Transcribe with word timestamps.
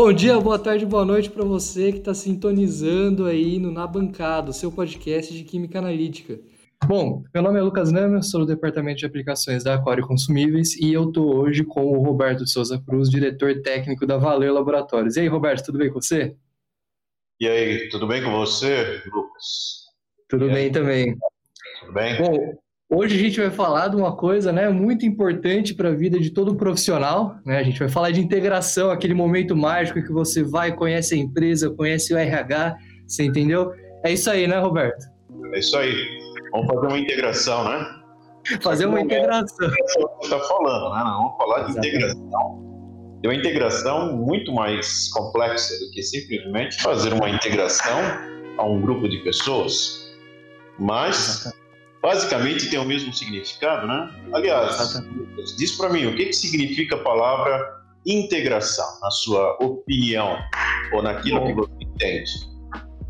Bom 0.00 0.12
dia, 0.12 0.38
boa 0.38 0.60
tarde, 0.60 0.86
boa 0.86 1.04
noite 1.04 1.28
para 1.28 1.44
você 1.44 1.90
que 1.90 1.98
está 1.98 2.14
sintonizando 2.14 3.26
aí 3.26 3.58
no 3.58 3.72
Na 3.72 3.84
Bancada, 3.84 4.50
o 4.50 4.54
seu 4.54 4.70
podcast 4.70 5.34
de 5.34 5.42
Química 5.42 5.80
Analítica. 5.80 6.38
Bom, 6.86 7.24
meu 7.34 7.42
nome 7.42 7.58
é 7.58 7.62
Lucas 7.62 7.90
Name, 7.90 8.22
sou 8.22 8.42
do 8.42 8.46
Departamento 8.46 9.00
de 9.00 9.06
Aplicações 9.06 9.64
da 9.64 9.74
Aquário 9.74 10.06
Consumíveis 10.06 10.76
e 10.76 10.92
eu 10.92 11.08
estou 11.08 11.38
hoje 11.38 11.64
com 11.64 11.84
o 11.84 12.00
Roberto 12.00 12.46
Souza 12.46 12.80
Cruz, 12.80 13.10
diretor 13.10 13.60
técnico 13.60 14.06
da 14.06 14.16
Valeu 14.16 14.54
Laboratórios. 14.54 15.16
E 15.16 15.22
aí, 15.22 15.26
Roberto, 15.26 15.64
tudo 15.66 15.78
bem 15.78 15.92
com 15.92 16.00
você? 16.00 16.36
E 17.40 17.48
aí, 17.48 17.88
tudo 17.88 18.06
bem 18.06 18.22
com 18.22 18.30
você, 18.30 19.02
Lucas? 19.12 19.84
Tudo 20.28 20.46
bem 20.46 20.70
também. 20.70 21.18
Tudo 21.80 21.92
bem? 21.92 22.22
Bom, 22.22 22.58
hoje 22.90 23.16
a 23.16 23.18
gente 23.18 23.40
vai 23.40 23.50
falar 23.50 23.88
de 23.88 23.96
uma 23.96 24.16
coisa 24.16 24.50
né, 24.52 24.68
muito 24.68 25.04
importante 25.04 25.74
para 25.74 25.90
a 25.90 25.94
vida 25.94 26.18
de 26.18 26.30
todo 26.30 26.56
profissional. 26.56 27.36
Né? 27.44 27.58
A 27.58 27.62
gente 27.62 27.78
vai 27.78 27.88
falar 27.88 28.10
de 28.10 28.20
integração, 28.20 28.90
aquele 28.90 29.14
momento 29.14 29.54
mágico 29.54 30.02
que 30.02 30.12
você 30.12 30.42
vai, 30.42 30.74
conhece 30.74 31.14
a 31.14 31.18
empresa, 31.18 31.70
conhece 31.70 32.14
o 32.14 32.16
RH, 32.16 32.76
você 33.06 33.24
entendeu? 33.24 33.72
É 34.04 34.12
isso 34.12 34.30
aí, 34.30 34.46
né, 34.46 34.58
Roberto? 34.58 35.06
É 35.52 35.58
isso 35.58 35.76
aí. 35.76 35.94
Vamos 36.52 36.66
fazer 36.66 36.86
uma 36.86 36.98
integração, 36.98 37.64
né? 37.64 37.86
Fazer 38.62 38.86
uma 38.86 39.00
integração. 39.00 39.68
Você 39.68 40.00
está 40.22 40.38
falando, 40.40 40.94
né? 40.94 41.02
Vamos 41.04 41.36
falar 41.36 41.58
de 41.64 41.70
Exatamente. 41.70 41.96
integração. 41.96 42.68
De 43.20 43.28
uma 43.28 43.34
integração 43.34 44.16
muito 44.16 44.52
mais 44.52 45.10
complexa 45.10 45.74
do 45.84 45.90
que 45.90 46.02
simplesmente 46.02 46.80
fazer 46.80 47.12
uma 47.12 47.28
integração 47.28 47.98
a 48.56 48.64
um 48.64 48.80
grupo 48.80 49.08
de 49.08 49.18
pessoas. 49.18 50.08
Mas, 50.78 51.52
basicamente, 52.02 52.70
tem 52.70 52.78
o 52.78 52.84
mesmo 52.84 53.12
significado, 53.12 53.86
né? 53.86 54.10
Aliás, 54.32 55.02
diz 55.56 55.76
para 55.76 55.90
mim, 55.90 56.06
o 56.06 56.16
que, 56.16 56.26
que 56.26 56.32
significa 56.32 56.96
a 56.96 56.98
palavra 57.00 57.78
integração, 58.06 58.86
na 59.00 59.10
sua 59.10 59.56
opinião, 59.60 60.38
ou 60.92 61.02
naquilo 61.02 61.40
Bom. 61.40 61.46
que 61.46 61.54
você 61.54 61.72
entende? 61.80 62.48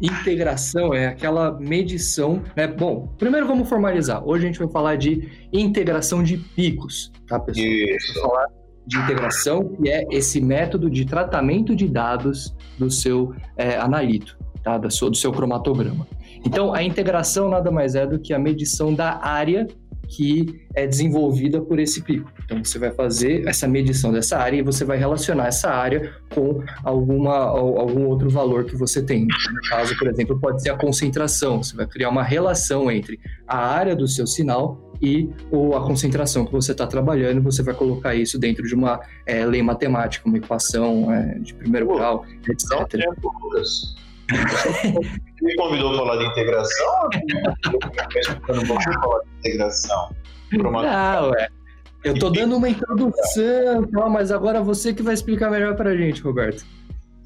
Integração 0.01 0.95
é 0.95 1.09
aquela 1.09 1.59
medição, 1.59 2.43
né? 2.57 2.69
Bom, 2.69 3.09
primeiro 3.19 3.47
vamos 3.47 3.69
formalizar. 3.69 4.23
Hoje 4.25 4.45
a 4.45 4.47
gente 4.47 4.59
vai 4.59 4.71
falar 4.71 4.97
de 4.97 5.29
integração 5.53 6.23
de 6.23 6.37
picos, 6.37 7.13
tá, 7.27 7.39
pessoal? 7.41 7.67
Isso. 7.67 8.15
Vamos 8.15 8.31
falar 8.31 8.47
de 8.87 8.97
integração, 8.97 9.69
que 9.77 9.91
é 9.91 10.05
esse 10.11 10.41
método 10.41 10.89
de 10.89 11.05
tratamento 11.05 11.75
de 11.77 11.89
dados 11.89 12.55
do 12.79 12.91
seu 12.91 13.35
é, 13.57 13.77
analito, 13.77 14.39
tá? 14.63 14.79
Do 14.79 14.91
seu, 14.91 15.11
do 15.11 15.17
seu 15.17 15.33
cromatograma. 15.33 16.07
Então, 16.45 16.73
a 16.73 16.83
integração 16.83 17.49
nada 17.49 17.71
mais 17.71 17.95
é 17.95 18.07
do 18.07 18.19
que 18.19 18.33
a 18.33 18.39
medição 18.39 18.95
da 18.95 19.19
área 19.23 19.67
que 20.09 20.65
é 20.75 20.87
desenvolvida 20.87 21.61
por 21.61 21.79
esse 21.79 22.03
pico. 22.03 22.33
Então 22.45 22.65
você 22.65 22.79
vai 22.79 22.91
fazer 22.91 23.47
essa 23.47 23.69
medição 23.69 24.11
dessa 24.11 24.39
área 24.39 24.57
e 24.57 24.63
você 24.63 24.85
vai 24.85 24.97
relacionar 24.97 25.49
essa 25.49 25.71
área 25.71 26.15
com 26.35 26.63
alguma, 26.83 27.37
algum 27.37 28.07
outro 28.07 28.31
valor 28.31 28.65
que 28.65 28.75
você 28.75 29.03
tem. 29.03 29.27
No 29.27 29.69
caso, 29.69 29.97
por 29.99 30.09
exemplo, 30.09 30.41
pode 30.41 30.63
ser 30.63 30.71
a 30.71 30.77
concentração. 30.77 31.63
Você 31.63 31.77
vai 31.77 31.87
criar 31.87 32.09
uma 32.09 32.23
relação 32.23 32.91
entre 32.91 33.21
a 33.47 33.59
área 33.59 33.95
do 33.95 34.09
seu 34.09 34.27
sinal 34.27 34.95
e 35.01 35.29
ou 35.51 35.77
a 35.77 35.87
concentração 35.87 36.47
que 36.47 36.53
você 36.53 36.73
está 36.73 36.87
trabalhando. 36.87 37.43
Você 37.43 37.63
vai 37.63 37.75
colocar 37.75 38.15
isso 38.15 38.39
dentro 38.39 38.67
de 38.67 38.75
uma 38.75 39.01
é, 39.27 39.45
lei 39.45 39.63
matemática, 39.63 40.27
uma 40.27 40.39
equação 40.39 41.13
é, 41.13 41.39
de 41.39 41.53
primeiro 41.53 41.87
grau, 41.87 42.25
etc. 42.49 42.89
Tempo, 42.89 43.31
Lucas. 43.43 43.95
me 45.43 45.57
convidou 45.57 45.95
a 45.95 45.99
falar 45.99 46.17
de 46.17 46.27
integração? 46.27 47.09
Eu 48.49 48.57
não 48.57 48.67
falar 48.67 49.21
de 49.23 49.39
integração. 49.39 50.15
Não, 50.53 51.35
é. 51.35 51.49
Eu 52.05 52.19
tô 52.19 52.31
dando 52.31 52.57
uma 52.57 52.69
introdução, 52.69 53.89
mas 54.11 54.31
agora 54.31 54.63
você 54.63 54.95
que 54.95 55.03
vai 55.03 55.15
explicar 55.15 55.51
melhor 55.51 55.77
pra 55.77 55.97
gente, 55.97 56.23
Roberto. 56.23 56.65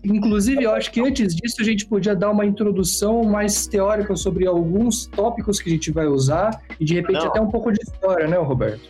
Inclusive, 0.05 0.65
eu 0.65 0.73
acho 0.73 0.91
que 0.91 1.01
antes 1.01 1.35
disso 1.35 1.57
a 1.61 1.65
gente 1.65 1.87
podia 1.87 2.17
dar 2.17 2.31
uma 2.31 2.45
introdução 2.45 3.23
mais 3.23 3.67
teórica 3.67 4.17
sobre 4.17 4.47
alguns 4.47 5.07
tópicos 5.07 5.61
que 5.61 5.71
a 5.71 5.73
gente 5.73 5.93
vai 5.93 6.07
usar 6.07 6.61
e 6.81 6.85
de 6.85 6.95
repente 6.95 7.21
Não. 7.21 7.29
até 7.29 7.41
um 7.41 7.51
pouco 7.51 7.71
de 7.71 7.81
história, 7.81 8.27
né, 8.27 8.37
Roberto? 8.37 8.89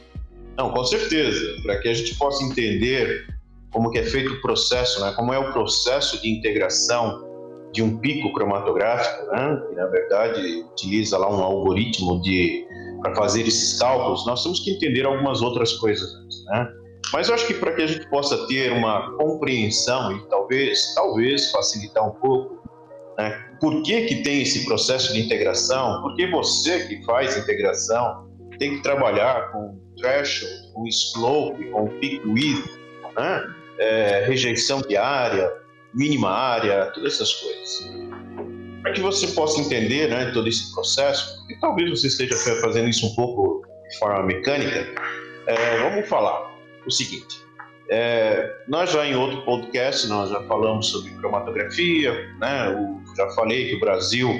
Não, 0.57 0.71
com 0.71 0.85
certeza, 0.85 1.63
para 1.63 1.79
que 1.81 1.89
a 1.89 1.95
gente 1.95 2.15
possa 2.15 2.43
entender 2.45 3.27
como 3.71 3.91
que 3.91 3.99
é 3.99 4.05
feito 4.05 4.33
o 4.33 4.41
processo, 4.41 5.01
né? 5.01 5.13
Como 5.15 5.33
é 5.33 5.39
o 5.39 5.53
processo 5.53 6.21
de 6.23 6.31
integração 6.31 7.32
de 7.73 7.83
um 7.83 7.99
pico 7.99 8.33
cromatográfico, 8.33 9.27
né? 9.33 9.63
Que 9.69 9.75
na 9.75 9.87
verdade 9.87 10.65
utiliza 10.73 11.19
lá 11.19 11.31
um 11.31 11.43
algoritmo 11.43 12.21
de 12.23 12.67
para 13.01 13.15
fazer 13.17 13.43
esses 13.43 13.79
cálculos, 13.81 14.25
nós 14.27 14.45
temos 14.45 14.61
que 14.61 14.71
entender 14.71 15.05
algumas 15.05 15.43
outras 15.43 15.73
coisas 15.73 16.23
né? 16.47 16.73
Mas 17.13 17.29
eu 17.29 17.35
acho 17.35 17.47
que 17.47 17.55
para 17.55 17.73
que 17.73 17.83
a 17.83 17.87
gente 17.87 18.09
possa 18.09 18.47
ter 18.47 18.73
uma 18.73 19.15
compreensão 19.17 20.17
e 20.17 20.29
talvez, 20.29 20.95
talvez 20.95 21.51
facilitar 21.51 22.07
um 22.07 22.13
pouco, 22.13 22.63
né? 23.19 23.49
Por 23.61 23.83
que 23.83 24.07
que 24.07 24.23
tem 24.23 24.43
esse 24.43 24.65
processo 24.65 25.13
de 25.13 25.21
integração? 25.21 26.01
Porque 26.03 26.27
você 26.29 26.87
que 26.87 27.05
faz 27.05 27.37
integração 27.37 28.29
tem 28.59 28.77
que 28.77 28.83
trabalhar 28.83 29.53
com 29.53 29.79
threshold, 29.97 30.73
com 30.73 30.87
slope, 30.87 31.65
com 31.71 31.89
peak 31.99 32.27
width, 32.27 32.71
né? 33.17 33.43
É, 33.79 34.25
rejeição 34.27 34.81
de 34.81 34.97
área, 34.97 35.51
mínima 35.95 36.31
área, 36.31 36.87
todas 36.87 37.15
essas 37.15 37.33
coisas 37.35 38.03
para 38.83 38.93
que 38.93 39.01
você 39.01 39.29
possa 39.29 39.61
entender 39.61 40.09
né, 40.09 40.31
todo 40.33 40.49
esse 40.49 40.73
processo, 40.75 41.47
e 41.49 41.55
talvez 41.61 41.89
você 41.89 42.09
esteja 42.09 42.37
fazendo 42.61 42.89
isso 42.89 43.07
um 43.07 43.15
pouco 43.15 43.65
de 43.89 43.99
forma 43.99 44.25
mecânica, 44.25 44.87
é, 45.47 45.79
vamos 45.79 46.09
falar 46.09 46.51
o 46.85 46.91
seguinte. 46.91 47.41
É, 47.89 48.51
nós 48.69 48.91
já 48.91 49.07
em 49.07 49.15
outro 49.15 49.43
podcast 49.43 50.07
nós 50.09 50.31
já 50.31 50.43
falamos 50.45 50.89
sobre 50.89 51.11
cromatografia, 51.13 52.13
né? 52.41 52.75
Já 53.17 53.29
falei 53.31 53.69
que 53.69 53.77
o 53.77 53.81
Brasil 53.81 54.31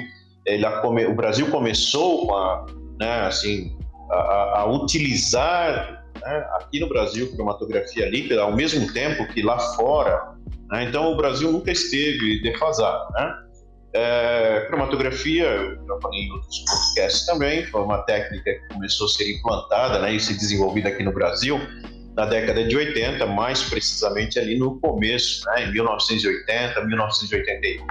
ele, 0.45 0.65
o 0.65 1.13
Brasil 1.13 1.49
começou 1.51 2.27
com 2.27 2.35
a, 2.35 2.65
né, 2.99 3.21
assim, 3.21 3.77
a, 4.09 4.59
a 4.59 4.65
utilizar 4.65 6.03
né, 6.19 6.47
aqui 6.55 6.79
no 6.79 6.89
Brasil 6.89 7.31
cromatografia 7.35 8.09
líquida 8.09 8.41
ao 8.41 8.53
mesmo 8.55 8.91
tempo 8.91 9.27
que 9.31 9.41
lá 9.41 9.59
fora. 9.59 10.33
Né? 10.73 10.85
Então 10.85 11.13
o 11.13 11.15
Brasil 11.15 11.51
nunca 11.51 11.71
esteve 11.71 12.41
defasado, 12.41 13.13
né? 13.13 13.39
É, 13.95 14.65
cromatografia, 14.69 15.45
eu 15.45 15.85
já 15.85 16.01
falei 16.01 16.21
em 16.21 16.31
outros 16.31 16.65
podcasts 16.65 17.27
também, 17.27 17.63
foi 17.67 17.83
uma 17.83 17.99
técnica 17.99 18.51
que 18.51 18.73
começou 18.73 19.05
a 19.05 19.09
ser 19.09 19.37
implantada 19.37 19.99
né, 19.99 20.15
e 20.15 20.19
ser 20.19 20.33
desenvolvida 20.33 20.89
aqui 20.89 21.03
no 21.03 21.13
Brasil 21.13 21.59
na 22.15 22.25
década 22.25 22.63
de 22.63 22.75
80, 22.75 23.23
mais 23.27 23.61
precisamente 23.61 24.39
ali 24.39 24.57
no 24.57 24.79
começo, 24.79 25.45
né, 25.45 25.65
em 25.65 25.71
1980, 25.73 26.85
1981. 26.85 27.85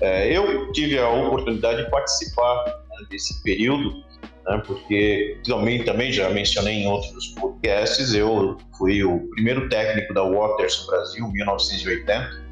É, 0.00 0.36
eu 0.36 0.70
tive 0.70 0.96
a 1.00 1.08
oportunidade 1.08 1.82
de 1.82 1.90
participar 1.90 2.64
né, 2.66 3.06
desse 3.10 3.42
período, 3.42 4.03
né, 4.46 4.62
porque 4.66 5.38
também, 5.46 5.84
também 5.84 6.12
já 6.12 6.28
mencionei 6.30 6.82
em 6.82 6.86
outros 6.86 7.28
podcasts, 7.28 8.14
eu 8.14 8.56
fui 8.76 9.02
o 9.02 9.20
primeiro 9.30 9.68
técnico 9.68 10.12
da 10.12 10.22
Waters 10.22 10.86
Brasil, 10.86 11.26
em 11.26 11.32
1980, 11.32 12.44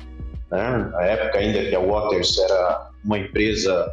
né? 0.51 0.91
Na 0.93 1.03
época 1.03 1.39
ainda 1.39 1.65
que 1.65 1.75
a 1.75 1.81
Waters 1.81 2.39
era 2.39 2.91
uma 3.05 3.19
empresa 3.19 3.91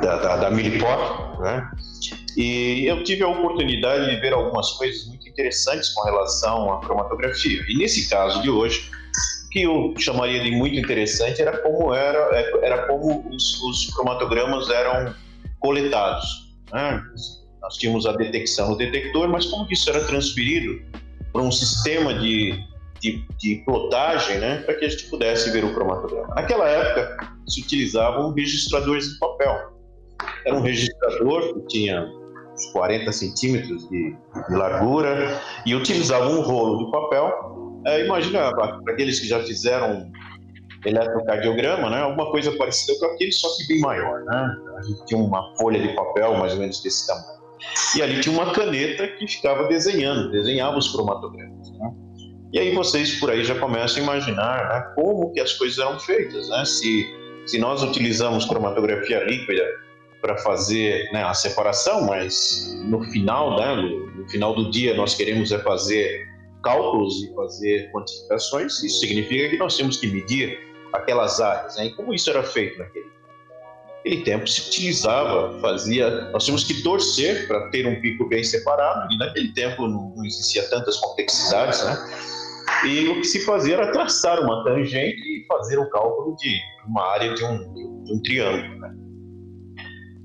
da, 0.00 0.16
da, 0.16 0.36
da 0.36 0.50
né? 0.50 1.70
E 2.36 2.86
eu 2.86 3.02
tive 3.04 3.22
a 3.22 3.28
oportunidade 3.28 4.10
de 4.10 4.20
ver 4.20 4.32
algumas 4.32 4.70
coisas 4.72 5.06
muito 5.06 5.28
interessantes 5.28 5.90
com 5.90 6.04
relação 6.04 6.72
à 6.72 6.80
cromatografia. 6.80 7.64
E 7.68 7.76
nesse 7.76 8.08
caso 8.08 8.42
de 8.42 8.50
hoje, 8.50 8.90
o 9.46 9.48
que 9.50 9.62
eu 9.62 9.94
chamaria 9.98 10.42
de 10.42 10.50
muito 10.50 10.76
interessante 10.76 11.40
era 11.40 11.56
como 11.58 11.94
era, 11.94 12.18
era 12.62 12.86
como 12.86 13.28
os, 13.30 13.60
os 13.62 13.94
cromatogramas 13.94 14.68
eram 14.68 15.14
coletados. 15.60 16.43
Né? 16.72 17.02
Nós 17.62 17.76
tínhamos 17.76 18.06
a 18.06 18.12
detecção 18.12 18.70
no 18.70 18.76
detector, 18.76 19.28
mas 19.28 19.46
como 19.46 19.66
isso 19.70 19.88
era 19.90 20.04
transferido 20.04 20.82
para 21.32 21.42
um 21.42 21.50
sistema 21.50 22.14
de 22.14 22.62
de, 23.04 23.22
de 23.38 23.56
plotagem, 23.66 24.38
né, 24.38 24.62
para 24.62 24.74
que 24.74 24.86
a 24.86 24.88
gente 24.88 25.04
pudesse 25.10 25.50
ver 25.50 25.62
o 25.62 25.74
cromatograma. 25.74 26.34
Naquela 26.34 26.66
época, 26.66 27.28
se 27.46 27.60
utilizavam 27.60 28.32
registradores 28.32 29.12
de 29.12 29.18
papel. 29.18 29.74
Era 30.46 30.56
um 30.56 30.62
registrador 30.62 31.52
que 31.54 31.66
tinha 31.66 32.06
uns 32.54 32.66
40 32.72 33.12
centímetros 33.12 33.86
de, 33.90 34.16
de 34.48 34.54
largura 34.54 35.38
e 35.66 35.74
utilizava 35.74 36.30
um 36.30 36.40
rolo 36.40 36.86
de 36.86 36.90
papel. 36.90 37.80
É, 37.86 38.06
imagina, 38.06 38.50
para 38.52 38.80
aqueles 38.88 39.20
que 39.20 39.26
já 39.26 39.40
fizeram 39.40 40.10
eletrocardiograma, 40.84 41.90
né, 41.90 42.00
alguma 42.00 42.30
coisa 42.30 42.52
parecida 42.52 42.98
com 42.98 43.06
aquele, 43.06 43.32
só 43.32 43.48
que 43.56 43.66
bem 43.66 43.80
maior. 43.80 44.22
Né? 44.24 44.56
A 44.78 44.82
gente 44.82 45.04
tinha 45.06 45.20
uma 45.20 45.54
folha 45.56 45.80
de 45.80 45.94
papel 45.94 46.36
mais 46.36 46.52
ou 46.52 46.60
menos 46.60 46.82
desse 46.82 47.06
tamanho. 47.06 47.44
E 47.96 48.02
ali 48.02 48.20
tinha 48.20 48.34
uma 48.34 48.52
caneta 48.52 49.06
que 49.08 49.26
ficava 49.26 49.66
desenhando, 49.68 50.30
desenhava 50.30 50.76
os 50.76 50.92
cromatogramas. 50.92 51.70
Né? 51.72 51.90
E 52.52 52.58
aí 52.58 52.74
vocês 52.74 53.18
por 53.18 53.30
aí 53.30 53.42
já 53.42 53.58
começam 53.58 54.00
a 54.00 54.02
imaginar 54.04 54.68
né, 54.68 54.92
como 54.94 55.32
que 55.32 55.40
as 55.40 55.52
coisas 55.54 55.78
eram 55.78 55.98
feitas, 55.98 56.48
né? 56.48 56.64
Se, 56.64 57.04
se 57.46 57.58
nós 57.58 57.82
utilizamos 57.82 58.44
cromatografia 58.44 59.24
líquida 59.24 59.64
para 60.20 60.38
fazer 60.38 61.10
né, 61.12 61.24
a 61.24 61.34
separação, 61.34 62.06
mas 62.06 62.72
no 62.84 63.02
final, 63.10 63.58
né, 63.58 63.74
no, 63.74 64.06
no, 64.18 64.28
final 64.30 64.54
do 64.54 64.70
dia 64.70 64.94
nós 64.94 65.14
queremos 65.14 65.50
é 65.50 65.58
fazer 65.58 66.26
cálculos 66.62 67.24
e 67.24 67.34
fazer 67.34 67.90
quantificações, 67.92 68.82
isso 68.84 69.00
significa 69.00 69.50
que 69.50 69.58
nós 69.58 69.76
temos 69.76 69.96
que 69.98 70.06
medir 70.06 70.58
aquelas 70.94 71.40
áreas. 71.40 71.76
Né? 71.76 71.86
E 71.86 71.94
como 71.94 72.14
isso 72.14 72.30
era 72.30 72.42
feito 72.42 72.78
naquele 72.78 73.14
Naquele 74.04 74.22
tempo 74.22 74.46
se 74.46 74.68
utilizava, 74.68 75.58
fazia. 75.60 76.30
Nós 76.30 76.44
tínhamos 76.44 76.64
que 76.64 76.82
torcer 76.82 77.48
para 77.48 77.70
ter 77.70 77.86
um 77.86 77.98
pico 78.02 78.28
bem 78.28 78.44
separado, 78.44 79.10
e 79.10 79.16
naquele 79.16 79.50
tempo 79.54 79.88
não, 79.88 80.12
não 80.14 80.24
existia 80.26 80.68
tantas 80.68 80.98
complexidades, 80.98 81.82
né? 81.82 81.96
E 82.86 83.08
o 83.08 83.22
que 83.22 83.24
se 83.24 83.40
fazia 83.46 83.74
era 83.76 83.92
traçar 83.92 84.40
uma 84.40 84.62
tangente 84.62 85.22
e 85.22 85.46
fazer 85.46 85.78
o 85.78 85.88
cálculo 85.88 86.36
de 86.36 86.54
uma 86.86 87.02
área 87.12 87.34
de 87.34 87.42
um, 87.44 87.72
de 88.04 88.12
um 88.12 88.22
triângulo. 88.22 88.78
Né? 88.78 88.94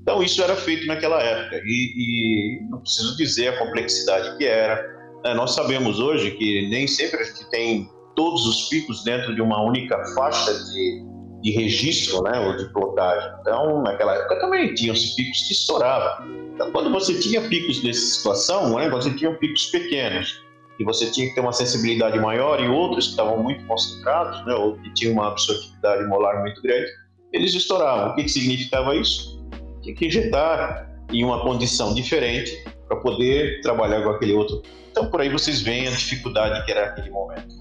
Então, 0.02 0.22
isso 0.22 0.42
era 0.42 0.54
feito 0.54 0.86
naquela 0.86 1.22
época, 1.22 1.62
e, 1.64 1.94
e 1.96 2.68
não 2.68 2.80
preciso 2.80 3.16
dizer 3.16 3.48
a 3.48 3.58
complexidade 3.58 4.36
que 4.36 4.44
era. 4.44 4.82
Né? 5.24 5.32
Nós 5.32 5.54
sabemos 5.54 6.00
hoje 6.00 6.32
que 6.32 6.68
nem 6.68 6.86
sempre 6.86 7.22
a 7.22 7.24
gente 7.24 7.48
tem 7.48 7.88
todos 8.20 8.46
os 8.46 8.68
picos 8.68 9.02
dentro 9.02 9.34
de 9.34 9.40
uma 9.40 9.62
única 9.62 9.96
faixa 10.14 10.52
de, 10.52 11.02
de 11.40 11.50
registro, 11.52 12.22
né, 12.22 12.38
ou 12.38 12.54
de 12.54 12.70
plotagem. 12.70 13.30
Então, 13.40 13.82
naquela 13.82 14.14
época 14.14 14.38
também 14.40 14.74
tinham 14.74 14.92
os 14.92 15.14
picos 15.14 15.44
que 15.44 15.54
estouravam. 15.54 16.26
Então, 16.54 16.70
quando 16.70 16.90
você 16.90 17.18
tinha 17.18 17.40
picos 17.48 17.82
nessa 17.82 17.98
situação, 17.98 18.76
né, 18.76 18.90
você 18.90 19.10
tinha 19.14 19.32
picos 19.38 19.64
pequenos, 19.70 20.38
e 20.78 20.84
você 20.84 21.10
tinha 21.10 21.28
que 21.28 21.34
ter 21.34 21.40
uma 21.40 21.52
sensibilidade 21.54 22.18
maior, 22.18 22.62
e 22.62 22.68
outros 22.68 23.06
que 23.06 23.10
estavam 23.12 23.42
muito 23.42 23.64
concentrados, 23.64 24.44
né, 24.44 24.52
ou 24.52 24.76
que 24.76 24.92
tinham 24.92 25.14
uma 25.14 25.28
absortividade 25.28 26.06
molar 26.06 26.42
muito 26.42 26.60
grande, 26.60 26.90
eles 27.32 27.54
estouravam. 27.54 28.12
O 28.12 28.16
que, 28.16 28.24
que 28.24 28.28
significava 28.28 28.94
isso? 28.94 29.42
Tinha 29.80 29.94
que 29.94 30.06
injetar 30.08 30.90
em 31.10 31.24
uma 31.24 31.40
condição 31.40 31.94
diferente 31.94 32.52
para 32.90 32.98
poder 32.98 33.60
trabalhar 33.60 34.02
com 34.02 34.10
aquele 34.10 34.32
outro. 34.32 34.62
Então, 34.90 35.06
por 35.06 35.20
aí 35.20 35.28
vocês 35.28 35.60
veem 35.60 35.86
a 35.86 35.90
dificuldade 35.92 36.64
que 36.66 36.72
era 36.72 36.86
aquele 36.86 37.08
momento. 37.08 37.54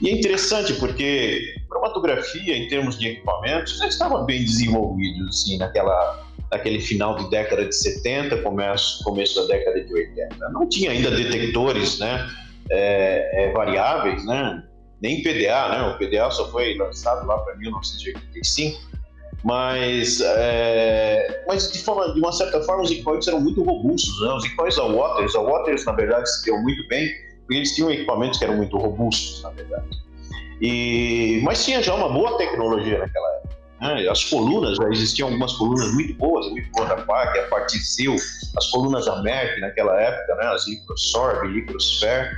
E 0.00 0.08
é 0.08 0.12
interessante 0.12 0.74
porque 0.74 1.56
cromatografia, 1.68 2.56
em 2.56 2.68
termos 2.68 2.96
de 2.96 3.08
equipamentos, 3.08 3.78
já 3.78 3.88
estava 3.88 4.22
bem 4.22 4.44
desenvolvido 4.44 5.24
assim, 5.28 5.58
naquela, 5.58 6.24
naquele 6.52 6.78
final 6.78 7.16
de 7.16 7.28
década 7.28 7.64
de 7.64 7.74
70, 7.74 8.42
começo, 8.42 9.02
começo 9.02 9.40
da 9.40 9.54
década 9.56 9.82
de 9.82 9.92
80. 9.92 10.48
Não 10.50 10.68
tinha 10.68 10.92
ainda 10.92 11.10
detectores 11.10 11.98
né, 11.98 12.24
é, 12.70 13.48
é, 13.48 13.52
variáveis, 13.52 14.24
né, 14.24 14.62
nem 15.02 15.20
PDA, 15.20 15.68
né, 15.68 15.82
o 15.88 15.98
PDA 15.98 16.30
só 16.30 16.48
foi 16.52 16.76
lançado 16.76 17.26
lá 17.26 17.38
para 17.38 17.56
1985, 17.56 18.78
mas, 19.46 20.20
é, 20.20 21.44
mas 21.46 21.70
de, 21.70 21.78
forma, 21.78 22.12
de 22.12 22.18
uma 22.18 22.32
certa 22.32 22.60
forma 22.62 22.82
os 22.82 22.90
equipamentos 22.90 23.28
eram 23.28 23.40
muito 23.40 23.62
robustos. 23.62 24.20
Né? 24.20 24.32
Os 24.32 24.44
equipamentos 24.44 24.76
da 24.76 24.88
Waters, 24.88 25.36
a 25.36 25.40
Waters 25.40 25.84
na 25.84 25.92
verdade 25.92 26.28
se 26.28 26.44
deu 26.44 26.60
muito 26.60 26.88
bem, 26.88 27.08
porque 27.42 27.54
eles 27.54 27.72
tinham 27.72 27.88
equipamentos 27.92 28.40
que 28.40 28.44
eram 28.44 28.56
muito 28.56 28.76
robustos, 28.76 29.40
na 29.44 29.50
verdade. 29.50 29.86
E, 30.60 31.40
mas 31.44 31.64
tinha 31.64 31.80
já 31.80 31.94
uma 31.94 32.08
boa 32.08 32.36
tecnologia 32.38 32.98
naquela 32.98 33.36
época. 33.36 33.56
Né? 33.82 34.08
As 34.08 34.24
colunas, 34.24 34.78
já 34.78 34.88
existiam 34.88 35.28
algumas 35.28 35.52
colunas 35.52 35.94
muito 35.94 36.14
boas, 36.14 36.50
muito 36.50 36.68
boas 36.72 36.88
da 36.88 36.96
PAC, 36.96 37.38
a 37.38 37.42
Particil, 37.44 38.16
as 38.56 38.66
colunas 38.72 39.06
da 39.06 39.22
Merck 39.22 39.60
naquela 39.60 39.96
época, 40.00 40.34
né? 40.34 40.46
as 40.48 40.66
Microsorb, 40.66 41.46
Microsphere. 41.50 42.30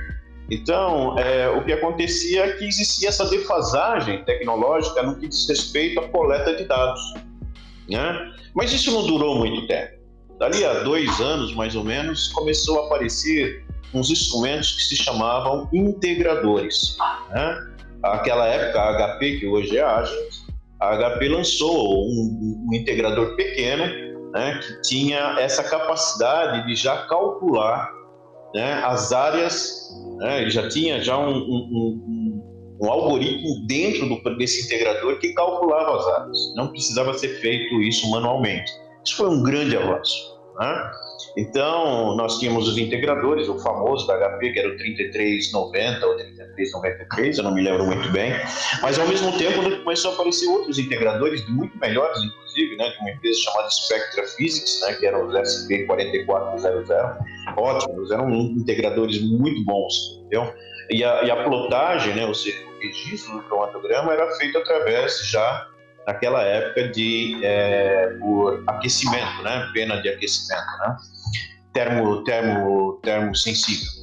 Então, 0.51 1.17
é, 1.19 1.47
o 1.49 1.63
que 1.63 1.73
acontecia 1.73 2.45
é 2.45 2.51
que 2.53 2.65
existia 2.65 3.09
essa 3.09 3.29
defasagem 3.29 4.23
tecnológica 4.23 5.03
no 5.03 5.15
que 5.15 5.27
diz 5.27 5.47
respeito 5.47 5.99
à 5.99 6.07
coleta 6.07 6.55
de 6.55 6.65
dados. 6.65 7.01
Né? 7.87 8.33
Mas 8.55 8.73
isso 8.73 8.91
não 8.91 9.05
durou 9.05 9.35
muito 9.35 9.67
tempo. 9.67 9.99
Dali 10.39 10.63
a 10.63 10.79
dois 10.83 11.19
anos, 11.19 11.53
mais 11.53 11.75
ou 11.75 11.83
menos, 11.83 12.29
começou 12.29 12.81
a 12.81 12.85
aparecer 12.87 13.65
uns 13.93 14.09
instrumentos 14.09 14.71
que 14.71 14.83
se 14.83 14.95
chamavam 14.95 15.69
integradores. 15.73 16.97
Né? 17.29 17.69
Aquela 18.03 18.47
época, 18.47 18.79
a 18.79 19.17
HP, 19.17 19.39
que 19.39 19.47
hoje 19.47 19.77
é 19.77 19.81
a 19.81 19.97
Agent, 19.97 20.49
a 20.79 20.95
HP 20.95 21.27
lançou 21.27 22.05
um, 22.05 22.65
um 22.67 22.73
integrador 22.73 23.35
pequeno 23.35 23.85
né, 24.31 24.59
que 24.59 24.81
tinha 24.81 25.35
essa 25.39 25.63
capacidade 25.63 26.65
de 26.67 26.75
já 26.75 27.05
calcular 27.07 27.91
né, 28.53 28.73
as 28.83 29.11
áreas, 29.11 29.89
né, 30.17 30.41
ele 30.41 30.49
já 30.49 30.67
tinha 30.67 31.01
já 31.01 31.17
um, 31.17 31.37
um, 31.37 32.77
um 32.81 32.89
algoritmo 32.89 33.65
dentro 33.67 34.07
do, 34.07 34.37
desse 34.37 34.65
integrador 34.65 35.19
que 35.19 35.33
calculava 35.33 35.97
as 35.97 36.07
áreas. 36.07 36.53
Não 36.55 36.69
precisava 36.69 37.13
ser 37.13 37.39
feito 37.39 37.81
isso 37.81 38.09
manualmente. 38.09 38.71
Isso 39.05 39.17
foi 39.17 39.29
um 39.29 39.43
grande 39.43 39.75
avanço. 39.75 40.39
Né? 40.59 40.91
Então, 41.37 42.15
nós 42.15 42.39
tínhamos 42.39 42.67
os 42.67 42.77
integradores, 42.77 43.47
o 43.47 43.59
famoso 43.59 44.07
da 44.07 44.17
HP, 44.17 44.51
que 44.51 44.59
era 44.59 44.69
o 44.69 44.77
3390 44.77 46.05
ou 46.05 46.17
3393, 46.59 47.37
eu 47.37 47.43
não 47.43 47.53
me 47.53 47.61
lembro 47.61 47.85
muito 47.85 48.09
bem, 48.11 48.33
mas 48.81 48.99
ao 48.99 49.07
mesmo 49.07 49.37
tempo 49.37 49.61
começou 49.83 50.11
a 50.11 50.13
aparecer 50.15 50.47
outros 50.47 50.77
integradores, 50.77 51.47
muito 51.47 51.77
melhores, 51.77 52.21
inclusive, 52.21 52.75
né, 52.75 52.89
de 52.89 52.97
uma 52.99 53.11
empresa 53.11 53.39
chamada 53.39 53.69
Spectra 53.69 54.27
Physics, 54.27 54.81
né, 54.81 54.93
que 54.93 55.05
eram 55.05 55.27
os 55.27 55.33
SP4400, 55.33 57.17
ótimos, 57.57 58.11
eram 58.11 58.29
integradores 58.29 59.21
muito 59.21 59.63
bons, 59.63 60.19
entendeu? 60.19 60.53
E 60.89 61.03
a, 61.03 61.23
e 61.23 61.31
a 61.31 61.43
plotagem, 61.43 62.15
né, 62.15 62.25
ou 62.25 62.33
seja, 62.33 62.57
o 62.65 62.79
registro 62.81 63.33
do 63.37 63.43
cromatograma 63.43 64.11
era 64.13 64.29
feito 64.37 64.57
através 64.57 65.29
já 65.29 65.67
naquela 66.07 66.41
época 66.43 66.87
de 66.89 67.39
é, 67.43 68.07
por 68.19 68.63
aquecimento, 68.67 69.43
né? 69.43 69.69
Pena 69.73 70.01
de 70.01 70.09
aquecimento, 70.09 70.65
né? 70.79 70.97
Termo, 71.71 72.23
termo, 72.23 72.99
termo 73.03 73.35
sensível. 73.35 73.98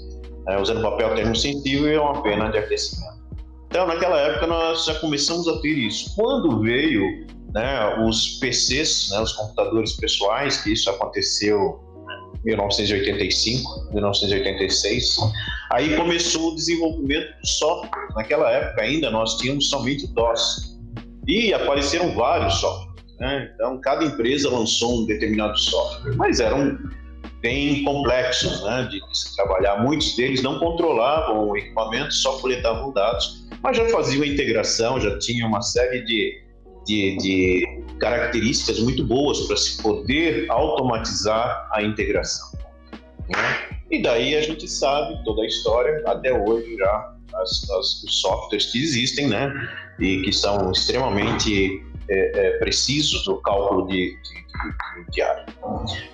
Né? 0.47 0.59
Usando 0.61 0.83
papel 0.83 1.15
termosensível 1.15 1.93
e 1.93 1.99
uma 1.99 2.23
pena 2.23 2.49
de 2.51 2.59
aquecimento. 2.59 3.17
Então, 3.67 3.87
naquela 3.87 4.19
época, 4.19 4.47
nós 4.47 4.85
já 4.85 4.95
começamos 5.01 5.47
a 5.49 5.61
ter 5.61 5.77
isso. 5.77 6.15
Quando 6.15 6.61
veio 6.61 7.27
né, 7.53 7.97
os 8.07 8.39
PCs, 8.39 9.11
né, 9.11 9.21
os 9.21 9.33
computadores 9.33 9.93
pessoais, 9.97 10.63
que 10.63 10.73
isso 10.73 10.89
aconteceu 10.89 11.81
em 12.45 12.49
1985, 12.49 13.89
1986, 13.93 15.17
aí 15.73 15.97
começou 15.97 16.53
o 16.53 16.55
desenvolvimento 16.55 17.29
do 17.41 17.47
software. 17.47 18.09
Naquela 18.15 18.51
época 18.51 18.83
ainda 18.83 19.11
nós 19.11 19.37
tínhamos 19.37 19.69
somente 19.69 20.07
DOS, 20.07 20.77
e 21.27 21.53
apareceram 21.53 22.15
vários 22.15 22.55
softwares. 22.55 23.05
Né? 23.19 23.51
Então, 23.55 23.81
cada 23.81 24.05
empresa 24.05 24.51
lançou 24.51 25.03
um 25.03 25.07
determinado 25.07 25.59
software, 25.59 26.15
mas 26.17 26.41
eram 26.41 26.79
bem 27.41 27.85
complexos 27.85 28.63
né, 28.65 28.89
de, 28.91 29.01
se 29.17 29.35
trabalhar. 29.37 29.83
Muitos 29.83 30.17
deles 30.17 30.43
não 30.43 30.59
controlavam 30.59 31.49
o 31.49 31.57
equipamento, 31.57 32.13
só 32.13 32.39
coletavam 32.39 32.93
dados, 32.93 33.47
mas 33.63 33.77
já 33.77 33.89
faziam 33.89 34.23
a 34.23 34.27
integração, 34.27 35.01
já 35.01 35.19
tinha 35.19 35.47
uma 35.47 35.63
série 35.63 36.05
de, 36.05 36.43
de, 36.87 37.17
de 37.17 37.83
características 38.01 38.81
muito 38.81 39.05
boas 39.05 39.41
para 39.47 39.57
se 39.57 39.83
poder 39.83 40.51
automatizar 40.51 41.69
a 41.73 41.83
integração. 41.83 42.59
Né? 43.29 43.79
E 43.91 44.03
daí 44.03 44.35
a 44.37 44.43
gente 44.43 44.69
sabe 44.69 45.23
toda 45.25 45.43
a 45.43 45.47
história, 45.47 46.03
até 46.07 46.33
hoje 46.33 46.77
já 46.77 47.17
as, 47.35 47.71
as, 47.71 48.05
os 48.05 48.21
softwares 48.21 48.67
que 48.67 48.83
existem, 48.83 49.29
né? 49.29 49.53
E 49.99 50.23
que 50.23 50.33
são 50.33 50.71
extremamente 50.73 51.83
é, 52.09 52.47
é, 52.47 52.59
precisos 52.59 53.27
no 53.27 53.41
cálculo 53.43 53.87
de, 53.87 54.17
de, 54.23 54.46
área. 55.23 55.47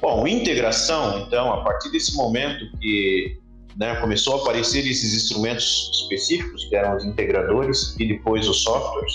Bom, 0.00 0.26
integração, 0.26 1.20
então, 1.20 1.52
a 1.52 1.62
partir 1.64 1.90
desse 1.90 2.16
momento 2.16 2.64
que 2.78 3.38
né, 3.76 3.94
começou 3.96 4.34
a 4.34 4.42
aparecer 4.42 4.86
esses 4.86 5.14
instrumentos 5.14 5.90
específicos, 5.94 6.64
que 6.64 6.76
eram 6.76 6.96
os 6.96 7.04
integradores 7.04 7.96
e 7.98 8.06
depois 8.06 8.48
os 8.48 8.62
softwares, 8.62 9.14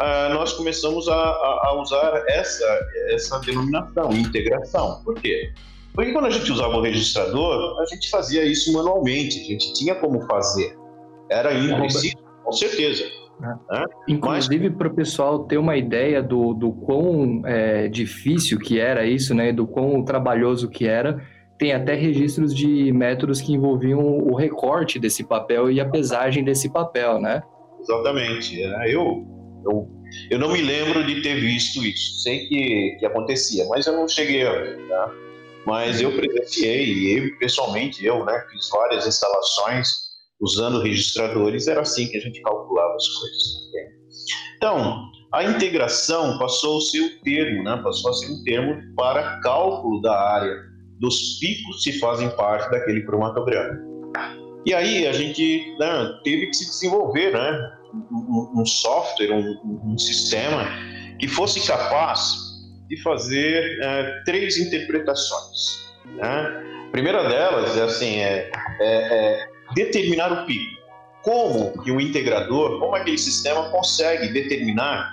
uh, 0.00 0.34
nós 0.34 0.52
começamos 0.52 1.08
a, 1.08 1.14
a, 1.14 1.60
a, 1.68 1.80
usar 1.80 2.24
essa, 2.28 2.80
essa 3.10 3.38
denominação, 3.40 4.12
integração. 4.12 5.02
Por 5.04 5.14
quê? 5.14 5.52
Porque 5.94 6.12
quando 6.12 6.26
a 6.26 6.30
gente 6.30 6.50
usava 6.52 6.76
o 6.76 6.82
registrador, 6.82 7.80
a 7.80 7.86
gente 7.86 8.10
fazia 8.10 8.44
isso 8.44 8.72
manualmente, 8.72 9.40
a 9.40 9.44
gente 9.44 9.72
tinha 9.72 9.94
como 9.94 10.20
fazer. 10.26 10.76
Era 11.30 11.54
impreciso, 11.54 12.16
com 12.44 12.52
certeza. 12.52 13.04
Né? 13.40 13.58
Inclusive, 14.08 14.70
para 14.70 14.88
o 14.88 14.94
pessoal 14.94 15.44
ter 15.44 15.58
uma 15.58 15.76
ideia 15.76 16.22
do, 16.22 16.54
do 16.54 16.72
quão 16.72 17.42
é, 17.44 17.88
difícil 17.88 18.58
que 18.58 18.80
era 18.80 19.06
isso, 19.06 19.34
né? 19.34 19.52
Do 19.52 19.66
quão 19.66 20.02
trabalhoso 20.04 20.68
que 20.68 20.86
era, 20.86 21.22
tem 21.58 21.72
até 21.72 21.94
registros 21.94 22.54
de 22.54 22.92
métodos 22.92 23.40
que 23.40 23.52
envolviam 23.52 24.00
o 24.00 24.34
recorte 24.34 24.98
desse 24.98 25.24
papel 25.24 25.70
e 25.70 25.80
a 25.80 25.88
pesagem 25.88 26.42
desse 26.44 26.70
papel, 26.70 27.20
né? 27.20 27.42
Exatamente. 27.80 28.62
É, 28.62 28.94
eu, 28.94 29.26
eu, 29.64 29.88
eu 30.30 30.38
não 30.38 30.52
me 30.52 30.62
lembro 30.62 31.04
de 31.04 31.20
ter 31.20 31.34
visto 31.38 31.84
isso. 31.84 32.22
Sei 32.22 32.46
que, 32.46 32.96
que 32.98 33.06
acontecia, 33.06 33.66
mas 33.68 33.86
eu 33.86 33.94
não 33.94 34.08
cheguei 34.08 34.46
a 34.46 34.52
ver, 34.52 34.88
tá? 34.88 35.12
Mas 35.66 36.00
eu 36.00 36.12
presenciei, 36.12 37.18
eu 37.18 37.36
pessoalmente, 37.38 38.04
eu 38.04 38.24
né, 38.24 38.40
fiz 38.50 38.68
várias 38.70 39.04
instalações 39.06 40.05
usando 40.40 40.82
registradores, 40.82 41.66
era 41.66 41.80
assim 41.80 42.08
que 42.08 42.18
a 42.18 42.20
gente 42.20 42.40
calculava 42.42 42.94
as 42.94 43.08
coisas. 43.08 43.66
Então, 44.56 45.10
a 45.32 45.44
integração 45.44 46.38
passou 46.38 46.78
a 46.78 46.80
ser 46.80 47.00
o 47.00 47.20
termo, 47.20 47.62
né? 47.62 47.80
passou 47.82 48.10
a 48.10 48.14
ser 48.14 48.32
um 48.32 48.42
termo 48.44 48.94
para 48.94 49.40
cálculo 49.40 50.00
da 50.00 50.18
área 50.18 50.54
dos 50.98 51.38
picos 51.38 51.82
que 51.84 51.98
fazem 51.98 52.28
parte 52.30 52.70
daquele 52.70 53.02
cromatograma. 53.02 53.78
E 54.64 54.74
aí 54.74 55.06
a 55.06 55.12
gente 55.12 55.76
né, 55.78 56.18
teve 56.24 56.46
que 56.46 56.56
se 56.56 56.66
desenvolver 56.66 57.32
né, 57.32 57.70
um, 58.10 58.60
um 58.60 58.66
software, 58.66 59.30
um, 59.30 59.92
um, 59.92 59.98
sistema 59.98 60.66
que 61.20 61.28
fosse 61.28 61.64
capaz 61.66 62.34
de 62.88 63.00
fazer 63.02 63.78
é, 63.82 64.22
três 64.24 64.56
interpretações. 64.56 65.86
Né? 66.04 66.86
A 66.88 66.90
primeira 66.90 67.28
delas 67.28 67.76
é 67.76 67.82
assim, 67.82 68.16
é, 68.18 68.50
é, 68.80 68.86
é 69.14 69.55
determinar 69.74 70.32
o 70.32 70.46
pico. 70.46 70.76
Como 71.22 71.82
que 71.82 71.90
o 71.90 72.00
integrador, 72.00 72.78
como 72.78 72.94
aquele 72.94 73.18
sistema 73.18 73.68
consegue 73.70 74.32
determinar 74.32 75.10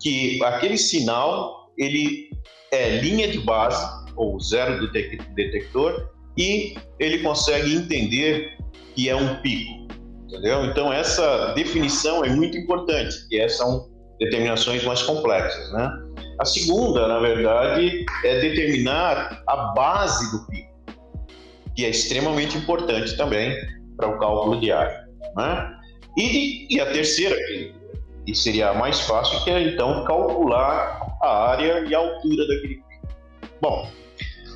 que 0.00 0.42
aquele 0.44 0.78
sinal 0.78 1.70
ele 1.76 2.30
é 2.72 3.00
linha 3.00 3.28
de 3.28 3.40
base 3.40 3.84
ou 4.16 4.38
zero 4.40 4.78
do 4.78 4.92
detector 4.92 6.08
e 6.38 6.76
ele 6.98 7.18
consegue 7.18 7.74
entender 7.74 8.56
que 8.94 9.08
é 9.08 9.16
um 9.16 9.40
pico, 9.42 9.88
entendeu? 10.24 10.64
Então 10.66 10.92
essa 10.92 11.52
definição 11.54 12.24
é 12.24 12.28
muito 12.28 12.56
importante, 12.56 13.16
e 13.30 13.38
essas 13.38 13.58
são 13.58 13.88
determinações 14.18 14.84
mais 14.84 15.02
complexas, 15.02 15.72
né? 15.72 15.90
A 16.40 16.44
segunda, 16.44 17.08
na 17.08 17.18
verdade, 17.18 18.04
é 18.24 18.40
determinar 18.40 19.42
a 19.46 19.56
base 19.74 20.30
do 20.30 20.46
pico, 20.46 20.70
que 21.74 21.84
é 21.84 21.90
extremamente 21.90 22.56
importante 22.56 23.16
também 23.16 23.54
para 24.00 24.08
o 24.08 24.18
cálculo 24.18 24.58
diário, 24.58 24.96
né? 25.36 25.76
E, 26.16 26.66
e 26.74 26.80
a 26.80 26.86
terceira, 26.86 27.36
que 28.26 28.34
seria 28.34 28.70
a 28.70 28.74
mais 28.74 29.00
fácil, 29.00 29.42
que 29.44 29.50
é 29.50 29.62
então 29.62 30.04
calcular 30.04 31.00
a 31.22 31.50
área 31.50 31.84
e 31.86 31.94
a 31.94 31.98
altura 31.98 32.46
daquele 32.48 32.76
pico. 32.76 32.88
Bom, 33.60 33.88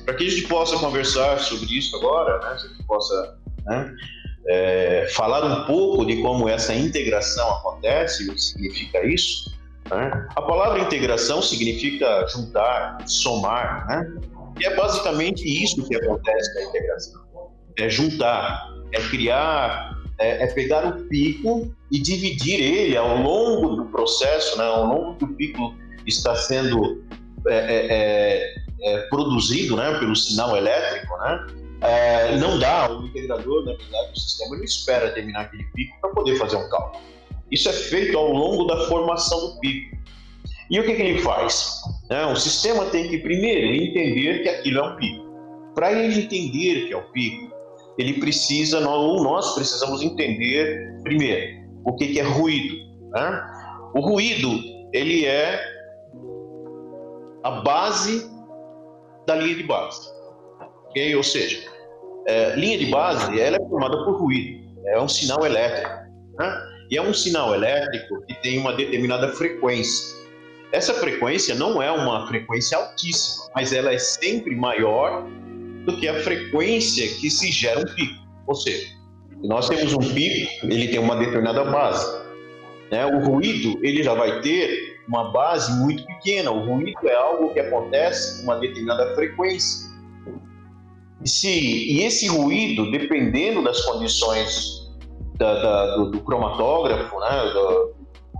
para 0.03 0.15
que 0.15 0.25
a 0.25 0.29
gente 0.29 0.47
possa 0.47 0.77
conversar 0.77 1.39
sobre 1.39 1.65
isso 1.77 1.95
agora, 1.95 2.39
né, 2.39 2.57
se 2.57 2.65
a 2.65 2.69
gente 2.69 2.83
possa 2.83 3.37
né, 3.65 3.93
é, 4.47 5.07
falar 5.13 5.45
um 5.45 5.65
pouco 5.65 6.05
de 6.05 6.21
como 6.21 6.49
essa 6.49 6.73
integração 6.73 7.49
acontece, 7.55 8.29
o 8.29 8.33
que 8.33 8.41
significa 8.41 9.05
isso. 9.05 9.55
Né? 9.89 10.27
A 10.35 10.41
palavra 10.41 10.79
integração 10.79 11.41
significa 11.41 12.25
juntar, 12.27 12.97
somar, 13.05 13.87
né? 13.87 14.13
E 14.59 14.65
é 14.65 14.75
basicamente 14.75 15.43
isso 15.45 15.85
que 15.87 15.95
acontece 15.95 16.55
na 16.55 16.63
integração: 16.63 17.21
é 17.77 17.89
juntar, 17.89 18.74
é 18.91 19.01
criar, 19.09 19.95
é, 20.19 20.43
é 20.43 20.47
pegar 20.47 20.85
o 20.85 21.03
pico 21.05 21.73
e 21.91 21.99
dividir 21.99 22.61
ele 22.61 22.97
ao 22.97 23.17
longo 23.21 23.75
do 23.75 23.85
processo, 23.85 24.57
né? 24.57 24.63
Ao 24.65 24.85
longo 24.85 25.15
que 25.15 25.25
o 25.25 25.35
pico 25.35 25.75
está 26.05 26.35
sendo 26.35 27.03
é, 27.47 27.55
é, 27.55 27.87
é, 27.89 28.55
é 28.81 28.97
produzido, 29.07 29.75
né? 29.75 29.97
Pelo 29.99 30.15
sinal 30.15 30.55
elétrico, 30.55 31.17
né? 31.17 31.47
não 32.39 32.57
dá, 32.57 32.91
o 32.91 33.05
integrador, 33.05 33.63
na 33.63 33.73
verdade, 33.73 34.11
o 34.11 34.19
sistema 34.19 34.55
não 34.55 34.63
espera 34.63 35.11
terminar 35.11 35.41
aquele 35.41 35.65
pico 35.75 35.95
para 36.01 36.09
poder 36.11 36.35
fazer 36.37 36.55
um 36.55 36.67
cálculo. 36.67 37.03
Isso 37.51 37.69
é 37.69 37.73
feito 37.73 38.17
ao 38.17 38.31
longo 38.31 38.63
da 38.65 38.87
formação 38.87 39.39
do 39.39 39.59
pico. 39.59 39.95
E 40.69 40.79
o 40.79 40.83
que, 40.83 40.95
que 40.95 41.01
ele 41.01 41.19
faz? 41.19 41.81
É, 42.09 42.25
o 42.25 42.35
sistema 42.35 42.85
tem 42.85 43.07
que 43.07 43.19
primeiro 43.19 43.67
entender 43.67 44.41
que 44.41 44.49
aquilo 44.49 44.79
é 44.79 44.83
um 44.83 44.95
pico. 44.95 45.25
Para 45.75 45.91
ele 45.91 46.23
entender 46.23 46.87
que 46.87 46.93
é 46.93 46.97
um 46.97 47.11
pico, 47.11 47.44
ele 47.97 48.19
precisa, 48.19 48.87
ou 48.87 49.23
nós 49.23 49.53
precisamos 49.55 50.01
entender 50.01 50.99
primeiro 51.03 51.65
o 51.85 51.93
que, 51.93 52.07
que 52.07 52.19
é 52.19 52.23
ruído. 52.23 52.75
Né? 53.11 53.43
O 53.93 54.01
ruído 54.01 54.59
ele 54.91 55.25
é 55.25 55.61
a 57.43 57.51
base 57.61 58.29
da 59.27 59.35
linha 59.35 59.55
de 59.55 59.63
base. 59.63 60.09
Okay? 60.89 61.15
Ou 61.15 61.23
seja, 61.23 61.69
é, 62.27 62.55
linha 62.55 62.77
de 62.77 62.87
base 62.87 63.39
ela 63.39 63.57
é 63.57 63.69
formada 63.69 64.03
por 64.03 64.19
ruído, 64.19 64.65
é 64.87 64.99
um 64.99 65.07
sinal 65.07 65.45
elétrico. 65.45 65.93
Né? 66.39 66.61
E 66.91 66.97
é 66.97 67.01
um 67.01 67.13
sinal 67.13 67.53
elétrico 67.53 68.21
que 68.25 68.33
tem 68.41 68.59
uma 68.59 68.73
determinada 68.73 69.29
frequência. 69.29 70.15
Essa 70.71 70.93
frequência 70.93 71.55
não 71.55 71.81
é 71.81 71.89
uma 71.89 72.27
frequência 72.27 72.77
altíssima, 72.77 73.45
mas 73.55 73.71
ela 73.71 73.93
é 73.93 73.97
sempre 73.97 74.55
maior 74.55 75.25
do 75.85 75.97
que 75.97 76.07
a 76.07 76.21
frequência 76.21 77.07
que 77.19 77.29
se 77.29 77.51
gera 77.51 77.79
um 77.79 77.95
pico. 77.95 78.25
Ou 78.47 78.55
seja, 78.55 78.87
nós 79.43 79.69
temos 79.69 79.93
um 79.93 80.13
pico, 80.13 80.65
ele 80.65 80.87
tem 80.87 80.99
uma 80.99 81.15
determinada 81.15 81.63
base. 81.65 82.25
Né? 82.91 83.05
O 83.05 83.19
ruído 83.19 83.79
ele 83.83 84.03
já 84.03 84.13
vai 84.13 84.41
ter 84.41 84.95
uma 85.07 85.31
base 85.31 85.71
muito 85.79 86.05
pequena. 86.05 86.51
O 86.51 86.65
ruído 86.65 87.07
é 87.07 87.15
algo 87.15 87.53
que 87.53 87.59
acontece 87.59 88.37
com 88.37 88.43
uma 88.43 88.59
determinada 88.59 89.13
frequência. 89.15 89.93
E, 91.23 91.29
se, 91.29 91.49
e 91.49 92.03
esse 92.03 92.27
ruído, 92.27 92.91
dependendo 92.91 93.63
das 93.63 93.81
condições 93.85 94.91
da, 95.37 95.53
da, 95.61 95.95
do, 95.95 96.11
do, 96.11 96.19
cromatógrafo, 96.21 97.19
né, 97.19 97.29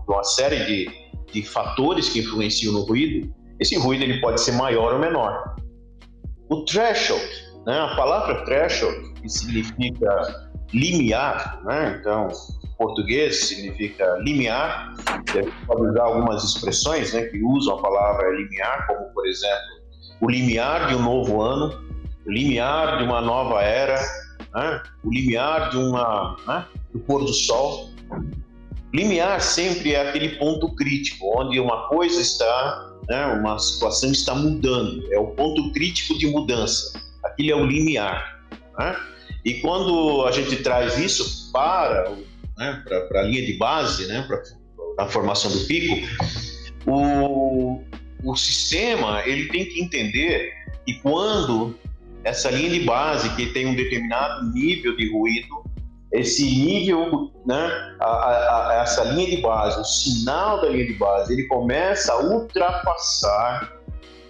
de 0.08 0.12
uma 0.12 0.24
série 0.24 0.66
de, 0.66 0.92
de 1.32 1.44
fatores 1.44 2.10
que 2.10 2.20
influenciam 2.20 2.74
no 2.74 2.82
ruído, 2.82 3.34
esse 3.60 3.78
ruído 3.78 4.04
ele 4.04 4.20
pode 4.20 4.42
ser 4.42 4.52
maior 4.54 4.94
ou 4.94 5.00
menor. 5.00 5.56
O 6.50 6.64
threshold, 6.66 7.24
né, 7.66 7.80
a 7.80 7.96
palavra 7.96 8.46
threshold, 8.46 9.14
que 9.14 9.30
significa 9.30 10.50
limiar, 10.74 11.62
né, 11.64 11.98
então, 12.00 12.30
em 12.64 12.78
português 12.78 13.46
significa 13.46 14.18
limiar, 14.20 14.94
pode 15.66 15.82
usar 15.90 16.04
algumas 16.04 16.44
expressões 16.44 17.14
né, 17.14 17.24
que 17.24 17.42
usam 17.44 17.78
a 17.78 17.82
palavra 17.82 18.30
limiar, 18.32 18.88
como, 18.88 19.14
por 19.14 19.26
exemplo, 19.28 19.76
o 20.22 20.30
limiar 20.30 20.88
de 20.88 20.96
um 20.96 21.02
novo 21.02 21.42
ano, 21.42 21.86
o 22.26 22.32
limiar 22.32 22.98
de 22.98 23.04
uma 23.04 23.22
nova 23.22 23.62
era, 23.62 24.00
né? 24.54 24.82
o 25.04 25.12
limiar 25.12 25.70
de 25.70 25.78
uma, 25.78 26.36
né? 26.48 26.66
do 26.94 27.00
pôr 27.00 27.24
do 27.24 27.34
sol. 27.34 27.90
Limiar 28.94 29.42
sempre 29.42 29.94
é 29.94 30.10
aquele 30.10 30.38
ponto 30.38 30.74
crítico, 30.74 31.40
onde 31.40 31.60
uma 31.60 31.88
coisa 31.90 32.22
está, 32.22 32.95
né? 33.08 33.26
uma 33.28 33.58
situação 33.60 34.12
está 34.12 34.36
mudando, 34.36 35.08
é 35.14 35.20
o 35.20 35.28
ponto 35.28 35.72
crítico 35.72 36.18
de 36.18 36.28
mudança. 36.28 37.00
Aquilo 37.24 37.52
é 37.52 37.56
o 37.56 37.66
limiar. 37.66 38.40
Né? 38.78 38.96
E 39.44 39.56
quando 39.56 40.26
a 40.26 40.32
gente 40.32 40.58
traz 40.58 40.98
isso 40.98 41.52
para, 41.52 42.12
né? 42.58 42.84
para 42.86 43.20
a 43.22 43.24
linha 43.24 43.46
de 43.46 43.54
base, 43.58 44.08
né? 44.08 44.26
para 44.28 45.06
a 45.06 45.08
formação 45.08 45.52
do 45.52 45.66
pico, 45.66 46.08
o, 46.86 47.82
o 48.24 48.36
sistema 48.36 49.24
ele 49.26 49.48
tem 49.50 49.66
que 49.66 49.82
entender 49.82 50.54
que 50.86 50.96
quando 51.02 51.78
essa 52.24 52.50
linha 52.50 52.70
de 52.70 52.80
base 52.82 53.30
que 53.36 53.48
tem 53.48 53.68
um 53.68 53.76
determinado 53.76 54.52
nível 54.52 54.96
de 54.96 55.12
ruído, 55.12 55.65
esse 56.16 56.44
nível, 56.44 57.32
né, 57.46 57.96
a, 58.00 58.06
a, 58.06 58.70
a, 58.70 58.82
essa 58.82 59.04
linha 59.04 59.36
de 59.36 59.42
base, 59.42 59.80
o 59.80 59.84
sinal 59.84 60.62
da 60.62 60.70
linha 60.70 60.86
de 60.86 60.94
base, 60.94 61.34
ele 61.34 61.44
começa 61.48 62.14
a 62.14 62.20
ultrapassar 62.22 63.74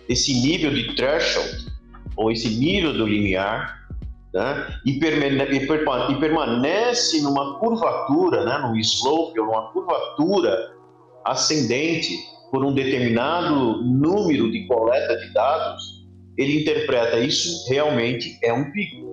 esse 0.09 0.33
nível 0.41 0.73
de 0.73 0.95
threshold, 0.95 1.67
ou 2.17 2.31
esse 2.31 2.49
nível 2.49 2.93
do 2.93 3.05
limiar, 3.05 3.87
né, 4.33 4.79
e, 4.85 4.93
permane 4.93 5.57
e, 5.57 6.19
permanece 6.19 7.21
numa 7.21 7.59
curvatura, 7.59 8.43
né, 8.43 8.57
num 8.59 8.75
slope, 8.77 9.39
ou 9.39 9.45
numa 9.45 9.71
curvatura 9.71 10.73
ascendente 11.23 12.17
por 12.51 12.63
um 12.63 12.73
determinado 12.73 13.83
número 13.83 14.51
de 14.51 14.65
coleta 14.67 15.17
de 15.17 15.33
dados, 15.33 16.05
ele 16.37 16.61
interpreta 16.61 17.19
isso 17.19 17.67
realmente 17.69 18.37
é 18.43 18.51
um 18.51 18.71
pico. 18.71 19.05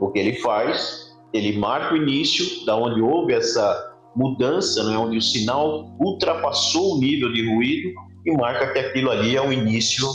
O 0.00 0.10
que 0.10 0.18
ele 0.18 0.34
faz, 0.40 1.09
ele 1.32 1.58
marca 1.58 1.94
o 1.94 1.96
início 1.96 2.64
da 2.66 2.76
onde 2.76 3.00
houve 3.00 3.32
essa 3.34 3.94
mudança, 4.14 4.82
né, 4.84 4.96
onde 4.96 5.18
o 5.18 5.22
sinal 5.22 5.96
ultrapassou 6.00 6.96
o 6.96 7.00
nível 7.00 7.32
de 7.32 7.48
ruído 7.48 7.92
e 8.26 8.32
marca 8.32 8.72
que 8.72 8.78
aquilo 8.78 9.10
ali 9.10 9.36
é 9.36 9.40
o 9.40 9.52
início 9.52 10.06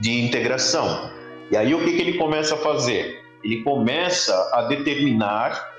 de 0.00 0.24
integração. 0.24 1.10
E 1.50 1.56
aí 1.56 1.74
o 1.74 1.84
que, 1.84 1.92
que 1.92 2.00
ele 2.00 2.18
começa 2.18 2.54
a 2.54 2.58
fazer? 2.58 3.22
Ele 3.44 3.62
começa 3.62 4.34
a 4.54 4.62
determinar 4.62 5.72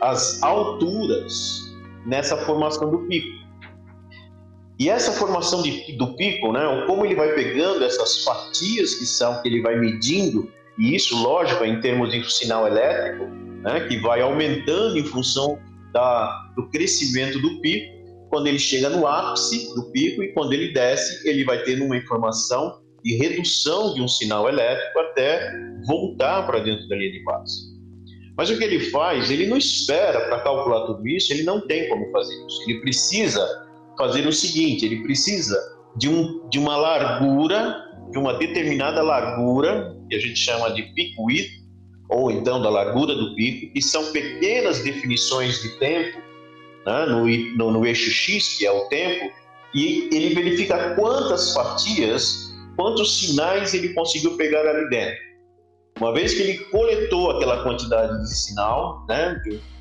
as 0.00 0.40
alturas 0.42 1.74
nessa 2.06 2.36
formação 2.36 2.90
do 2.90 2.98
pico. 3.08 3.36
E 4.78 4.88
essa 4.88 5.10
formação 5.10 5.60
de, 5.60 5.96
do 5.96 6.14
pico, 6.14 6.52
né, 6.52 6.84
como 6.86 7.04
ele 7.04 7.16
vai 7.16 7.34
pegando 7.34 7.84
essas 7.84 8.22
fatias 8.22 8.94
que 8.94 9.04
são, 9.04 9.42
que 9.42 9.48
ele 9.48 9.60
vai 9.60 9.76
medindo, 9.76 10.48
e 10.78 10.94
isso, 10.94 11.20
lógico, 11.20 11.64
em 11.64 11.80
termos 11.80 12.12
de 12.12 12.32
sinal 12.32 12.64
elétrico, 12.64 13.26
né, 13.62 13.86
que 13.88 13.98
vai 13.98 14.20
aumentando 14.20 14.98
em 14.98 15.04
função 15.04 15.58
da, 15.92 16.52
do 16.56 16.68
crescimento 16.70 17.38
do 17.40 17.60
pico, 17.60 17.98
quando 18.30 18.46
ele 18.46 18.58
chega 18.58 18.88
no 18.90 19.06
ápice 19.06 19.74
do 19.74 19.90
pico 19.90 20.22
e 20.22 20.32
quando 20.32 20.52
ele 20.52 20.72
desce, 20.72 21.26
ele 21.28 21.44
vai 21.44 21.62
tendo 21.62 21.84
uma 21.84 21.96
informação 21.96 22.80
de 23.02 23.16
redução 23.16 23.94
de 23.94 24.02
um 24.02 24.08
sinal 24.08 24.48
elétrico 24.48 24.98
até 25.00 25.50
voltar 25.86 26.46
para 26.46 26.60
dentro 26.60 26.86
da 26.88 26.96
linha 26.96 27.12
de 27.12 27.24
base. 27.24 27.78
Mas 28.36 28.50
o 28.50 28.58
que 28.58 28.62
ele 28.62 28.90
faz, 28.90 29.30
ele 29.30 29.46
não 29.46 29.56
espera 29.56 30.28
para 30.28 30.40
calcular 30.40 30.86
tudo 30.86 31.06
isso, 31.08 31.32
ele 31.32 31.42
não 31.42 31.60
tem 31.66 31.88
como 31.88 32.10
fazer 32.12 32.34
isso. 32.46 32.62
Ele 32.68 32.80
precisa 32.80 33.44
fazer 33.98 34.26
o 34.26 34.32
seguinte: 34.32 34.84
ele 34.84 35.02
precisa 35.02 35.58
de, 35.96 36.08
um, 36.08 36.48
de 36.48 36.58
uma 36.58 36.76
largura, 36.76 37.84
de 38.12 38.18
uma 38.18 38.34
determinada 38.34 39.02
largura, 39.02 39.96
que 40.08 40.14
a 40.14 40.20
gente 40.20 40.38
chama 40.38 40.70
de 40.70 40.82
width, 41.18 41.50
ou 42.08 42.30
então 42.30 42.60
da 42.62 42.70
largura 42.70 43.14
do 43.14 43.34
pico, 43.34 43.72
que 43.72 43.82
são 43.82 44.12
pequenas 44.12 44.82
definições 44.82 45.60
de 45.62 45.78
tempo 45.78 46.18
né, 46.86 47.06
no, 47.06 47.26
no, 47.56 47.72
no 47.72 47.86
eixo 47.86 48.10
X, 48.10 48.58
que 48.58 48.66
é 48.66 48.72
o 48.72 48.88
tempo, 48.88 49.30
e 49.74 50.08
ele 50.12 50.34
verifica 50.34 50.94
quantas 50.94 51.52
fatias, 51.52 52.54
quantos 52.76 53.18
sinais 53.18 53.74
ele 53.74 53.90
conseguiu 53.90 54.36
pegar 54.36 54.66
ali 54.66 54.88
dentro. 54.88 55.28
Uma 56.00 56.14
vez 56.14 56.32
que 56.32 56.42
ele 56.42 56.58
coletou 56.66 57.32
aquela 57.32 57.62
quantidade 57.62 58.22
de 58.22 58.34
sinal, 58.34 59.04
né, 59.08 59.36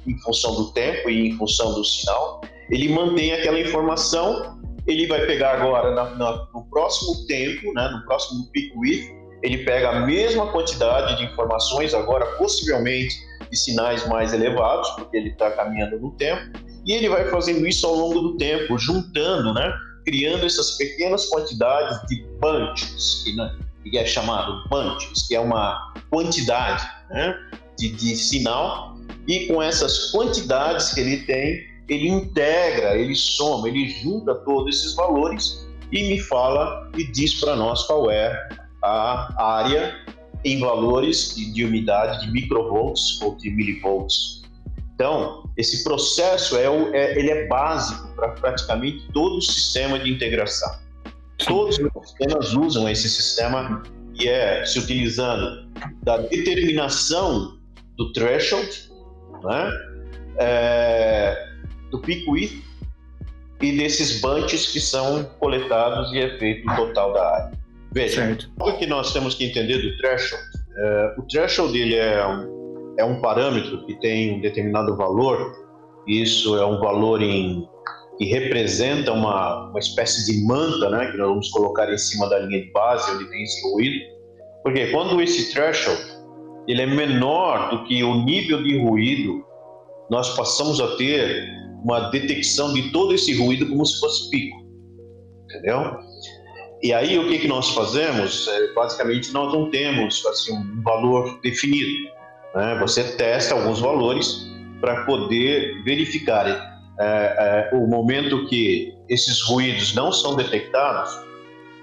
em 0.06 0.18
função 0.20 0.56
do 0.56 0.72
tempo 0.74 1.10
e 1.10 1.30
em 1.30 1.38
função 1.38 1.74
do 1.74 1.84
sinal, 1.84 2.42
ele 2.72 2.90
mantém 2.90 3.34
aquela 3.34 3.60
informação. 3.60 4.58
Ele 4.88 5.06
vai 5.06 5.26
pegar 5.26 5.62
agora 5.62 5.94
na, 5.94 6.16
na, 6.16 6.48
no 6.54 6.66
próximo 6.70 7.28
tempo, 7.28 7.74
né, 7.74 7.90
no 7.90 8.04
próximo 8.06 8.50
pico 8.52 8.80
width, 8.80 9.17
ele 9.42 9.64
pega 9.64 9.90
a 9.90 10.06
mesma 10.06 10.48
quantidade 10.48 11.18
de 11.18 11.26
informações, 11.26 11.94
agora 11.94 12.26
possivelmente 12.38 13.16
de 13.50 13.58
sinais 13.58 14.08
mais 14.08 14.34
elevados, 14.34 14.90
porque 14.92 15.16
ele 15.16 15.30
está 15.30 15.52
caminhando 15.52 16.00
no 16.00 16.12
tempo, 16.12 16.60
e 16.86 16.94
ele 16.94 17.10
vai 17.10 17.26
fazendo 17.30 17.68
isso 17.68 17.86
ao 17.86 17.96
longo 17.96 18.20
do 18.20 18.38
tempo, 18.38 18.78
juntando, 18.78 19.54
né, 19.54 19.74
criando 20.06 20.46
essas 20.46 20.78
pequenas 20.78 21.28
quantidades 21.28 22.00
de 22.08 22.26
bunches, 22.40 23.24
que, 23.24 23.36
né, 23.36 23.58
que 23.84 23.98
é 23.98 24.06
chamado 24.06 24.68
bunches, 24.70 25.28
que 25.28 25.36
é 25.36 25.40
uma 25.40 25.94
quantidade 26.10 26.84
né, 27.10 27.36
de, 27.78 27.90
de 27.90 28.16
sinal, 28.16 28.98
e 29.28 29.48
com 29.48 29.62
essas 29.62 30.12
quantidades 30.12 30.94
que 30.94 31.02
ele 31.02 31.18
tem, 31.26 31.66
ele 31.88 32.08
integra, 32.08 32.98
ele 32.98 33.16
soma, 33.16 33.68
ele 33.68 33.90
junta 33.90 34.36
todos 34.36 34.76
esses 34.76 34.96
valores 34.96 35.66
e 35.92 36.04
me 36.10 36.20
fala 36.20 36.90
e 36.98 37.06
diz 37.12 37.40
para 37.40 37.56
nós 37.56 37.84
qual 37.84 38.12
é 38.12 38.48
a 38.88 39.58
área 39.58 39.96
em 40.44 40.60
valores 40.60 41.36
de, 41.36 41.52
de 41.52 41.66
unidade 41.66 42.26
de 42.26 42.32
microvolts 42.32 43.22
ou 43.22 43.36
de 43.36 43.50
milivolts. 43.50 44.42
Então, 44.94 45.48
esse 45.56 45.84
processo 45.84 46.58
é, 46.58 46.70
o, 46.70 46.94
é 46.94 47.18
ele 47.18 47.30
é 47.30 47.48
básico 47.48 48.08
para 48.16 48.30
praticamente 48.30 49.08
todo 49.14 49.38
o 49.38 49.42
sistema 49.42 50.00
de 50.00 50.12
integração. 50.12 50.80
Todos 51.46 51.78
os 51.78 52.10
sistemas 52.10 52.54
usam 52.54 52.90
esse 52.90 53.08
sistema 53.08 53.84
e 54.16 54.28
é 54.28 54.66
se 54.66 54.80
utilizando 54.80 55.70
da 56.02 56.18
determinação 56.18 57.60
do 57.96 58.12
threshold, 58.12 58.90
né? 59.44 59.72
É, 60.40 61.48
do 61.92 62.00
pico 62.00 62.32
width 62.32 62.64
e 63.62 63.78
desses 63.78 64.22
bunches 64.22 64.72
que 64.72 64.80
são 64.80 65.24
coletados 65.40 66.12
e 66.14 66.20
é 66.20 66.38
feito 66.38 66.70
o 66.70 66.76
total 66.76 67.14
da 67.14 67.36
área. 67.36 67.57
Veja, 67.94 68.16
certo. 68.16 68.52
o 68.60 68.74
que 68.74 68.86
nós 68.86 69.14
temos 69.14 69.36
que 69.36 69.46
entender 69.46 69.78
do 69.78 69.98
threshold? 69.98 70.44
É, 70.78 71.16
o 71.18 71.24
threshold 71.24 71.78
ele 71.78 71.96
é, 71.96 72.26
um, 72.28 72.96
é 73.00 73.06
um 73.06 73.22
parâmetro 73.22 73.86
que 73.86 73.96
tem 74.00 74.36
um 74.36 74.42
determinado 74.42 74.96
valor, 74.96 75.54
isso 76.08 76.58
é 76.58 76.66
um 76.66 76.80
valor 76.80 77.22
em, 77.22 77.68
que 78.18 78.26
representa 78.26 79.12
uma, 79.12 79.70
uma 79.70 79.80
espécie 79.80 80.32
de 80.32 80.46
manta, 80.46 80.90
né, 80.90 81.12
que 81.12 81.18
nós 81.18 81.28
vamos 81.28 81.50
colocar 81.50 81.92
em 81.92 81.98
cima 81.98 82.30
da 82.30 82.40
linha 82.40 82.64
de 82.64 82.72
base, 82.72 83.12
onde 83.12 83.30
tem 83.30 83.44
esse 83.44 83.62
ruído, 83.72 84.06
porque 84.64 84.88
quando 84.88 85.22
esse 85.22 85.54
threshold 85.54 86.18
ele 86.68 86.82
é 86.82 86.86
menor 86.86 87.70
do 87.70 87.86
que 87.86 88.04
o 88.04 88.26
nível 88.26 88.62
de 88.62 88.78
ruído, 88.78 89.46
nós 90.10 90.36
passamos 90.36 90.82
a 90.82 90.96
ter 90.98 91.50
uma 91.84 92.10
detecção 92.10 92.74
de 92.74 92.92
todo 92.92 93.14
esse 93.14 93.34
ruído 93.38 93.68
como 93.70 93.86
se 93.86 94.00
fosse 94.00 94.30
pico, 94.30 94.58
entendeu? 95.46 95.98
E 96.82 96.94
aí 96.94 97.18
o 97.18 97.28
que, 97.28 97.40
que 97.40 97.48
nós 97.48 97.70
fazemos? 97.70 98.48
É, 98.48 98.74
basicamente 98.74 99.32
nós 99.32 99.52
não 99.52 99.70
temos 99.70 100.24
assim, 100.28 100.54
um 100.54 100.82
valor 100.84 101.40
definido. 101.42 102.10
Né? 102.56 102.78
Você 102.80 103.04
testa 103.16 103.56
alguns 103.56 103.80
valores 103.80 104.48
para 104.80 105.06
poder 105.06 105.84
verificar 105.84 106.48
é, 106.48 106.60
é, 107.00 107.70
o 107.76 107.88
momento 107.88 108.48
que 108.48 108.94
esses 109.10 109.42
ruídos 109.42 109.96
não 109.96 110.12
são 110.12 110.36
detectados 110.36 111.12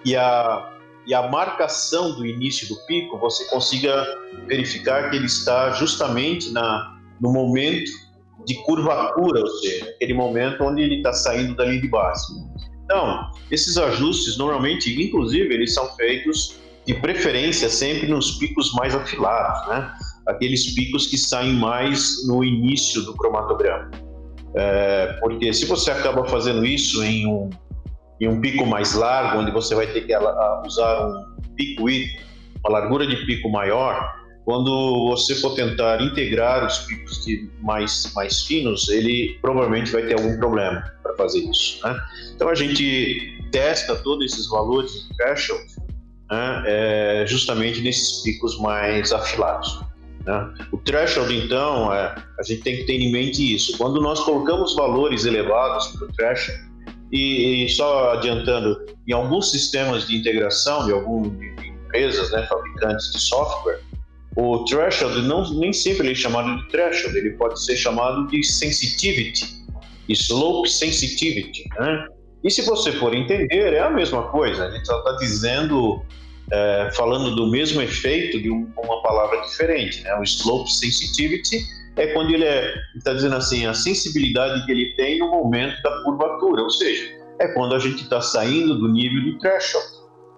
e 0.04 0.14
a, 0.16 0.72
e 1.06 1.14
a 1.14 1.28
marcação 1.28 2.14
do 2.14 2.26
início 2.26 2.68
do 2.68 2.76
pico 2.86 3.18
você 3.18 3.44
consiga 3.46 4.06
verificar 4.46 5.10
que 5.10 5.16
ele 5.16 5.26
está 5.26 5.70
justamente 5.70 6.52
na, 6.52 6.98
no 7.20 7.32
momento 7.32 7.90
de 8.46 8.54
curvatura, 8.62 9.40
ou 9.40 9.48
seja, 9.58 9.88
aquele 9.90 10.14
momento 10.14 10.62
onde 10.62 10.82
ele 10.82 10.96
está 10.96 11.12
saindo 11.12 11.54
da 11.54 11.64
linha 11.64 11.80
de 11.80 11.88
base. 11.88 12.34
Então, 12.84 13.30
esses 13.50 13.76
ajustes 13.76 14.36
normalmente, 14.36 15.02
inclusive, 15.02 15.52
eles 15.52 15.72
são 15.74 15.88
feitos 15.96 16.58
de 16.86 16.94
preferência 16.94 17.68
sempre 17.68 18.06
nos 18.06 18.32
picos 18.32 18.72
mais 18.74 18.94
afilados, 18.94 19.68
né? 19.68 19.90
Aqueles 20.26 20.74
picos 20.74 21.06
que 21.06 21.16
saem 21.16 21.54
mais 21.54 22.26
no 22.26 22.44
início 22.44 23.02
do 23.02 23.14
cromatograma. 23.14 23.90
É, 24.54 25.16
porque 25.20 25.52
se 25.52 25.66
você 25.66 25.90
acaba 25.90 26.24
fazendo 26.26 26.64
isso 26.64 27.02
em 27.02 27.26
um, 27.26 27.50
em 28.20 28.28
um 28.28 28.40
pico 28.40 28.64
mais 28.64 28.94
largo, 28.94 29.40
onde 29.40 29.50
você 29.50 29.74
vai 29.74 29.86
ter 29.86 30.02
que 30.02 30.14
usar 30.66 31.08
um 31.08 31.54
pico 31.56 31.84
uma 32.64 32.78
largura 32.78 33.06
de 33.06 33.16
pico 33.26 33.50
maior, 33.50 34.23
quando 34.44 35.08
você 35.08 35.34
for 35.36 35.54
tentar 35.54 36.02
integrar 36.02 36.66
os 36.66 36.78
picos 36.80 37.24
mais, 37.62 38.12
mais 38.14 38.42
finos, 38.42 38.88
ele 38.88 39.38
provavelmente 39.40 39.90
vai 39.90 40.02
ter 40.02 40.14
algum 40.14 40.36
problema 40.38 40.84
para 41.02 41.14
fazer 41.16 41.38
isso. 41.40 41.80
Né? 41.86 41.98
Então 42.34 42.48
a 42.48 42.54
gente 42.54 43.42
testa 43.50 43.96
todos 43.96 44.32
esses 44.32 44.48
valores 44.48 44.92
de 44.92 45.16
threshold 45.16 45.64
né, 46.30 46.62
é, 46.66 47.24
justamente 47.26 47.80
nesses 47.80 48.22
picos 48.22 48.58
mais 48.58 49.12
afilados. 49.12 49.80
Né? 50.26 50.54
O 50.72 50.78
threshold, 50.78 51.34
então, 51.36 51.92
é, 51.92 52.14
a 52.38 52.42
gente 52.42 52.62
tem 52.62 52.76
que 52.76 52.84
ter 52.84 52.94
em 52.94 53.12
mente 53.12 53.54
isso. 53.54 53.76
Quando 53.78 54.00
nós 54.00 54.20
colocamos 54.20 54.74
valores 54.74 55.24
elevados 55.24 55.88
para 55.88 56.06
o 56.06 56.12
threshold, 56.12 56.74
e, 57.12 57.64
e, 57.64 57.68
só 57.68 58.12
adiantando, 58.12 58.84
em 59.06 59.12
alguns 59.12 59.50
sistemas 59.50 60.06
de 60.06 60.16
integração 60.16 60.84
de 60.86 60.92
algumas 60.92 61.32
empresas, 61.62 62.30
né, 62.32 62.44
fabricantes 62.48 63.12
de 63.12 63.20
software, 63.20 63.80
o 64.36 64.64
threshold 64.64 65.22
não, 65.22 65.48
nem 65.54 65.72
sempre 65.72 66.08
ele 66.08 66.12
é 66.12 66.14
chamado 66.14 66.56
de 66.56 66.68
threshold, 66.68 67.16
ele 67.16 67.30
pode 67.32 67.62
ser 67.64 67.76
chamado 67.76 68.26
de 68.28 68.42
sensitivity, 68.42 69.64
slope 70.08 70.68
sensitivity. 70.68 71.64
Né? 71.78 72.08
E 72.42 72.50
se 72.50 72.62
você 72.62 72.92
for 72.92 73.14
entender, 73.14 73.72
é 73.72 73.80
a 73.80 73.90
mesma 73.90 74.24
coisa, 74.30 74.66
a 74.66 74.70
gente 74.70 74.86
só 74.86 74.98
está 74.98 75.12
dizendo, 75.18 76.02
é, 76.52 76.90
falando 76.94 77.34
do 77.36 77.46
mesmo 77.46 77.80
efeito 77.80 78.40
de 78.42 78.50
um, 78.50 78.70
uma 78.76 79.02
palavra 79.02 79.40
diferente. 79.42 80.02
Né? 80.02 80.14
O 80.16 80.22
slope 80.24 80.70
sensitivity 80.70 81.58
é 81.96 82.08
quando 82.08 82.30
ele 82.32 82.44
está 82.96 83.14
dizendo 83.14 83.36
assim, 83.36 83.66
a 83.66 83.74
sensibilidade 83.74 84.66
que 84.66 84.72
ele 84.72 84.94
tem 84.96 85.18
no 85.18 85.30
momento 85.30 85.80
da 85.82 86.02
curvatura, 86.02 86.62
ou 86.62 86.70
seja, 86.70 87.08
é 87.40 87.48
quando 87.48 87.74
a 87.74 87.78
gente 87.78 88.02
está 88.02 88.20
saindo 88.20 88.78
do 88.78 88.88
nível 88.88 89.22
de 89.22 89.38
threshold, 89.38 89.86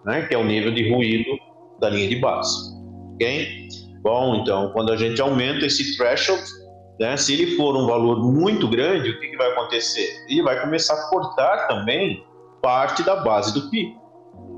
né? 0.04 0.26
que 0.26 0.34
é 0.34 0.38
o 0.38 0.44
nível 0.44 0.72
de 0.72 0.92
ruído 0.92 1.30
da 1.80 1.88
linha 1.88 2.08
de 2.08 2.16
base. 2.16 2.72
ok? 3.14 3.65
Bom, 4.06 4.36
então, 4.36 4.70
quando 4.70 4.92
a 4.92 4.96
gente 4.96 5.20
aumenta 5.20 5.66
esse 5.66 5.96
threshold, 5.96 6.40
né, 7.00 7.16
se 7.16 7.32
ele 7.32 7.56
for 7.56 7.76
um 7.76 7.88
valor 7.88 8.22
muito 8.32 8.68
grande, 8.68 9.10
o 9.10 9.18
que, 9.18 9.30
que 9.30 9.36
vai 9.36 9.50
acontecer? 9.50 10.08
Ele 10.28 10.44
vai 10.44 10.60
começar 10.60 10.94
a 10.94 11.10
cortar 11.10 11.66
também 11.66 12.24
parte 12.62 13.02
da 13.02 13.16
base 13.16 13.52
do 13.52 13.68
pico. 13.68 14.00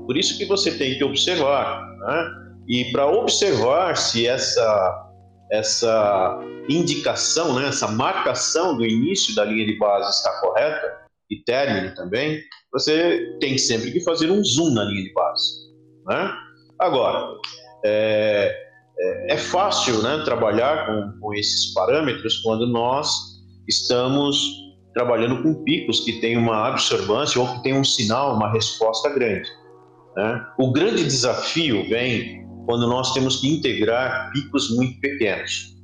Por 0.05 0.15
isso 0.15 0.37
que 0.37 0.45
você 0.45 0.77
tem 0.77 0.99
que 0.99 1.03
observar. 1.03 1.83
Né? 1.97 2.31
E 2.67 2.91
para 2.91 3.07
observar 3.07 3.97
se 3.97 4.27
essa 4.27 5.07
essa 5.51 6.39
indicação, 6.69 7.55
né, 7.55 7.69
essa 7.69 7.87
marcação 7.87 8.77
do 8.77 8.85
início 8.85 9.33
da 9.33 9.43
linha 9.43 9.65
de 9.65 9.79
base 9.79 10.11
está 10.11 10.31
correta 10.41 10.95
e 11.27 11.43
término 11.43 11.95
também, 11.95 12.39
você 12.71 13.35
tem 13.41 13.57
sempre 13.57 13.91
que 13.91 14.01
fazer 14.01 14.29
um 14.29 14.43
zoom 14.43 14.75
na 14.75 14.83
linha 14.83 15.05
de 15.05 15.11
base. 15.11 15.53
Né? 16.05 16.31
Agora, 16.79 17.33
é, 17.83 18.68
é, 19.01 19.37
fácil 19.37 20.01
né, 20.01 20.21
trabalhar 20.25 20.85
com, 20.85 21.19
com 21.19 21.33
esses 21.33 21.73
parâmetros 21.73 22.39
quando 22.39 22.67
nós 22.67 23.09
estamos 23.67 24.37
trabalhando 24.93 25.41
com 25.41 25.63
picos 25.63 26.01
que 26.01 26.19
têm 26.19 26.37
uma 26.37 26.67
absorvância 26.67 27.39
ou 27.39 27.47
que 27.47 27.63
têm 27.63 27.73
um 27.73 27.83
sinal, 27.83 28.35
uma 28.35 28.51
resposta 28.51 29.09
grande. 29.09 29.49
Né? 30.15 30.45
O 30.57 30.71
grande 30.71 31.03
desafio 31.03 31.87
vem 31.87 32.45
quando 32.65 32.87
nós 32.87 33.13
temos 33.13 33.37
que 33.37 33.47
integrar 33.47 34.31
picos 34.31 34.75
muito 34.75 34.99
pequenos. 34.99 35.77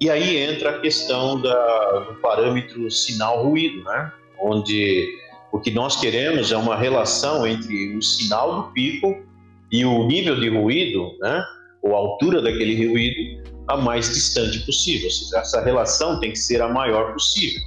E 0.00 0.10
aí 0.10 0.38
entra 0.38 0.70
a 0.70 0.80
questão 0.80 1.40
da, 1.40 1.98
do 2.00 2.14
parâmetro 2.20 2.90
sinal-ruído, 2.90 3.84
né? 3.84 4.12
onde 4.40 5.06
o 5.52 5.60
que 5.60 5.70
nós 5.70 6.00
queremos 6.00 6.50
é 6.50 6.56
uma 6.56 6.76
relação 6.76 7.46
entre 7.46 7.96
o 7.96 8.02
sinal 8.02 8.62
do 8.62 8.72
pico 8.72 9.23
e 9.74 9.84
o 9.84 10.06
nível 10.06 10.38
de 10.38 10.48
ruído, 10.48 11.18
né, 11.20 11.44
ou 11.82 11.96
a 11.96 11.98
altura 11.98 12.40
daquele 12.40 12.86
ruído, 12.86 13.42
a 13.66 13.76
mais 13.76 14.08
distante 14.08 14.60
possível. 14.60 15.06
Ou 15.06 15.10
seja, 15.10 15.38
essa 15.38 15.64
relação 15.64 16.20
tem 16.20 16.30
que 16.30 16.38
ser 16.38 16.62
a 16.62 16.68
maior 16.68 17.12
possível, 17.12 17.60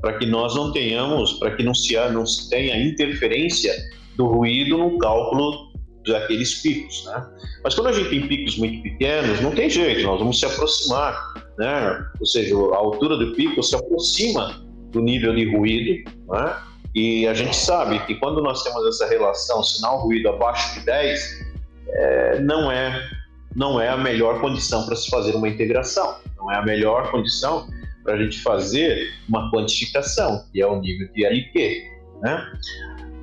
para 0.00 0.18
que 0.18 0.26
nós 0.26 0.56
não 0.56 0.72
tenhamos, 0.72 1.34
para 1.34 1.54
que 1.54 1.62
não 1.62 1.72
se, 1.72 1.94
não 2.10 2.26
se 2.26 2.50
tenha 2.50 2.76
interferência 2.76 3.72
do 4.16 4.26
ruído 4.26 4.76
no 4.76 4.98
cálculo 4.98 5.70
daqueles 6.04 6.60
picos, 6.62 7.04
né? 7.04 7.28
Mas 7.62 7.76
quando 7.76 7.86
a 7.86 7.92
gente 7.92 8.10
tem 8.10 8.26
picos 8.26 8.58
muito 8.58 8.82
pequenos, 8.82 9.40
não 9.40 9.52
tem 9.52 9.70
jeito, 9.70 10.02
nós 10.02 10.18
vamos 10.18 10.40
se 10.40 10.46
aproximar, 10.46 11.32
né? 11.58 12.04
Ou 12.18 12.26
seja, 12.26 12.56
a 12.56 12.76
altura 12.76 13.16
do 13.16 13.36
pico 13.36 13.62
se 13.62 13.76
aproxima 13.76 14.66
do 14.90 15.00
nível 15.00 15.32
de 15.32 15.48
ruído, 15.56 16.10
né? 16.28 16.56
E 16.92 17.24
a 17.28 17.34
gente 17.34 17.54
sabe 17.54 18.00
que 18.00 18.16
quando 18.16 18.42
nós 18.42 18.64
temos 18.64 18.84
essa 18.84 19.08
relação 19.08 19.62
sinal-ruído 19.62 20.28
abaixo 20.28 20.80
de 20.80 20.84
10, 20.84 21.51
é, 21.88 22.40
não 22.40 22.70
é 22.70 23.10
não 23.54 23.78
é 23.78 23.88
a 23.88 23.98
melhor 23.98 24.40
condição 24.40 24.86
para 24.86 24.96
se 24.96 25.10
fazer 25.10 25.34
uma 25.34 25.46
integração, 25.46 26.16
não 26.38 26.50
é 26.50 26.56
a 26.56 26.62
melhor 26.62 27.10
condição 27.10 27.68
para 28.02 28.14
a 28.14 28.16
gente 28.16 28.40
fazer 28.40 29.12
uma 29.28 29.50
quantificação, 29.50 30.46
que 30.50 30.60
é 30.60 30.66
o 30.66 30.80
nível 30.80 31.08
de 31.12 31.24
LQ. 31.24 31.82
Né? 32.22 32.52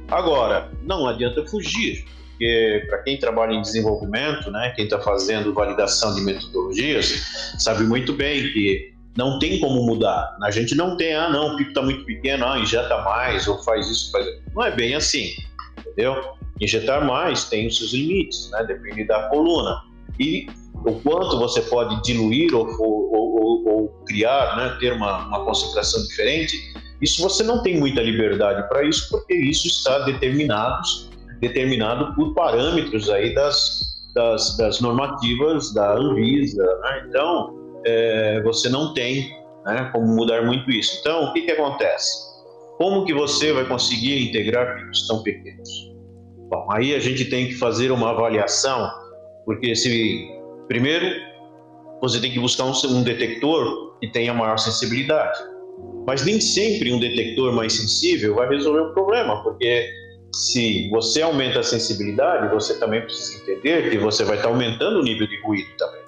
Agora, 0.09 0.71
não 0.83 1.07
adianta 1.07 1.45
fugir, 1.47 2.05
porque 2.39 2.85
para 2.87 2.99
quem 2.99 3.17
trabalha 3.17 3.53
em 3.53 3.61
desenvolvimento, 3.61 4.49
né, 4.49 4.71
quem 4.75 4.85
está 4.85 4.99
fazendo 4.99 5.53
validação 5.53 6.15
de 6.15 6.21
metodologias, 6.21 7.53
sabe 7.59 7.83
muito 7.83 8.13
bem 8.13 8.53
que 8.53 8.93
não 9.17 9.39
tem 9.39 9.59
como 9.59 9.85
mudar. 9.85 10.37
A 10.41 10.49
gente 10.49 10.73
não 10.73 10.95
tem, 10.95 11.13
ah, 11.13 11.29
não, 11.29 11.53
o 11.53 11.57
pico 11.57 11.71
está 11.71 11.81
muito 11.81 12.05
pequeno, 12.05 12.45
ah, 12.45 12.57
injeta 12.57 13.01
mais, 13.01 13.45
ou 13.47 13.61
faz 13.63 13.89
isso, 13.89 14.09
faz 14.11 14.25
Não 14.55 14.63
é 14.63 14.71
bem 14.71 14.95
assim, 14.95 15.33
entendeu? 15.79 16.15
Injetar 16.61 17.05
mais 17.05 17.45
tem 17.45 17.67
os 17.67 17.77
seus 17.77 17.93
limites, 17.93 18.49
né? 18.51 18.63
Depende 18.63 19.05
da 19.05 19.29
coluna. 19.29 19.81
E 20.19 20.47
o 20.85 20.93
quanto 21.01 21.37
você 21.37 21.61
pode 21.61 22.01
diluir 22.03 22.53
ou, 22.53 22.65
ou, 22.79 23.13
ou, 23.13 23.67
ou 23.67 23.87
criar, 24.05 24.55
né? 24.57 24.77
ter 24.79 24.93
uma, 24.93 25.25
uma 25.27 25.45
concentração 25.45 26.01
diferente, 26.03 26.55
isso 27.01 27.21
você 27.21 27.43
não 27.43 27.63
tem 27.63 27.79
muita 27.79 28.01
liberdade 28.01 28.67
para 28.67 28.83
isso, 28.83 29.09
porque 29.09 29.33
isso 29.33 29.67
está 29.67 29.99
determinado, 29.99 30.81
determinado 31.39 32.13
por 32.15 32.33
parâmetros 32.33 33.09
aí 33.09 33.33
das, 33.33 33.79
das, 34.13 34.57
das 34.57 34.81
normativas 34.81 35.73
da 35.73 35.95
Anvisa. 35.95 36.63
Né? 36.63 37.05
Então, 37.07 37.55
é, 37.85 38.41
você 38.43 38.67
não 38.67 38.93
tem 38.93 39.33
né, 39.65 39.89
como 39.93 40.07
mudar 40.07 40.45
muito 40.45 40.69
isso. 40.69 40.97
Então, 40.99 41.25
o 41.25 41.33
que, 41.33 41.41
que 41.41 41.51
acontece? 41.51 42.29
Como 42.77 43.05
que 43.05 43.13
você 43.13 43.53
vai 43.53 43.65
conseguir 43.65 44.29
integrar 44.29 44.75
picos 44.75 45.07
tão 45.07 45.23
pequenos? 45.23 45.88
Bom, 46.49 46.67
aí 46.71 46.95
a 46.95 46.99
gente 46.99 47.25
tem 47.25 47.47
que 47.47 47.53
fazer 47.53 47.91
uma 47.91 48.09
avaliação, 48.09 48.89
porque 49.45 49.75
se 49.75 50.27
primeiro 50.67 51.05
você 52.01 52.19
tem 52.19 52.31
que 52.31 52.39
buscar 52.39 52.65
um, 52.65 52.73
um 52.89 53.03
detector 53.03 53.97
que 53.99 54.07
tenha 54.07 54.33
maior 54.33 54.57
sensibilidade. 54.57 55.37
Mas 56.07 56.25
nem 56.25 56.41
sempre 56.41 56.91
um 56.91 56.99
detector 56.99 57.53
mais 57.53 57.73
sensível 57.73 58.35
vai 58.35 58.49
resolver 58.49 58.79
o 58.79 58.93
problema, 58.93 59.43
porque 59.43 59.87
se 60.33 60.89
você 60.89 61.21
aumenta 61.21 61.59
a 61.59 61.63
sensibilidade, 61.63 62.53
você 62.53 62.79
também 62.79 63.01
precisa 63.01 63.41
entender 63.41 63.89
que 63.91 63.97
você 63.97 64.23
vai 64.23 64.37
estar 64.37 64.49
aumentando 64.49 64.99
o 64.99 65.03
nível 65.03 65.27
de 65.27 65.39
ruído 65.41 65.69
também. 65.77 66.01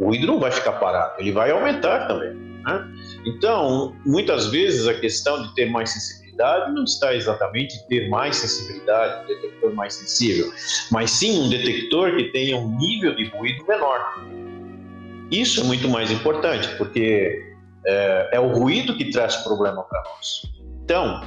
O 0.00 0.06
ruído 0.06 0.26
não 0.26 0.40
vai 0.40 0.50
ficar 0.50 0.72
parado, 0.72 1.20
ele 1.20 1.30
vai 1.30 1.50
aumentar 1.50 2.08
também. 2.08 2.34
Né? 2.34 2.88
Então, 3.26 3.94
muitas 4.04 4.46
vezes 4.46 4.88
a 4.88 4.94
questão 4.94 5.42
de 5.42 5.54
ter 5.54 5.70
mais 5.70 5.90
sensibilidade 5.90 6.27
não 6.72 6.84
está 6.84 7.14
exatamente 7.14 7.86
ter 7.88 8.08
mais 8.08 8.36
sensibilidade, 8.36 9.24
um 9.24 9.26
detector 9.26 9.74
mais 9.74 9.94
sensível, 9.94 10.52
mas 10.90 11.10
sim 11.10 11.42
um 11.42 11.48
detector 11.48 12.16
que 12.16 12.24
tenha 12.24 12.56
um 12.56 12.76
nível 12.76 13.14
de 13.14 13.24
ruído 13.24 13.66
menor. 13.66 14.00
Isso 15.30 15.60
é 15.60 15.64
muito 15.64 15.88
mais 15.88 16.10
importante, 16.10 16.68
porque 16.76 17.54
é, 17.86 18.30
é 18.34 18.40
o 18.40 18.48
ruído 18.48 18.96
que 18.96 19.10
traz 19.10 19.36
problema 19.36 19.82
para 19.82 20.02
nós. 20.04 20.42
Então, 20.84 21.20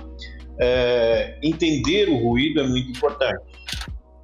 é, 0.60 1.38
entender 1.44 2.10
o 2.10 2.18
ruído 2.18 2.62
é 2.62 2.68
muito 2.68 2.92
importante. 2.92 3.44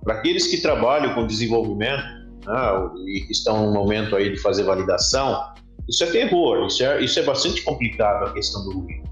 Para 0.03 0.15
aqueles 0.15 0.47
que 0.47 0.61
trabalham 0.61 1.13
com 1.13 1.27
desenvolvimento 1.27 2.03
né, 2.45 3.03
e 3.05 3.31
estão 3.31 3.65
no 3.67 3.73
momento 3.73 4.15
aí 4.15 4.31
de 4.31 4.37
fazer 4.39 4.63
validação, 4.63 5.53
isso 5.87 6.03
é 6.03 6.07
terror, 6.07 6.65
isso 6.65 6.83
é, 6.83 7.01
isso 7.03 7.19
é 7.19 7.23
bastante 7.23 7.61
complicado 7.61 8.25
a 8.25 8.33
questão 8.33 8.63
do 8.63 8.79
ruído. 8.79 9.09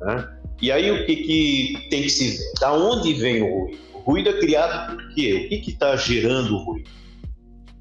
Né? 0.00 0.41
E 0.62 0.70
aí 0.70 0.90
o 0.90 1.04
que, 1.04 1.16
que 1.16 1.88
tem 1.90 2.02
que 2.02 2.08
se 2.08 2.38
ver? 2.38 2.52
Da 2.60 2.72
onde 2.72 3.12
vem 3.14 3.42
o 3.42 3.64
ruído? 3.64 3.78
O 3.94 3.98
ruído 3.98 4.28
é 4.30 4.32
criado 4.34 4.96
por 4.96 5.14
quê? 5.14 5.46
O 5.46 5.48
que 5.48 5.70
está 5.70 5.96
gerando 5.96 6.54
o 6.54 6.58
ruído? 6.58 6.90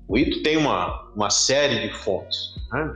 O 0.07 0.13
ruído 0.13 0.41
tem 0.41 0.57
uma, 0.57 1.09
uma 1.15 1.29
série 1.29 1.87
de 1.87 1.93
fontes. 1.99 2.55
Né? 2.73 2.93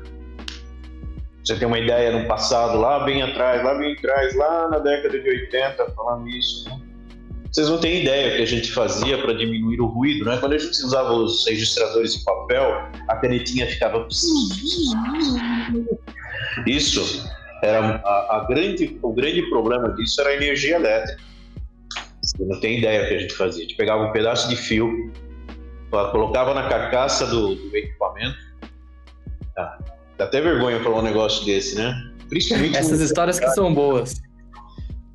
você 1.46 1.56
tem 1.56 1.68
uma 1.68 1.78
ideia 1.78 2.12
no 2.12 2.28
passado, 2.28 2.80
lá 2.80 3.04
bem 3.04 3.22
atrás, 3.22 3.64
lá 3.64 3.76
bem 3.76 3.94
atrás, 3.94 4.36
lá 4.36 4.68
na 4.68 4.80
década 4.80 5.20
de 5.20 5.30
80, 5.30 5.92
falando 5.92 6.28
isso, 6.28 6.68
né? 6.68 6.82
Vocês 7.52 7.70
não 7.70 7.78
têm 7.78 8.02
ideia 8.02 8.34
o 8.34 8.36
que 8.38 8.42
a 8.42 8.48
gente 8.48 8.72
fazia 8.72 9.22
para 9.22 9.32
diminuir 9.34 9.80
o 9.80 9.86
ruído, 9.86 10.26
né? 10.26 10.38
Quando 10.38 10.54
a 10.54 10.58
gente 10.58 10.72
usava 10.72 11.14
os 11.14 11.46
registradores 11.48 12.16
de 12.16 12.24
papel, 12.26 12.90
a 13.08 13.16
canetinha 13.18 13.68
ficava. 13.68 14.08
Isso 16.66 17.24
era 17.62 18.02
a, 18.04 18.38
a 18.38 18.46
grande, 18.48 19.00
o 19.02 19.14
grande 19.14 19.42
problema 19.50 19.94
disso 19.94 20.22
era 20.22 20.32
a 20.32 20.36
energia 20.36 20.76
elétrica. 20.76 21.22
Você 22.22 22.44
não 22.44 22.60
tem 22.60 22.80
ideia 22.80 23.04
o 23.04 23.08
que 23.08 23.14
a 23.14 23.20
gente 23.20 23.34
fazia. 23.36 23.64
A 23.64 23.68
gente 23.68 23.78
pegava 23.78 24.04
um 24.04 24.12
pedaço 24.12 24.50
de 24.50 24.56
fio, 24.56 25.12
colocava 25.90 26.54
na 26.54 26.68
carcaça 26.68 27.28
do, 27.28 27.56
do 27.56 27.78
equipamento. 27.78 28.38
Tá 29.56 29.78
Dá 30.18 30.26
até 30.26 30.40
vergonha 30.40 30.82
falar 30.82 31.00
um 31.00 31.02
negócio 31.02 31.46
desse, 31.46 31.76
né? 31.76 31.94
Principalmente 32.30 32.78
Essas 32.78 33.02
histórias 33.02 33.40
que 33.40 33.50
são 33.50 33.74
boas. 33.74 34.22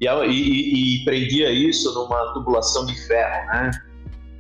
E, 0.01 0.07
e, 0.07 1.01
e, 1.01 1.05
prendia 1.05 1.51
isso 1.51 1.93
numa 1.95 2.33
tubulação 2.33 2.85
de 2.87 2.95
ferro, 3.07 3.47
né? 3.47 3.71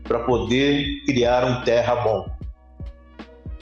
Para 0.04 0.20
poder 0.20 0.84
criar 1.06 1.44
um 1.44 1.64
terra 1.64 1.96
bom. 1.96 2.39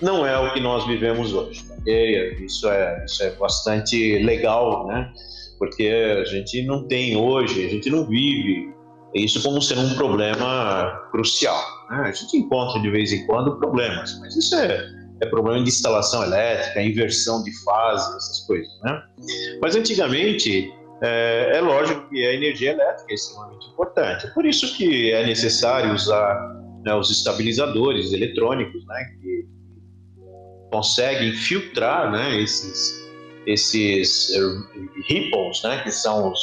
Não 0.01 0.27
é 0.27 0.39
o 0.39 0.53
que 0.53 0.61
nós 0.61 0.87
vivemos 0.87 1.33
hoje. 1.33 1.65
Okay? 1.81 2.45
Isso, 2.45 2.69
é, 2.69 3.05
isso 3.05 3.23
é 3.23 3.31
bastante 3.31 4.19
legal, 4.23 4.87
né? 4.87 5.13
Porque 5.59 5.89
a 5.89 6.25
gente 6.25 6.63
não 6.63 6.87
tem 6.87 7.17
hoje, 7.17 7.67
a 7.67 7.69
gente 7.69 7.91
não 7.91 8.07
vive 8.07 8.73
isso 9.15 9.43
como 9.43 9.61
sendo 9.61 9.81
um 9.83 9.95
problema 9.95 11.09
crucial. 11.11 11.61
Né? 11.91 12.03
A 12.05 12.13
gente 12.13 12.37
encontra 12.37 12.81
de 12.81 12.91
vez 12.91 13.13
em 13.13 13.27
quando 13.27 13.59
problemas, 13.59 14.19
mas 14.21 14.37
isso 14.37 14.55
é 14.55 14.99
é 15.21 15.27
problema 15.27 15.63
de 15.63 15.69
instalação 15.69 16.23
elétrica, 16.23 16.81
inversão 16.81 17.43
de 17.43 17.53
fase, 17.65 18.17
essas 18.17 18.47
coisas, 18.47 18.73
né? 18.83 19.03
Mas 19.61 19.75
antigamente 19.75 20.73
é, 21.03 21.57
é, 21.57 21.61
lógico 21.61 22.09
que 22.09 22.25
a 22.25 22.35
energia 22.35 22.73
elétrica 22.73 23.11
é 23.11 23.15
extremamente 23.15 23.67
importante. 23.69 24.33
Por 24.35 24.47
isso 24.47 24.77
que 24.77 25.13
é 25.13 25.27
necessário 25.27 25.93
usar 25.93 26.35
né, 26.85 26.95
os 26.95 27.11
estabilizadores 27.11 28.13
eletrônicos, 28.13 28.85
né, 28.87 29.05
que 29.21 29.47
conseguem 30.71 31.33
filtrar, 31.33 32.11
né, 32.11 32.41
esses 32.41 33.09
esses 33.47 34.29
ripples, 35.09 35.63
né, 35.65 35.81
que 35.83 35.91
são 35.91 36.31
os, 36.31 36.41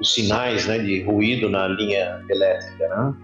os 0.00 0.14
sinais, 0.14 0.66
né, 0.66 0.78
de 0.78 1.02
ruído 1.02 1.50
na 1.50 1.66
linha 1.66 2.24
elétrica, 2.30 2.88
né? 2.88 3.14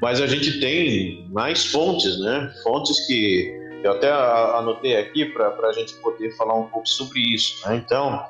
Mas 0.00 0.20
a 0.20 0.26
gente 0.28 0.60
tem 0.60 1.28
mais 1.32 1.66
fontes, 1.66 2.20
né, 2.20 2.52
fontes 2.62 3.06
que 3.08 3.52
eu 3.82 3.92
até 3.92 4.10
anotei 4.10 4.96
aqui 4.96 5.26
para 5.26 5.48
a 5.48 5.72
gente 5.72 5.94
poder 5.96 6.30
falar 6.36 6.54
um 6.54 6.68
pouco 6.68 6.88
sobre 6.88 7.20
isso. 7.20 7.68
Né? 7.68 7.82
Então, 7.84 8.24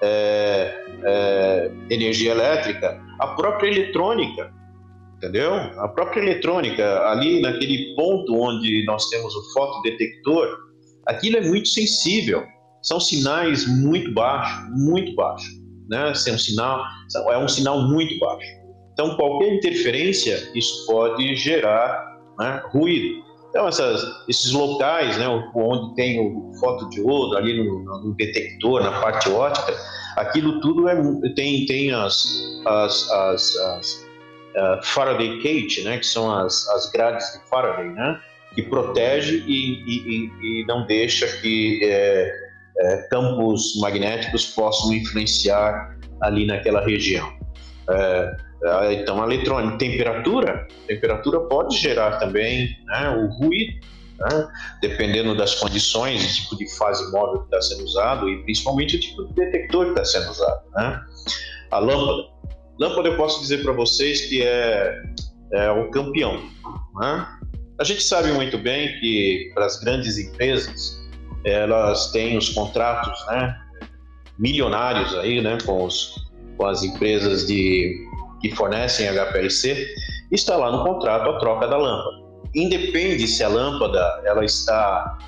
é, 0.00 0.84
é, 1.04 1.70
energia 1.90 2.30
elétrica, 2.30 3.02
a 3.18 3.26
própria 3.28 3.68
eletrônica, 3.68 4.52
entendeu? 5.16 5.52
A 5.52 5.88
própria 5.88 6.20
eletrônica, 6.20 7.00
ali 7.08 7.40
naquele 7.40 7.94
ponto 7.96 8.34
onde 8.40 8.84
nós 8.86 9.08
temos 9.10 9.34
o 9.34 9.52
fotodetector, 9.52 10.69
aquilo 11.06 11.38
é 11.38 11.40
muito 11.42 11.68
sensível. 11.68 12.44
São 12.82 12.98
sinais 12.98 13.66
muito 13.66 14.12
baixos, 14.14 14.68
muito 14.70 15.14
baixos. 15.14 15.50
Né? 15.88 16.12
É 16.26 16.32
um 16.32 16.38
sinal, 16.38 16.84
é 17.30 17.38
um 17.38 17.48
sinal 17.48 17.82
muito 17.88 18.18
baixo. 18.18 18.60
Então, 18.92 19.16
qualquer 19.16 19.54
interferência, 19.54 20.50
isso 20.54 20.86
pode 20.86 21.34
gerar 21.34 22.18
né, 22.38 22.62
ruído. 22.72 23.24
Então, 23.50 23.66
essas, 23.66 24.04
esses 24.28 24.52
locais, 24.52 25.18
né, 25.18 25.26
onde 25.54 25.94
tem 25.96 26.20
o 26.20 26.52
fotodiodo 26.60 27.36
ali 27.36 27.56
no, 27.56 27.82
no, 27.82 28.14
detector, 28.14 28.82
na 28.82 29.00
parte 29.00 29.28
ótica, 29.28 29.76
aquilo 30.16 30.60
tudo 30.60 30.88
é, 30.88 30.94
tem, 31.34 31.66
tem 31.66 31.92
as, 31.92 32.24
as, 32.66 33.10
as, 33.10 33.56
as 33.56 34.06
uh, 34.56 34.84
Faraday 34.84 35.42
cage, 35.42 35.82
né, 35.82 35.98
que 35.98 36.06
são 36.06 36.32
as, 36.32 36.68
as 36.68 36.90
grades 36.92 37.26
de 37.32 37.48
Faraday, 37.48 37.88
né, 37.88 38.20
que 38.54 38.62
protege 38.62 39.44
e, 39.46 39.82
e, 39.86 40.62
e 40.62 40.66
não 40.66 40.86
deixa 40.86 41.26
que 41.40 41.80
é, 41.84 42.32
é, 42.78 42.96
campos 43.08 43.78
magnéticos 43.80 44.46
possam 44.46 44.92
influenciar 44.92 45.96
ali 46.20 46.46
naquela 46.46 46.84
região. 46.84 47.32
É, 47.88 48.36
ah, 48.64 48.92
então, 48.92 49.22
a 49.22 49.26
eletrônica, 49.26 49.78
temperatura, 49.78 50.68
temperatura 50.86 51.40
pode 51.40 51.76
gerar 51.78 52.18
também 52.18 52.76
né, 52.86 53.08
o 53.10 53.26
ruído, 53.28 53.86
né, 54.18 54.48
dependendo 54.82 55.34
das 55.34 55.54
condições, 55.54 56.24
o 56.24 56.42
tipo 56.42 56.56
de 56.56 56.76
fase 56.76 57.10
móvel 57.10 57.40
que 57.40 57.56
está 57.56 57.62
sendo 57.62 57.84
usado 57.84 58.28
e 58.28 58.42
principalmente 58.42 58.96
o 58.96 59.00
tipo 59.00 59.26
de 59.28 59.34
detector 59.34 59.86
que 59.86 59.90
está 60.00 60.04
sendo 60.04 60.30
usado. 60.30 60.60
Né. 60.74 61.00
A 61.70 61.78
lâmpada. 61.78 62.28
Lâmpada 62.78 63.08
eu 63.08 63.16
posso 63.16 63.40
dizer 63.40 63.62
para 63.62 63.72
vocês 63.72 64.26
que 64.26 64.42
é, 64.42 65.02
é 65.52 65.70
o 65.70 65.90
campeão. 65.90 66.42
Né? 67.00 67.26
A 67.80 67.84
gente 67.84 68.02
sabe 68.02 68.30
muito 68.32 68.58
bem 68.58 69.00
que 69.00 69.50
para 69.54 69.64
as 69.64 69.80
grandes 69.80 70.18
empresas 70.18 71.00
elas 71.44 72.12
têm 72.12 72.36
os 72.36 72.50
contratos, 72.50 73.26
né, 73.28 73.58
milionários 74.38 75.14
aí, 75.16 75.40
né, 75.40 75.56
com, 75.64 75.86
os, 75.86 76.14
com 76.58 76.66
as 76.66 76.82
empresas 76.82 77.46
de 77.46 78.06
que 78.42 78.54
fornecem 78.54 79.08
HPLC. 79.08 79.94
Está 80.30 80.56
lá 80.56 80.70
no 80.70 80.84
contrato 80.84 81.30
a 81.30 81.38
troca 81.38 81.66
da 81.66 81.78
lâmpada. 81.78 82.18
Independe 82.54 83.26
se 83.26 83.42
a 83.42 83.48
lâmpada 83.48 84.20
ela 84.26 84.44
está 84.44 85.18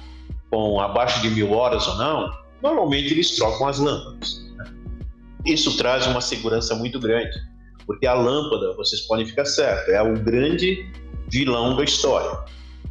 com 0.50 0.78
abaixo 0.78 1.22
de 1.22 1.30
mil 1.30 1.52
horas 1.52 1.86
ou 1.88 1.96
não, 1.96 2.30
normalmente 2.62 3.14
eles 3.14 3.34
trocam 3.34 3.66
as 3.66 3.78
lâmpadas. 3.78 4.44
Né? 4.58 4.64
Isso 5.46 5.74
traz 5.78 6.06
uma 6.06 6.20
segurança 6.20 6.74
muito 6.74 7.00
grande, 7.00 7.34
porque 7.86 8.06
a 8.06 8.12
lâmpada, 8.12 8.74
vocês 8.76 9.00
podem 9.02 9.24
ficar 9.24 9.46
certo, 9.46 9.90
é 9.90 10.02
o 10.02 10.12
grande 10.20 10.86
vilão 11.32 11.74
da 11.76 11.82
história. 11.82 12.38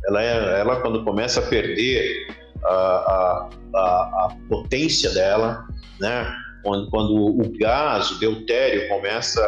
Ela, 0.08 0.24
é, 0.24 0.60
ela 0.60 0.82
quando 0.82 1.04
começa 1.04 1.40
a 1.40 1.44
perder 1.44 2.28
a, 2.66 2.70
a, 2.74 3.50
a, 3.76 3.80
a 3.80 4.38
potência 4.50 5.12
dela, 5.12 5.66
né? 6.00 6.34
quando, 6.64 6.90
quando 6.90 7.14
o 7.14 7.58
gás, 7.58 8.12
o 8.12 8.20
deutério, 8.20 8.90
começa 8.90 9.42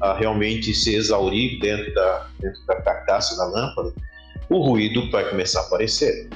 a 0.00 0.14
realmente 0.14 0.74
se 0.74 0.94
exaurir 0.94 1.60
dentro 1.60 1.92
da, 1.94 2.26
dentro 2.40 2.66
da 2.66 2.76
carcaça 2.76 3.36
da 3.36 3.44
lâmpada, 3.44 3.92
o 4.48 4.58
ruído 4.58 5.10
vai 5.10 5.28
começar 5.28 5.60
a 5.60 5.62
aparecer. 5.64 6.28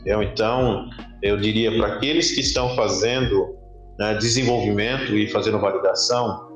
Entendeu? 0.00 0.22
Então, 0.22 0.88
eu 1.22 1.36
diria 1.36 1.76
para 1.76 1.94
aqueles 1.94 2.32
que 2.32 2.40
estão 2.40 2.74
fazendo 2.74 3.54
né, 3.98 4.14
desenvolvimento 4.14 5.16
e 5.16 5.28
fazendo 5.28 5.58
validação, 5.58 6.51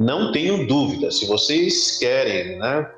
não 0.00 0.32
tenham 0.32 0.66
dúvida, 0.66 1.10
se 1.10 1.26
vocês 1.26 1.98
querem, 1.98 2.58
né, 2.58 2.90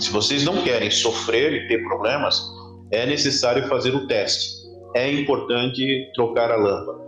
se 0.00 0.10
vocês 0.10 0.44
não 0.44 0.64
querem 0.64 0.90
sofrer 0.90 1.52
e 1.52 1.68
ter 1.68 1.84
problemas, 1.84 2.42
é 2.90 3.06
necessário 3.06 3.68
fazer 3.68 3.94
o 3.94 4.08
teste. 4.08 4.66
É 4.96 5.10
importante 5.12 6.10
trocar 6.14 6.50
a 6.50 6.56
lâmpada. 6.56 6.98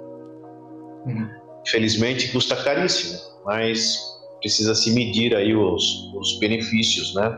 Uhum. 1.06 1.28
Infelizmente 1.66 2.30
custa 2.30 2.54
caríssimo, 2.54 3.18
mas 3.44 3.98
precisa 4.40 4.72
se 4.74 4.92
medir 4.92 5.34
aí 5.34 5.52
os, 5.52 6.14
os 6.14 6.38
benefícios, 6.38 7.12
né? 7.14 7.36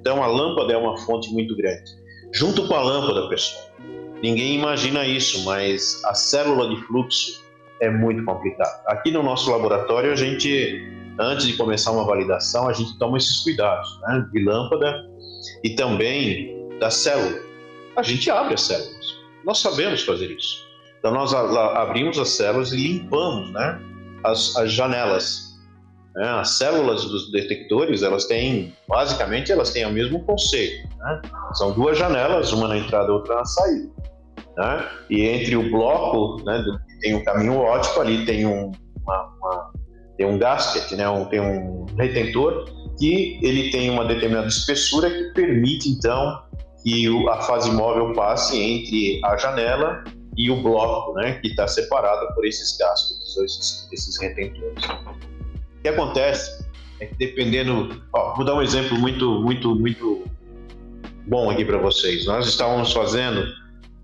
Então 0.00 0.22
a 0.22 0.26
lâmpada 0.26 0.72
é 0.72 0.76
uma 0.76 0.96
fonte 0.98 1.32
muito 1.32 1.56
grande. 1.56 1.92
Junto 2.32 2.66
com 2.66 2.74
a 2.74 2.82
lâmpada, 2.82 3.28
pessoal, 3.28 3.70
ninguém 4.20 4.56
imagina 4.56 5.06
isso, 5.06 5.44
mas 5.44 6.02
a 6.04 6.14
célula 6.14 6.68
de 6.68 6.76
fluxo 6.86 7.44
é 7.80 7.88
muito 7.88 8.24
complicada. 8.24 8.82
Aqui 8.86 9.10
no 9.10 9.22
nosso 9.22 9.50
laboratório, 9.50 10.12
a 10.12 10.16
gente, 10.16 10.99
antes 11.20 11.46
de 11.46 11.56
começar 11.56 11.92
uma 11.92 12.04
validação, 12.04 12.68
a 12.68 12.72
gente 12.72 12.98
toma 12.98 13.18
esses 13.18 13.42
cuidados, 13.42 14.00
né? 14.02 14.26
De 14.32 14.44
lâmpada 14.44 15.06
e 15.62 15.70
também 15.70 16.68
da 16.78 16.90
célula. 16.90 17.40
A 17.96 18.02
gente 18.02 18.30
abre 18.30 18.54
as 18.54 18.62
células. 18.62 19.20
Nós 19.44 19.58
sabemos 19.58 20.02
fazer 20.02 20.30
isso. 20.30 20.64
Então 20.98 21.12
nós 21.12 21.32
abrimos 21.34 22.18
as 22.18 22.30
células 22.30 22.72
e 22.72 22.76
limpamos, 22.76 23.52
né? 23.52 23.80
As, 24.24 24.56
as 24.56 24.72
janelas 24.72 25.50
né? 26.14 26.28
As 26.28 26.50
células 26.50 27.04
dos 27.04 27.30
detectores, 27.30 28.02
elas 28.02 28.24
têm, 28.24 28.74
basicamente, 28.88 29.52
elas 29.52 29.70
têm 29.70 29.86
o 29.86 29.92
mesmo 29.92 30.24
conceito. 30.24 30.88
Né? 30.98 31.22
São 31.54 31.72
duas 31.72 31.98
janelas, 31.98 32.52
uma 32.52 32.68
na 32.68 32.78
entrada 32.78 33.12
outra 33.12 33.36
na 33.36 33.44
saída. 33.44 33.90
Né? 34.56 34.88
E 35.08 35.22
entre 35.22 35.56
o 35.56 35.70
bloco, 35.70 36.42
né, 36.44 36.64
tem 37.00 37.14
um 37.14 37.24
caminho 37.24 37.56
ótico, 37.56 38.00
ali 38.00 38.24
tem 38.26 38.44
um, 38.44 38.72
tem 40.20 40.26
um 40.26 40.36
gasket, 40.36 40.94
né, 40.96 41.08
um, 41.08 41.24
tem 41.24 41.40
um 41.40 41.86
retentor, 41.98 42.66
que 42.98 43.40
ele 43.42 43.70
tem 43.70 43.88
uma 43.88 44.04
determinada 44.04 44.48
espessura 44.48 45.08
que 45.08 45.32
permite, 45.32 45.88
então, 45.88 46.42
que 46.84 47.06
a 47.30 47.40
fase 47.40 47.70
móvel 47.70 48.12
passe 48.12 48.60
entre 48.60 49.18
a 49.24 49.38
janela 49.38 50.04
e 50.36 50.50
o 50.50 50.62
bloco, 50.62 51.14
né, 51.14 51.38
que 51.40 51.48
está 51.48 51.66
separado 51.66 52.34
por 52.34 52.44
esses 52.44 52.76
gaskets, 52.76 53.34
esses, 53.38 53.88
esses 53.90 54.20
retentores. 54.20 54.84
O 54.84 55.82
que 55.82 55.88
acontece 55.88 56.66
é 57.00 57.06
que 57.06 57.14
dependendo, 57.14 58.02
ó, 58.12 58.34
vou 58.36 58.44
dar 58.44 58.56
um 58.56 58.60
exemplo 58.60 58.98
muito, 58.98 59.40
muito, 59.40 59.74
muito 59.74 60.24
bom 61.26 61.48
aqui 61.48 61.64
para 61.64 61.78
vocês. 61.78 62.26
Nós 62.26 62.46
estávamos 62.46 62.92
fazendo 62.92 63.42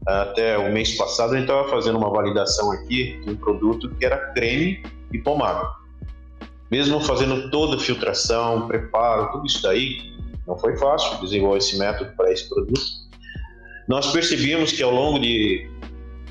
até 0.06 0.56
o 0.56 0.72
mês 0.72 0.96
passado 0.96 1.34
a 1.34 1.36
gente 1.36 1.50
estava 1.50 1.68
fazendo 1.68 1.98
uma 1.98 2.08
validação 2.08 2.72
aqui 2.72 3.20
de 3.22 3.32
um 3.32 3.36
produto 3.36 3.90
que 3.96 4.06
era 4.06 4.32
creme 4.32 4.82
e 5.12 5.18
pomada. 5.18 5.84
Mesmo 6.70 7.00
fazendo 7.00 7.50
toda 7.50 7.76
a 7.76 7.78
filtração, 7.78 8.66
preparo, 8.66 9.30
tudo 9.32 9.46
isso 9.46 9.62
daí, 9.62 10.12
não 10.46 10.58
foi 10.58 10.76
fácil 10.76 11.20
desenvolver 11.20 11.58
esse 11.58 11.78
método 11.78 12.12
para 12.16 12.32
esse 12.32 12.48
produto. 12.48 12.80
Nós 13.88 14.12
percebíamos 14.12 14.72
que 14.72 14.82
ao 14.82 14.90
longo 14.90 15.18
de, 15.18 15.70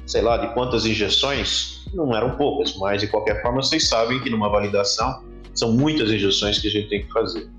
sei 0.06 0.21
lá, 0.21 0.38
de 0.38 0.54
quantas 0.54 0.86
injeções, 0.86 1.86
não 1.93 2.15
eram 2.15 2.36
poucas, 2.36 2.76
mas 2.78 3.02
de 3.02 3.08
qualquer 3.08 3.41
forma 3.41 3.62
vocês 3.62 3.88
sabem 3.88 4.19
que 4.19 4.30
numa 4.30 4.50
validação 4.50 5.24
são 5.54 5.71
muitas 5.71 6.12
injeções 6.12 6.60
que 6.60 6.67
a 6.67 6.71
gente 6.71 6.89
tem 6.89 7.06
que 7.06 7.12
fazer. 7.12 7.50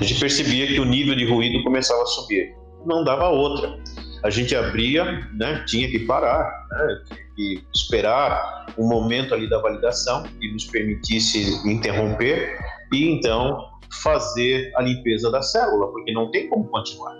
A 0.00 0.02
gente 0.02 0.18
percebia 0.18 0.66
que 0.66 0.80
o 0.80 0.84
nível 0.84 1.14
de 1.14 1.24
ruído 1.24 1.62
começava 1.62 2.02
a 2.02 2.06
subir. 2.06 2.54
Não 2.84 3.04
dava 3.04 3.28
outra. 3.28 3.78
A 4.26 4.30
gente 4.30 4.56
abria, 4.56 5.04
né, 5.34 5.64
tinha 5.68 5.88
que 5.88 6.00
parar, 6.00 6.66
né, 6.68 7.02
tinha 7.06 7.20
que 7.36 7.64
esperar 7.72 8.66
um 8.76 8.84
momento 8.88 9.32
ali 9.32 9.48
da 9.48 9.60
validação 9.60 10.24
que 10.24 10.52
nos 10.52 10.64
permitisse 10.64 11.60
interromper 11.64 12.58
e 12.92 13.08
então 13.08 13.56
fazer 14.02 14.72
a 14.74 14.82
limpeza 14.82 15.30
da 15.30 15.40
célula, 15.42 15.92
porque 15.92 16.12
não 16.12 16.28
tem 16.32 16.48
como 16.48 16.64
continuar. 16.64 17.14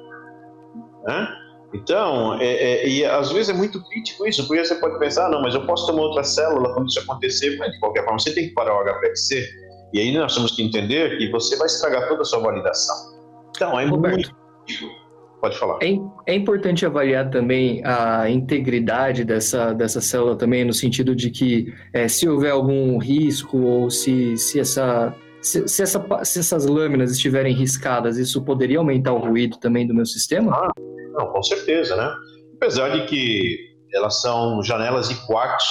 Né? 1.07 1.29
Então, 1.73 2.40
é, 2.40 2.45
é, 2.45 2.88
e 2.88 3.05
às 3.05 3.31
vezes 3.31 3.51
é 3.51 3.53
muito 3.53 3.81
crítico 3.88 4.27
isso, 4.27 4.45
porque 4.49 4.64
você 4.64 4.75
pode 4.75 4.99
pensar, 4.99 5.27
ah, 5.27 5.29
não, 5.29 5.42
mas 5.42 5.55
eu 5.55 5.64
posso 5.64 5.87
tomar 5.87 6.03
outra 6.03 6.25
célula 6.25 6.75
quando 6.75 6.88
isso 6.88 6.99
acontecer, 6.99 7.57
mas 7.57 7.71
de 7.71 7.79
qualquer 7.79 8.03
forma 8.03 8.19
você 8.19 8.35
tem 8.35 8.49
que 8.49 8.55
parar 8.55 8.75
o 8.75 8.83
HPLC, 8.83 9.49
e 9.92 10.01
aí 10.01 10.12
nós 10.12 10.35
temos 10.35 10.57
que 10.57 10.62
entender 10.64 11.19
que 11.19 11.31
você 11.31 11.57
vai 11.57 11.66
estragar 11.66 12.09
toda 12.09 12.23
a 12.23 12.25
sua 12.25 12.40
validação. 12.40 13.16
Então, 13.51 13.79
é 13.79 13.85
Roberto, 13.85 14.35
muito. 14.66 15.06
Pode 15.40 15.59
falar. 15.59 15.79
É, 15.83 15.99
é, 16.27 16.35
importante 16.35 16.87
avaliar 16.87 17.31
também 17.31 17.83
a 17.85 18.29
integridade 18.29 19.25
dessa, 19.25 19.72
dessa 19.72 20.01
célula 20.01 20.37
também, 20.37 20.64
no 20.64 20.72
sentido 20.72 21.14
de 21.14 21.31
que 21.31 21.72
é, 21.92 22.09
se 22.09 22.29
houver 22.29 22.53
algum 22.53 22.99
risco 22.99 23.59
ou 23.59 23.90
se, 23.90 24.37
se, 24.38 24.59
essa, 24.59 25.14
se, 25.42 25.68
se, 25.68 25.83
essa, 25.83 26.25
se 26.25 26.38
essas 26.38 26.66
lâminas 26.66 27.12
estiverem 27.12 27.55
riscadas, 27.55 28.16
isso 28.16 28.42
poderia 28.44 28.79
aumentar 28.79 29.12
o 29.12 29.18
ruído 29.18 29.59
também 29.59 29.87
do 29.87 29.94
meu 29.94 30.07
sistema? 30.07 30.53
Ah, 30.53 30.72
não, 31.12 31.27
com 31.27 31.42
certeza, 31.42 31.94
né? 31.96 32.14
Apesar 32.57 32.88
de 32.88 33.05
que 33.07 33.59
elas 33.94 34.20
são 34.20 34.62
janelas 34.62 35.09
de 35.09 35.14
quartzo 35.27 35.68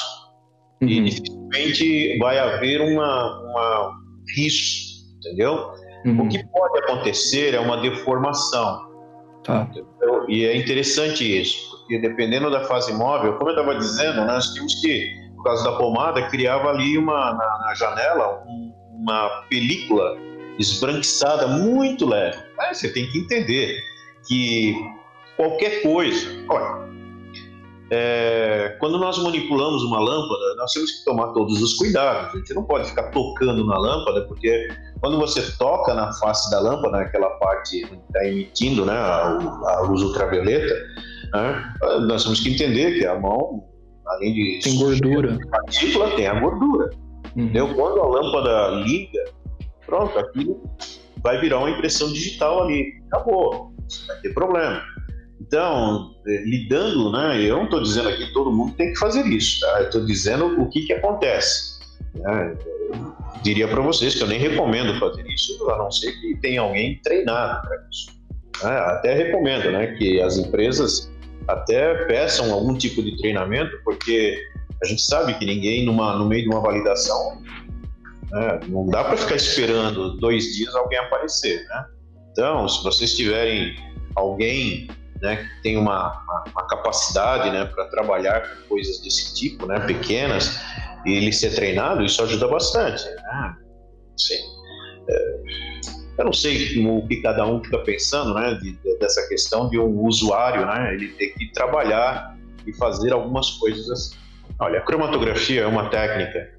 uhum. 0.81 0.87
e 0.87 1.03
dificilmente 1.03 2.17
vai 2.19 2.37
haver 2.37 2.81
uma, 2.81 3.41
uma 3.41 3.91
risco, 4.35 5.05
entendeu? 5.17 5.71
Uhum. 6.05 6.25
O 6.25 6.29
que 6.29 6.43
pode 6.47 6.79
acontecer 6.79 7.55
é 7.55 7.59
uma 7.59 7.77
deformação. 7.77 8.94
Tá. 9.45 9.69
E 10.27 10.43
é 10.43 10.57
interessante 10.57 11.23
isso, 11.39 11.69
porque 11.79 11.99
dependendo 11.99 12.49
da 12.49 12.61
fase 12.65 12.91
móvel, 12.93 13.33
como 13.33 13.51
eu 13.51 13.55
estava 13.55 13.77
dizendo, 13.77 14.25
nós 14.25 14.51
tínhamos 14.53 14.75
que, 14.81 15.13
por 15.35 15.43
causa 15.43 15.63
da 15.63 15.77
pomada, 15.77 16.27
criava 16.29 16.69
ali 16.69 16.97
uma, 16.97 17.33
na, 17.33 17.59
na 17.59 17.75
janela 17.75 18.43
uma 18.91 19.43
película 19.49 20.17
esbranquiçada 20.57 21.47
muito 21.47 22.07
leve. 22.07 22.37
Mas 22.57 22.79
você 22.79 22.91
tem 22.91 23.05
que 23.11 23.19
entender 23.19 23.79
que 24.27 24.75
qualquer 25.37 25.83
coisa, 25.83 26.27
olha, 26.49 26.94
é, 27.91 28.75
quando 28.79 28.97
nós 28.97 29.17
manipulamos 29.21 29.83
uma 29.83 29.99
lâmpada, 29.99 30.55
nós 30.57 30.71
temos 30.73 30.91
que 30.91 31.05
tomar 31.05 31.27
todos 31.33 31.61
os 31.61 31.75
cuidados. 31.75 32.33
A 32.33 32.37
gente 32.37 32.53
não 32.53 32.63
pode 32.63 32.89
ficar 32.89 33.11
tocando 33.11 33.65
na 33.65 33.77
lâmpada, 33.77 34.21
porque 34.27 34.67
quando 34.99 35.19
você 35.19 35.41
toca 35.57 35.93
na 35.93 36.11
face 36.13 36.49
da 36.49 36.59
lâmpada, 36.59 36.97
naquela 36.97 37.29
parte 37.37 37.85
que 37.85 37.93
está 37.93 38.25
emitindo 38.25 38.85
né, 38.85 38.93
a, 38.93 39.37
a, 39.67 39.81
luz 39.81 40.01
ultravioleta, 40.01 40.73
né, 41.33 41.73
nós 42.07 42.23
temos 42.23 42.39
que 42.39 42.53
entender 42.53 42.97
que 42.97 43.05
a 43.05 43.19
mão, 43.19 43.63
além 44.07 44.33
de 44.33 44.59
tem 44.63 44.77
gordura, 44.77 45.37
partícula, 45.51 46.09
tem 46.15 46.27
a 46.27 46.39
gordura. 46.39 46.89
Uhum. 47.35 47.43
Entendeu? 47.43 47.75
Quando 47.75 48.01
a 48.01 48.07
lâmpada 48.07 48.69
liga, 48.83 49.25
pronto, 49.85 50.17
aquilo 50.17 50.59
vai 51.21 51.39
virar 51.39 51.59
uma 51.59 51.69
impressão 51.69 52.11
digital 52.11 52.63
ali. 52.63 52.93
Acabou, 53.11 53.73
não 53.77 54.07
vai 54.07 54.17
ter 54.21 54.33
problema. 54.33 54.81
Então, 55.39 56.15
é, 56.27 56.43
lidando, 56.43 57.11
né, 57.11 57.41
eu 57.41 57.57
não 57.57 57.65
estou 57.65 57.81
dizendo 57.81 58.09
aqui 58.09 58.27
que 58.27 58.33
todo 58.33 58.51
mundo 58.51 58.73
tem 58.73 58.93
que 58.93 58.99
fazer 58.99 59.25
isso, 59.25 59.59
tá? 59.59 59.79
eu 59.79 59.85
estou 59.85 60.05
dizendo 60.05 60.61
o 60.61 60.69
que, 60.69 60.85
que 60.85 60.93
acontece. 60.93 61.75
Né? 62.15 62.55
diria 63.45 63.67
para 63.67 63.81
vocês 63.81 64.15
que 64.15 64.23
eu 64.23 64.27
nem 64.27 64.39
recomendo 64.39 64.97
fazer 64.99 65.23
isso, 65.27 65.69
a 65.69 65.77
não 65.77 65.91
ser 65.91 66.11
que 66.19 66.35
tenha 66.37 66.61
alguém 66.61 66.99
treinado 67.03 67.61
para 67.61 67.77
isso. 67.91 68.07
Né? 68.63 68.71
Até 68.71 69.13
recomendo 69.13 69.71
né, 69.71 69.87
que 69.97 70.19
as 70.19 70.37
empresas 70.37 71.11
até 71.47 72.05
peçam 72.05 72.51
algum 72.51 72.75
tipo 72.75 73.03
de 73.03 73.15
treinamento, 73.17 73.77
porque 73.83 74.41
a 74.81 74.87
gente 74.87 75.01
sabe 75.03 75.35
que 75.35 75.45
ninguém, 75.45 75.85
numa, 75.85 76.17
no 76.17 76.27
meio 76.27 76.43
de 76.43 76.49
uma 76.49 76.59
validação, 76.59 77.39
né, 78.31 78.59
não 78.67 78.87
dá 78.87 79.03
para 79.03 79.15
ficar 79.15 79.35
esperando 79.35 80.17
dois 80.17 80.55
dias 80.55 80.73
alguém 80.73 80.97
aparecer, 80.97 81.63
né? 81.67 81.85
Então, 82.31 82.67
se 82.67 82.83
vocês 82.83 83.15
tiverem 83.15 83.75
alguém 84.15 84.87
né, 85.21 85.37
que 85.37 85.61
tem 85.61 85.77
uma, 85.77 86.21
uma, 86.23 86.43
uma 86.51 86.67
capacidade 86.67 87.49
né, 87.49 87.65
para 87.65 87.85
trabalhar 87.85 88.41
com 88.41 88.69
coisas 88.69 88.99
desse 88.99 89.35
tipo, 89.35 89.65
né, 89.65 89.79
pequenas, 89.81 90.59
e 91.05 91.13
ele 91.13 91.31
ser 91.31 91.53
treinado, 91.53 92.03
isso 92.03 92.21
ajuda 92.23 92.47
bastante. 92.47 93.03
Né? 93.05 93.55
Sim. 94.17 94.39
É, 95.09 95.41
eu 96.17 96.25
não 96.25 96.33
sei 96.33 96.79
o 96.85 97.07
que 97.07 97.17
cada 97.21 97.45
um 97.45 97.63
fica 97.63 97.79
pensando 97.79 98.33
né, 98.33 98.53
de, 98.55 98.71
de, 98.71 98.97
dessa 98.99 99.27
questão 99.27 99.69
de 99.69 99.77
um 99.77 100.05
usuário, 100.05 100.65
né, 100.65 100.93
ele 100.93 101.09
ter 101.09 101.27
que 101.29 101.51
trabalhar 101.51 102.35
e 102.65 102.73
fazer 102.73 103.13
algumas 103.13 103.51
coisas 103.51 103.89
assim. 103.89 104.17
Olha, 104.59 104.79
a 104.79 104.81
cromatografia 104.81 105.61
é 105.61 105.67
uma 105.67 105.89
técnica 105.89 106.49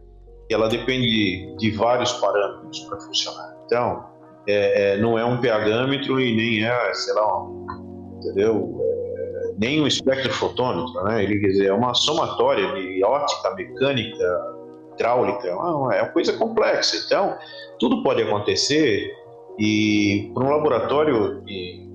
e 0.49 0.55
ela 0.55 0.69
depende 0.69 1.57
de 1.57 1.71
vários 1.71 2.13
parâmetros 2.13 2.81
para 2.81 3.01
funcionar. 3.01 3.57
Então, 3.65 4.05
é, 4.47 4.95
é, 4.95 4.97
não 4.99 5.19
é 5.19 5.25
um 5.25 5.41
pHmetro 5.41 6.21
e 6.21 6.37
nem 6.37 6.65
é, 6.65 6.95
sei 6.95 7.15
lá, 7.15 7.43
um, 7.43 7.67
entendeu? 8.27 8.81
É, 8.81 9.53
nem 9.59 9.83
um 9.83 9.87
espectrofotômetro, 9.87 11.03
né? 11.05 11.23
Ele 11.23 11.39
quer 11.39 11.49
dizer, 11.49 11.67
é 11.67 11.73
uma 11.73 11.95
somatória 11.95 12.67
de 12.75 13.03
ótica, 13.05 13.55
mecânica, 13.55 14.57
hidráulica, 14.95 15.47
é 15.47 15.55
uma, 15.55 15.95
é 15.95 16.03
uma 16.03 16.13
coisa 16.13 16.33
complexa. 16.33 16.97
Então, 17.05 17.37
tudo 17.79 18.03
pode 18.03 18.23
acontecer 18.23 19.11
e 19.59 20.31
para 20.35 20.45
um 20.45 20.51
laboratório, 20.51 21.43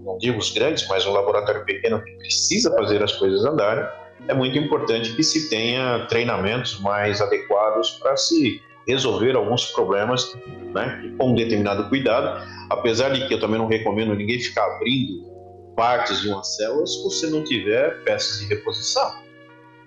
não 0.04 0.17
digo 0.17 0.39
os 0.39 0.52
grandes, 0.52 0.88
mas 0.88 1.06
um 1.06 1.12
laboratório 1.12 1.63
pequeno 1.65 2.02
que 2.04 2.12
precisa 2.13 2.74
fazer 2.76 3.04
as 3.04 3.12
coisas 3.13 3.46
andarem, 3.46 3.86
é 4.28 4.34
muito 4.34 4.58
importante 4.58 5.15
que 5.15 5.24
se 5.24 5.50
tenha 5.50 6.06
treinamentos 6.08 6.80
mais 6.80 7.22
adequados 7.22 7.91
para 8.02 8.15
se 8.17 8.62
resolver 8.88 9.36
alguns 9.36 9.65
problemas 9.67 10.36
né, 10.74 11.13
com 11.17 11.30
um 11.30 11.36
determinado 11.36 11.88
cuidado, 11.89 12.48
apesar 12.70 13.10
de 13.10 13.28
que 13.28 13.34
eu 13.34 13.39
também 13.39 13.60
não 13.60 13.67
recomendo 13.67 14.15
ninguém 14.15 14.39
ficar 14.39 14.65
abrindo 14.76 15.31
partes 15.75 16.21
de 16.21 16.29
uma 16.29 16.43
célula 16.43 16.86
se 16.86 17.03
você 17.03 17.29
não 17.29 17.43
tiver 17.43 18.03
peças 18.03 18.39
de 18.39 18.45
reposição. 18.45 19.21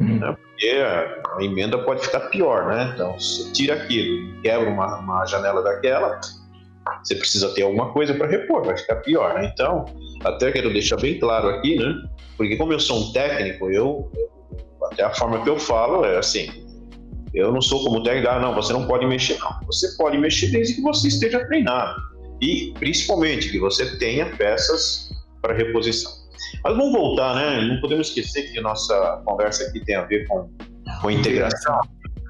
Uhum. 0.00 0.18
Né, 0.18 0.36
porque 0.36 0.68
a, 0.68 1.42
emenda 1.42 1.78
pode 1.78 2.02
ficar 2.02 2.20
pior, 2.28 2.68
né? 2.68 2.92
Então, 2.94 3.18
você 3.18 3.50
tira 3.52 3.74
aquilo 3.74 4.40
quebra 4.42 4.68
uma, 4.68 4.98
uma 4.98 5.24
janela 5.26 5.62
daquela, 5.62 6.20
você 7.02 7.14
precisa 7.14 7.54
ter 7.54 7.62
alguma 7.62 7.92
coisa 7.92 8.14
para 8.14 8.26
repor, 8.26 8.64
vai 8.64 8.76
ficar 8.76 8.96
pior, 8.96 9.34
né? 9.34 9.50
Então, 9.52 9.86
até 10.22 10.52
quero 10.52 10.72
deixar 10.72 10.96
bem 10.96 11.18
claro 11.18 11.48
aqui, 11.48 11.76
né? 11.76 11.94
Porque 12.36 12.56
como 12.56 12.72
eu 12.72 12.80
sou 12.80 13.00
um 13.00 13.12
técnico, 13.12 13.70
eu, 13.70 14.10
até 14.92 15.04
a 15.04 15.14
forma 15.14 15.42
que 15.42 15.48
eu 15.48 15.58
falo 15.58 16.04
é 16.04 16.18
assim, 16.18 16.50
eu 17.32 17.52
não 17.52 17.62
sou 17.62 17.82
como 17.82 18.02
técnico, 18.02 18.28
ah, 18.28 18.38
não, 18.38 18.54
você 18.54 18.72
não 18.72 18.86
pode 18.86 19.06
mexer, 19.06 19.38
não. 19.38 19.60
Você 19.66 19.96
pode 19.96 20.18
mexer 20.18 20.48
desde 20.48 20.74
que 20.74 20.82
você 20.82 21.08
esteja 21.08 21.44
treinado. 21.46 22.00
E, 22.40 22.74
principalmente, 22.78 23.50
que 23.50 23.58
você 23.58 23.96
tenha 23.96 24.26
peças 24.36 25.08
para 25.44 25.52
reposição. 25.52 26.10
Mas 26.62 26.74
vamos 26.74 26.92
voltar, 26.92 27.34
né? 27.34 27.60
Não 27.60 27.78
podemos 27.78 28.08
esquecer 28.08 28.50
que 28.50 28.58
a 28.58 28.62
nossa 28.62 29.22
conversa 29.26 29.64
aqui 29.64 29.84
tem 29.84 29.94
a 29.94 30.04
ver 30.04 30.26
com, 30.26 30.48
com 31.02 31.10
integração. 31.10 31.78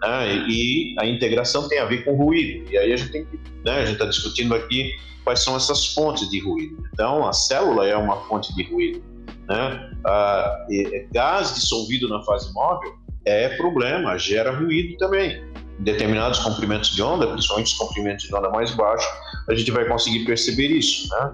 Né? 0.02 0.44
E 0.48 0.96
a 0.98 1.06
integração 1.06 1.68
tem 1.68 1.78
a 1.78 1.84
ver 1.84 2.04
com 2.04 2.16
ruído. 2.16 2.68
E 2.72 2.76
aí 2.76 2.92
a 2.92 2.96
gente 2.96 3.12
tem 3.12 3.24
que, 3.24 3.38
né? 3.64 3.76
A 3.76 3.84
gente 3.84 3.94
está 3.94 4.06
discutindo 4.06 4.52
aqui 4.52 4.90
quais 5.22 5.38
são 5.44 5.54
essas 5.56 5.94
fontes 5.94 6.28
de 6.28 6.40
ruído. 6.40 6.76
Então, 6.92 7.24
a 7.24 7.32
célula 7.32 7.86
é 7.86 7.96
uma 7.96 8.16
fonte 8.22 8.52
de 8.56 8.64
ruído. 8.64 9.00
Né? 9.48 9.90
Ah, 10.04 10.66
gás 11.12 11.54
dissolvido 11.54 12.08
na 12.08 12.20
fase 12.24 12.52
móvel 12.52 12.94
é 13.24 13.50
problema, 13.56 14.18
gera 14.18 14.50
ruído 14.50 14.96
também. 14.96 15.40
Em 15.78 15.84
determinados 15.84 16.40
comprimentos 16.40 16.90
de 16.90 17.00
onda, 17.00 17.28
principalmente 17.28 17.68
os 17.68 17.78
comprimentos 17.78 18.26
de 18.26 18.34
onda 18.34 18.50
mais 18.50 18.72
baixos, 18.72 19.08
a 19.48 19.54
gente 19.54 19.70
vai 19.70 19.86
conseguir 19.86 20.24
perceber 20.24 20.68
isso. 20.68 21.08
Né? 21.08 21.32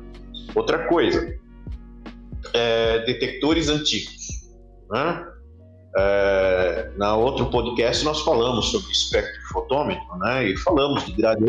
Outra 0.55 0.87
coisa, 0.87 1.40
é, 2.55 3.01
detectores 3.01 3.69
antigos. 3.69 4.49
Né? 4.91 5.27
É, 5.97 6.91
na 6.97 7.17
outro 7.17 7.47
podcast 7.47 8.05
nós 8.05 8.21
falamos 8.21 8.67
sobre 8.67 8.93
espectrofotômetro 8.93 10.17
né? 10.19 10.49
e 10.49 10.57
falamos 10.57 11.05
de 11.05 11.13
grade. 11.13 11.45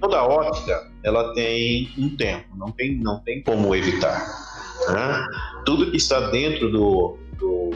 Toda 0.00 0.22
ótica 0.22 0.90
ela 1.02 1.32
tem 1.34 1.90
um 1.96 2.16
tempo, 2.16 2.56
não 2.56 2.70
tem, 2.70 2.96
não 2.98 3.20
tem 3.20 3.42
como 3.42 3.74
evitar. 3.74 4.20
Né? 4.88 5.26
Tudo 5.64 5.90
que 5.90 5.96
está 5.96 6.30
dentro 6.30 6.70
do, 6.70 7.18
do 7.38 7.70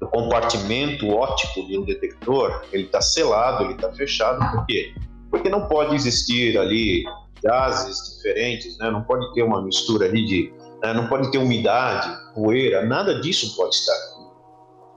do 0.00 0.08
compartimento 0.08 1.08
óptico 1.10 1.66
de 1.66 1.78
um 1.78 1.84
detector, 1.84 2.62
ele 2.72 2.84
está 2.84 3.02
selado, 3.02 3.64
ele 3.64 3.74
está 3.74 3.92
fechado, 3.92 4.38
por 4.50 4.64
quê? 4.66 4.94
Porque 5.30 5.48
não 5.50 5.68
pode 5.68 5.94
existir 5.94 6.58
ali 6.58 7.04
gases 7.42 8.16
diferentes, 8.16 8.78
né? 8.78 8.90
não 8.90 9.02
pode 9.02 9.32
ter 9.34 9.42
uma 9.42 9.62
mistura 9.62 10.06
ali 10.06 10.24
de. 10.24 10.52
Né? 10.82 10.92
não 10.92 11.08
pode 11.08 11.30
ter 11.30 11.38
umidade, 11.38 12.08
poeira, 12.34 12.84
nada 12.84 13.20
disso 13.20 13.54
pode 13.56 13.74
estar 13.74 13.92
aqui. 13.92 14.20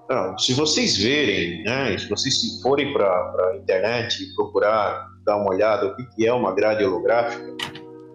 Não, 0.10 0.38
se 0.38 0.54
vocês 0.54 0.98
verem, 0.98 1.64
né? 1.64 1.98
se 1.98 2.10
vocês 2.10 2.62
forem 2.62 2.94
para 2.94 3.06
a 3.06 3.58
internet 3.58 4.24
e 4.24 4.36
procurar 4.36 5.08
dar 5.26 5.38
uma 5.38 5.50
olhada 5.50 5.88
o 5.88 5.96
que 5.96 6.28
é 6.28 6.34
uma 6.34 6.54
grade 6.54 6.84
holográfica, 6.84 7.44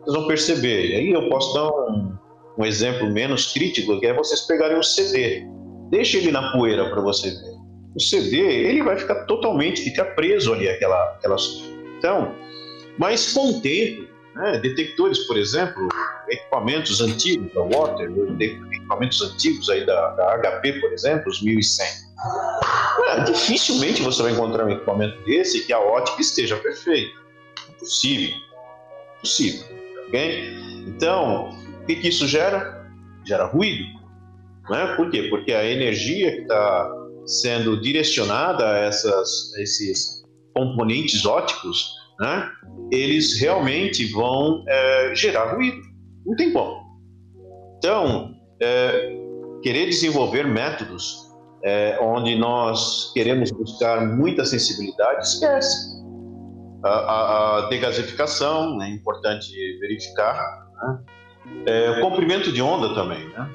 vocês 0.02 0.16
vão 0.16 0.26
perceber. 0.26 0.96
Aí 0.96 1.10
eu 1.10 1.28
posso 1.28 1.54
dar 1.54 1.68
um, 1.68 2.16
um 2.58 2.64
exemplo 2.64 3.10
menos 3.10 3.52
crítico, 3.52 3.98
que 3.98 4.06
é 4.06 4.12
vocês 4.12 4.42
pegarem 4.42 4.78
um 4.78 4.82
CD. 4.82 5.46
Deixa 5.90 6.18
ele 6.18 6.30
na 6.30 6.52
poeira 6.52 6.90
para 6.90 7.00
você 7.00 7.30
ver. 7.30 7.58
O 7.94 8.00
CD, 8.00 8.36
ele 8.36 8.82
vai 8.82 8.96
ficar 8.96 9.24
totalmente, 9.24 9.80
fica 9.82 10.04
preso 10.04 10.52
ali 10.52 10.68
aquela, 10.68 11.02
aquelas. 11.14 11.64
Então, 11.98 12.34
mas 12.98 13.32
com 13.32 13.50
o 13.50 13.60
tempo, 13.60 14.07
né, 14.38 14.58
detectores, 14.58 15.18
por 15.26 15.36
exemplo, 15.36 15.88
equipamentos 16.28 17.00
antigos 17.00 17.52
da 17.52 17.60
Water, 17.62 18.08
equipamentos 18.40 19.20
antigos 19.20 19.68
aí 19.68 19.84
da, 19.84 20.10
da 20.10 20.38
HP, 20.38 20.74
por 20.74 20.92
exemplo, 20.92 21.28
os 21.28 21.42
1100. 21.42 21.86
É, 23.08 23.20
dificilmente 23.24 24.02
você 24.02 24.22
vai 24.22 24.32
encontrar 24.32 24.64
um 24.64 24.70
equipamento 24.70 25.20
desse 25.24 25.66
que 25.66 25.72
a 25.72 25.80
ótica 25.80 26.20
esteja 26.20 26.56
perfeita. 26.56 27.18
Possível. 27.78 28.36
Possível. 29.20 29.66
Ok? 30.06 30.54
Então, 30.86 31.50
o 31.82 31.86
que, 31.86 31.96
que 31.96 32.08
isso 32.08 32.26
gera? 32.26 32.86
Gera 33.24 33.44
ruído. 33.44 33.84
Né? 34.70 34.94
Por 34.96 35.10
quê? 35.10 35.24
Porque 35.24 35.52
a 35.52 35.64
energia 35.64 36.30
que 36.32 36.42
está 36.42 36.94
sendo 37.26 37.80
direcionada 37.80 38.68
a, 38.68 38.78
essas, 38.78 39.52
a 39.56 39.62
esses 39.62 40.22
componentes 40.54 41.24
óticos, 41.26 41.97
né? 42.18 42.50
eles 42.90 43.40
realmente 43.40 44.06
vão 44.12 44.64
é, 44.66 45.14
gerar 45.14 45.54
ruído. 45.54 45.80
Não 46.26 46.36
tem 46.36 46.52
como. 46.52 46.82
Então, 47.78 48.34
é, 48.60 49.16
querer 49.62 49.86
desenvolver 49.86 50.46
métodos 50.46 51.28
é, 51.64 51.98
onde 52.00 52.36
nós 52.36 53.12
queremos 53.12 53.50
buscar 53.50 54.06
muita 54.06 54.44
sensibilidade, 54.44 55.26
esquece. 55.26 55.98
A, 56.84 56.88
a, 56.88 57.58
a 57.58 57.68
degasificação 57.68 58.80
é 58.82 58.88
importante 58.90 59.50
verificar. 59.80 60.66
Né? 60.82 61.00
É, 61.66 61.90
o 61.90 62.00
comprimento 62.00 62.52
de 62.52 62.62
onda 62.62 62.94
também. 62.94 63.28
Né? 63.30 63.50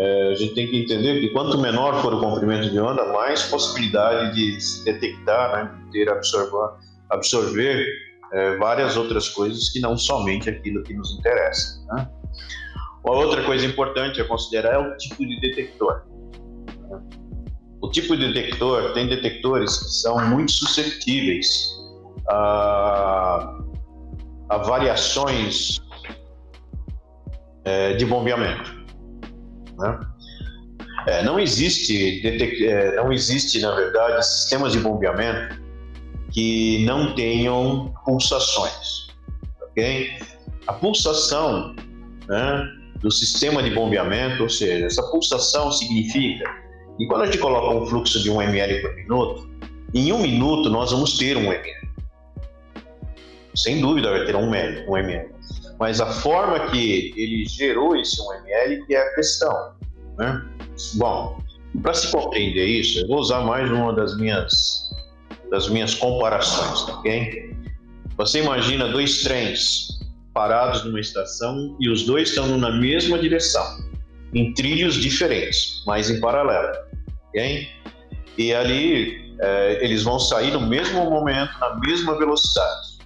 é, 0.00 0.30
a 0.30 0.34
gente 0.34 0.54
tem 0.54 0.66
que 0.66 0.78
entender 0.78 1.20
que 1.20 1.28
quanto 1.28 1.58
menor 1.58 2.00
for 2.00 2.14
o 2.14 2.20
comprimento 2.20 2.70
de 2.70 2.80
onda, 2.80 3.04
mais 3.12 3.42
possibilidade 3.44 4.34
de 4.34 4.58
se 4.58 4.82
detectar, 4.84 5.52
né, 5.52 5.70
de 5.84 5.92
ter 5.92 6.10
absorver, 6.10 6.78
absorver 7.10 7.86
é, 8.32 8.56
várias 8.56 8.96
outras 8.96 9.28
coisas 9.28 9.70
que 9.70 9.80
não 9.80 9.96
somente 9.96 10.48
aquilo 10.48 10.82
que 10.82 10.94
nos 10.94 11.18
interessa. 11.18 11.84
Né? 11.92 12.08
Uma 13.04 13.14
outra 13.14 13.42
coisa 13.44 13.66
importante 13.66 14.20
a 14.20 14.24
considerar 14.26 14.74
é 14.74 14.78
o 14.78 14.96
tipo 14.96 15.26
de 15.26 15.40
detector. 15.40 16.02
O 17.82 17.88
tipo 17.90 18.16
de 18.16 18.32
detector 18.32 18.92
tem 18.92 19.08
detectores 19.08 19.78
que 19.78 19.90
são 19.90 20.28
muito 20.28 20.52
suscetíveis 20.52 21.70
a, 22.28 23.58
a 24.50 24.58
variações 24.58 25.80
é, 27.64 27.94
de 27.94 28.04
bombeamento. 28.04 28.70
Né? 29.78 30.00
É, 31.06 31.22
não 31.22 31.40
existe, 31.40 32.20
é, 32.66 32.96
não 32.96 33.10
existe 33.10 33.60
na 33.60 33.74
verdade 33.74 34.24
sistemas 34.26 34.72
de 34.72 34.80
bombeamento 34.80 35.59
que 36.30 36.84
não 36.84 37.14
tenham 37.14 37.92
pulsações, 38.04 39.08
ok? 39.62 40.10
A 40.66 40.72
pulsação 40.72 41.74
né, 42.28 42.68
do 43.00 43.10
sistema 43.10 43.62
de 43.62 43.70
bombeamento, 43.70 44.42
ou 44.42 44.48
seja, 44.48 44.86
essa 44.86 45.02
pulsação 45.10 45.72
significa 45.72 46.44
que 46.96 47.06
quando 47.06 47.22
a 47.22 47.26
gente 47.26 47.38
coloca 47.38 47.76
um 47.76 47.86
fluxo 47.86 48.22
de 48.22 48.30
1 48.30 48.42
ml 48.42 48.82
por 48.82 48.94
minuto, 48.94 49.50
em 49.94 50.12
um 50.12 50.18
minuto 50.18 50.70
nós 50.70 50.92
vamos 50.92 51.16
ter 51.18 51.36
1 51.36 51.40
ml. 51.40 51.80
Sem 53.54 53.80
dúvida 53.80 54.10
vai 54.10 54.24
ter 54.24 54.36
1 54.36 54.54
ml. 54.54 54.86
1 54.88 54.96
ml 54.96 55.40
mas 55.80 55.98
a 55.98 56.06
forma 56.06 56.68
que 56.68 57.14
ele 57.16 57.46
gerou 57.46 57.96
esse 57.96 58.20
1ml 58.20 58.86
que 58.86 58.94
é 58.94 59.00
a 59.00 59.14
questão. 59.14 59.72
Né? 60.18 60.46
Bom, 60.96 61.42
para 61.82 61.94
se 61.94 62.12
compreender 62.12 62.66
isso, 62.66 63.00
eu 63.00 63.08
vou 63.08 63.18
usar 63.18 63.40
mais 63.40 63.68
uma 63.70 63.94
das 63.94 64.14
minhas, 64.18 64.79
das 65.50 65.68
minhas 65.68 65.94
comparações, 65.94 66.86
tá 66.86 66.98
ok? 66.98 67.54
Você 68.16 68.40
imagina 68.40 68.88
dois 68.88 69.22
trens 69.22 69.98
parados 70.32 70.84
numa 70.84 71.00
estação 71.00 71.76
e 71.80 71.88
os 71.88 72.04
dois 72.04 72.28
estão 72.28 72.56
na 72.58 72.70
mesma 72.70 73.18
direção, 73.18 73.64
em 74.32 74.54
trilhos 74.54 74.94
diferentes, 74.94 75.82
mas 75.86 76.10
em 76.10 76.20
paralelo. 76.20 76.72
Okay? 77.28 77.68
E 78.38 78.54
ali 78.54 79.34
é, 79.40 79.84
eles 79.84 80.02
vão 80.02 80.18
sair 80.18 80.52
no 80.52 80.60
mesmo 80.60 81.08
momento, 81.10 81.58
na 81.58 81.80
mesma 81.80 82.16
velocidade. 82.18 82.98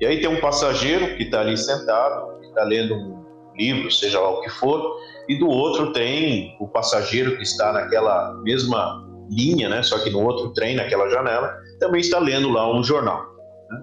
E 0.00 0.06
aí 0.06 0.20
tem 0.20 0.28
um 0.28 0.40
passageiro 0.40 1.16
que 1.16 1.24
está 1.24 1.40
ali 1.40 1.56
sentado, 1.56 2.40
que 2.40 2.46
está 2.46 2.64
lendo 2.64 2.94
um 2.94 3.24
livro, 3.56 3.90
seja 3.90 4.18
lá 4.18 4.30
o 4.30 4.40
que 4.40 4.50
for, 4.50 4.98
e 5.28 5.38
do 5.38 5.48
outro 5.48 5.92
tem 5.92 6.56
o 6.58 6.66
passageiro 6.66 7.36
que 7.36 7.42
está 7.42 7.72
naquela 7.72 8.34
mesma 8.42 9.06
linha, 9.30 9.68
né, 9.68 9.82
só 9.82 9.98
que 9.98 10.10
no 10.10 10.22
outro 10.22 10.52
trem, 10.52 10.76
naquela 10.76 11.08
janela, 11.08 11.56
também 11.78 12.00
está 12.00 12.18
lendo 12.18 12.50
lá 12.50 12.70
um 12.70 12.82
jornal. 12.82 13.24
Né? 13.70 13.82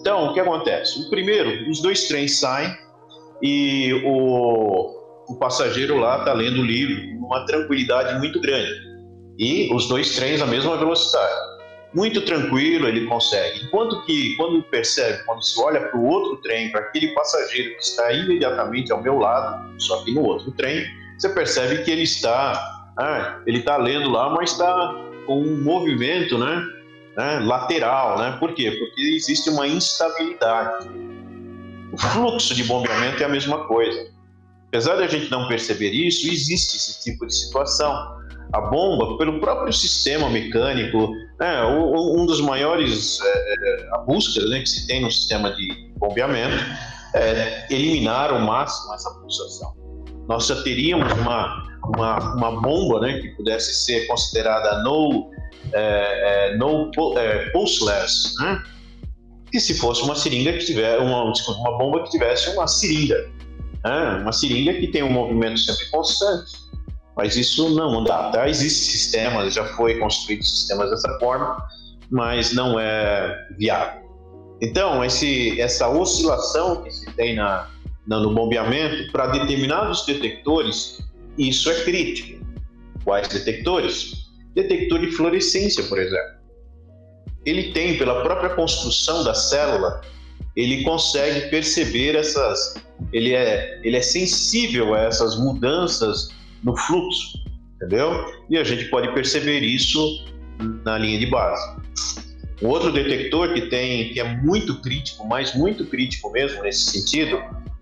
Então, 0.00 0.26
o 0.26 0.34
que 0.34 0.40
acontece? 0.40 1.00
O 1.00 1.10
primeiro, 1.10 1.70
os 1.70 1.80
dois 1.80 2.08
trens 2.08 2.38
saem 2.38 2.74
e 3.42 3.92
o, 4.04 4.96
o 5.28 5.36
passageiro 5.38 5.98
lá 5.98 6.20
está 6.20 6.32
lendo 6.32 6.60
o 6.60 6.64
livro 6.64 7.16
uma 7.26 7.44
tranquilidade 7.44 8.18
muito 8.18 8.40
grande. 8.40 8.70
E 9.38 9.68
os 9.74 9.88
dois 9.88 10.14
trens 10.14 10.40
à 10.40 10.46
mesma 10.46 10.76
velocidade. 10.76 11.56
Muito 11.94 12.20
tranquilo 12.22 12.88
ele 12.88 13.06
consegue. 13.06 13.64
Enquanto 13.64 14.04
que, 14.04 14.34
quando 14.36 14.62
percebe, 14.64 15.24
quando 15.24 15.42
se 15.42 15.60
olha 15.60 15.80
para 15.80 15.98
o 15.98 16.06
outro 16.06 16.36
trem, 16.42 16.70
para 16.70 16.80
aquele 16.80 17.08
passageiro 17.08 17.74
que 17.74 17.82
está 17.82 18.12
imediatamente 18.12 18.92
ao 18.92 19.02
meu 19.02 19.18
lado, 19.18 19.80
só 19.80 20.04
que 20.04 20.12
no 20.12 20.22
outro 20.22 20.50
trem, 20.52 20.84
você 21.18 21.28
percebe 21.30 21.82
que 21.84 21.90
ele 21.90 22.02
está, 22.02 22.75
ah, 22.98 23.40
ele 23.46 23.58
está 23.58 23.76
lendo 23.76 24.10
lá, 24.10 24.30
mas 24.30 24.52
está 24.52 24.94
com 25.26 25.40
um 25.40 25.62
movimento, 25.62 26.38
né? 26.38 26.66
né, 27.16 27.38
lateral, 27.40 28.18
né? 28.18 28.36
Por 28.38 28.52
quê? 28.52 28.70
Porque 28.70 29.00
existe 29.16 29.48
uma 29.48 29.66
instabilidade. 29.66 30.88
O 31.92 31.98
fluxo 31.98 32.54
de 32.54 32.64
bombeamento 32.64 33.22
é 33.22 33.26
a 33.26 33.28
mesma 33.28 33.66
coisa. 33.66 34.10
Apesar 34.68 34.96
de 34.96 35.04
a 35.04 35.06
gente 35.06 35.30
não 35.30 35.48
perceber 35.48 35.90
isso, 35.90 36.30
existe 36.30 36.76
esse 36.76 37.02
tipo 37.02 37.26
de 37.26 37.34
situação. 37.34 38.16
A 38.52 38.60
bomba, 38.60 39.16
pelo 39.16 39.40
próprio 39.40 39.72
sistema 39.72 40.28
mecânico, 40.28 41.10
né, 41.40 41.64
um 41.64 42.26
dos 42.26 42.40
maiores 42.40 43.18
é, 43.22 43.88
a 43.92 43.98
busca 43.98 44.44
né, 44.46 44.60
que 44.60 44.68
se 44.68 44.86
tem 44.86 45.00
no 45.00 45.10
sistema 45.10 45.52
de 45.52 45.92
bombeamento 45.96 46.62
é 47.14 47.66
eliminar 47.70 48.30
ao 48.30 48.40
máximo 48.40 48.94
essa 48.94 49.10
pulsação. 49.10 49.74
Nós 50.28 50.46
já 50.46 50.62
teríamos 50.62 51.12
uma, 51.12 51.62
uma, 51.84 52.34
uma 52.34 52.60
bomba 52.60 53.00
né, 53.00 53.20
que 53.20 53.28
pudesse 53.28 53.74
ser 53.74 54.06
considerada 54.06 54.82
no 54.82 55.30
é, 55.72 56.50
é, 56.52 56.56
no 56.56 56.90
é, 57.16 57.50
pulseless, 57.50 58.34
né? 58.38 58.62
que 59.50 59.60
se 59.60 59.74
fosse 59.74 60.02
uma 60.02 60.14
seringa 60.14 60.52
que 60.52 60.64
tivesse 60.64 61.02
uma, 61.02 61.30
desculpa, 61.32 61.60
uma 61.60 61.78
bomba 61.78 62.02
que 62.04 62.10
tivesse 62.10 62.50
uma 62.50 62.66
seringa, 62.66 63.30
né? 63.84 64.18
uma 64.20 64.32
seringa 64.32 64.74
que 64.74 64.88
tem 64.88 65.02
um 65.02 65.10
movimento 65.10 65.58
sempre 65.58 65.86
constante. 65.90 66.66
Mas 67.16 67.34
isso 67.34 67.70
não 67.70 68.04
dá, 68.04 68.30
tá? 68.30 68.46
Existem 68.46 68.92
sistemas, 68.92 69.54
já 69.54 69.64
foi 69.74 69.98
construído 69.98 70.44
sistemas 70.44 70.90
dessa 70.90 71.18
forma, 71.18 71.56
mas 72.10 72.52
não 72.52 72.78
é 72.78 73.34
viável. 73.56 74.02
Então, 74.60 75.02
esse, 75.02 75.58
essa 75.58 75.88
oscilação 75.88 76.82
que 76.82 76.90
se 76.90 77.06
tem 77.12 77.34
na, 77.34 77.70
na 78.06 78.20
no 78.20 78.34
bombeamento, 78.34 79.10
para 79.10 79.26
determinados 79.28 80.04
detectores, 80.06 81.00
isso 81.36 81.70
é 81.70 81.82
crítico. 81.82 82.44
Quais 83.04 83.28
detectores? 83.28 84.26
detector 84.56 84.98
de 85.00 85.12
fluorescência, 85.12 85.84
por 85.84 85.98
exemplo. 85.98 86.36
Ele 87.44 87.70
tem, 87.72 87.98
pela 87.98 88.22
própria 88.22 88.50
construção 88.50 89.22
da 89.22 89.34
célula, 89.34 90.00
ele 90.56 90.82
consegue 90.82 91.48
perceber 91.50 92.16
essas, 92.16 92.74
ele 93.12 93.34
é, 93.34 93.78
ele 93.84 93.96
é 93.96 94.00
sensível 94.00 94.94
a 94.94 95.02
essas 95.02 95.38
mudanças 95.38 96.30
no 96.64 96.74
fluxo, 96.74 97.38
entendeu? 97.76 98.24
E 98.48 98.56
a 98.56 98.64
gente 98.64 98.86
pode 98.86 99.12
perceber 99.12 99.60
isso 99.60 100.24
na 100.84 100.96
linha 100.96 101.18
de 101.18 101.26
base. 101.26 101.76
Um 102.62 102.68
outro 102.68 102.90
detector 102.90 103.52
que 103.52 103.68
tem, 103.68 104.14
que 104.14 104.18
é 104.18 104.36
muito 104.38 104.80
crítico, 104.80 105.28
mas 105.28 105.54
muito 105.54 105.84
crítico 105.84 106.30
mesmo 106.30 106.62
nesse 106.62 106.90
sentido, 106.90 107.38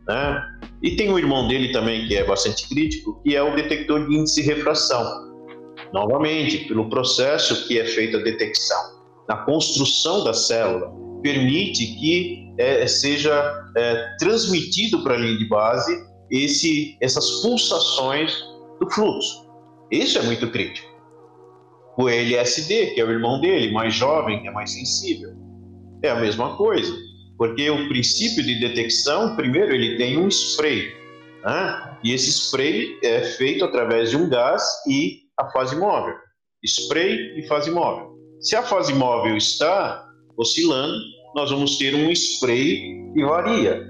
né? 0.06 0.42
E 0.82 0.96
tem 0.96 1.10
um 1.10 1.18
irmão 1.18 1.48
dele 1.48 1.72
também 1.72 2.06
que 2.06 2.16
é 2.16 2.24
bastante 2.24 2.68
crítico, 2.68 3.20
que 3.22 3.34
é 3.34 3.42
o 3.42 3.54
detector 3.54 4.06
de 4.06 4.16
índice 4.16 4.42
de 4.42 4.48
refração 4.48 5.24
novamente, 5.94 6.58
pelo 6.66 6.90
processo 6.90 7.66
que 7.68 7.78
é 7.78 7.84
feita 7.84 8.18
a 8.18 8.22
detecção 8.22 8.94
na 9.28 9.36
construção 9.44 10.24
da 10.24 10.34
célula, 10.34 10.92
permite 11.22 11.86
que 11.98 12.52
é, 12.58 12.86
seja 12.86 13.32
é, 13.76 14.16
transmitido 14.18 15.02
para 15.02 15.14
a 15.14 15.16
linha 15.16 15.38
de 15.38 15.48
base 15.48 16.04
esse, 16.30 16.96
essas 17.00 17.40
pulsações 17.42 18.36
do 18.80 18.90
fluxo. 18.90 19.46
Isso 19.90 20.18
é 20.18 20.22
muito 20.22 20.50
crítico. 20.50 20.92
O 21.96 22.08
LSD, 22.08 22.86
que 22.94 23.00
é 23.00 23.04
o 23.04 23.10
irmão 23.10 23.40
dele, 23.40 23.72
mais 23.72 23.94
jovem, 23.94 24.46
é 24.46 24.50
mais 24.50 24.72
sensível, 24.72 25.30
é 26.02 26.10
a 26.10 26.16
mesma 26.16 26.56
coisa, 26.56 26.92
porque 27.36 27.68
o 27.70 27.88
princípio 27.88 28.44
de 28.44 28.60
detecção, 28.60 29.34
primeiro, 29.36 29.74
ele 29.74 29.96
tem 29.96 30.18
um 30.18 30.28
spray, 30.28 30.92
né? 31.44 31.98
e 32.02 32.12
esse 32.12 32.30
spray 32.30 32.98
é 33.02 33.22
feito 33.22 33.64
através 33.64 34.10
de 34.10 34.16
um 34.16 34.28
gás 34.28 34.62
e 34.88 35.22
a 35.38 35.50
fase 35.50 35.76
móvel. 35.76 36.14
Spray 36.64 37.38
e 37.38 37.46
fase 37.46 37.70
móvel. 37.70 38.14
Se 38.40 38.56
a 38.56 38.62
fase 38.62 38.94
móvel 38.94 39.36
está 39.36 40.06
oscilando, 40.36 40.98
nós 41.34 41.50
vamos 41.50 41.76
ter 41.78 41.94
um 41.94 42.10
spray 42.10 42.94
que 43.12 43.24
varia. 43.24 43.84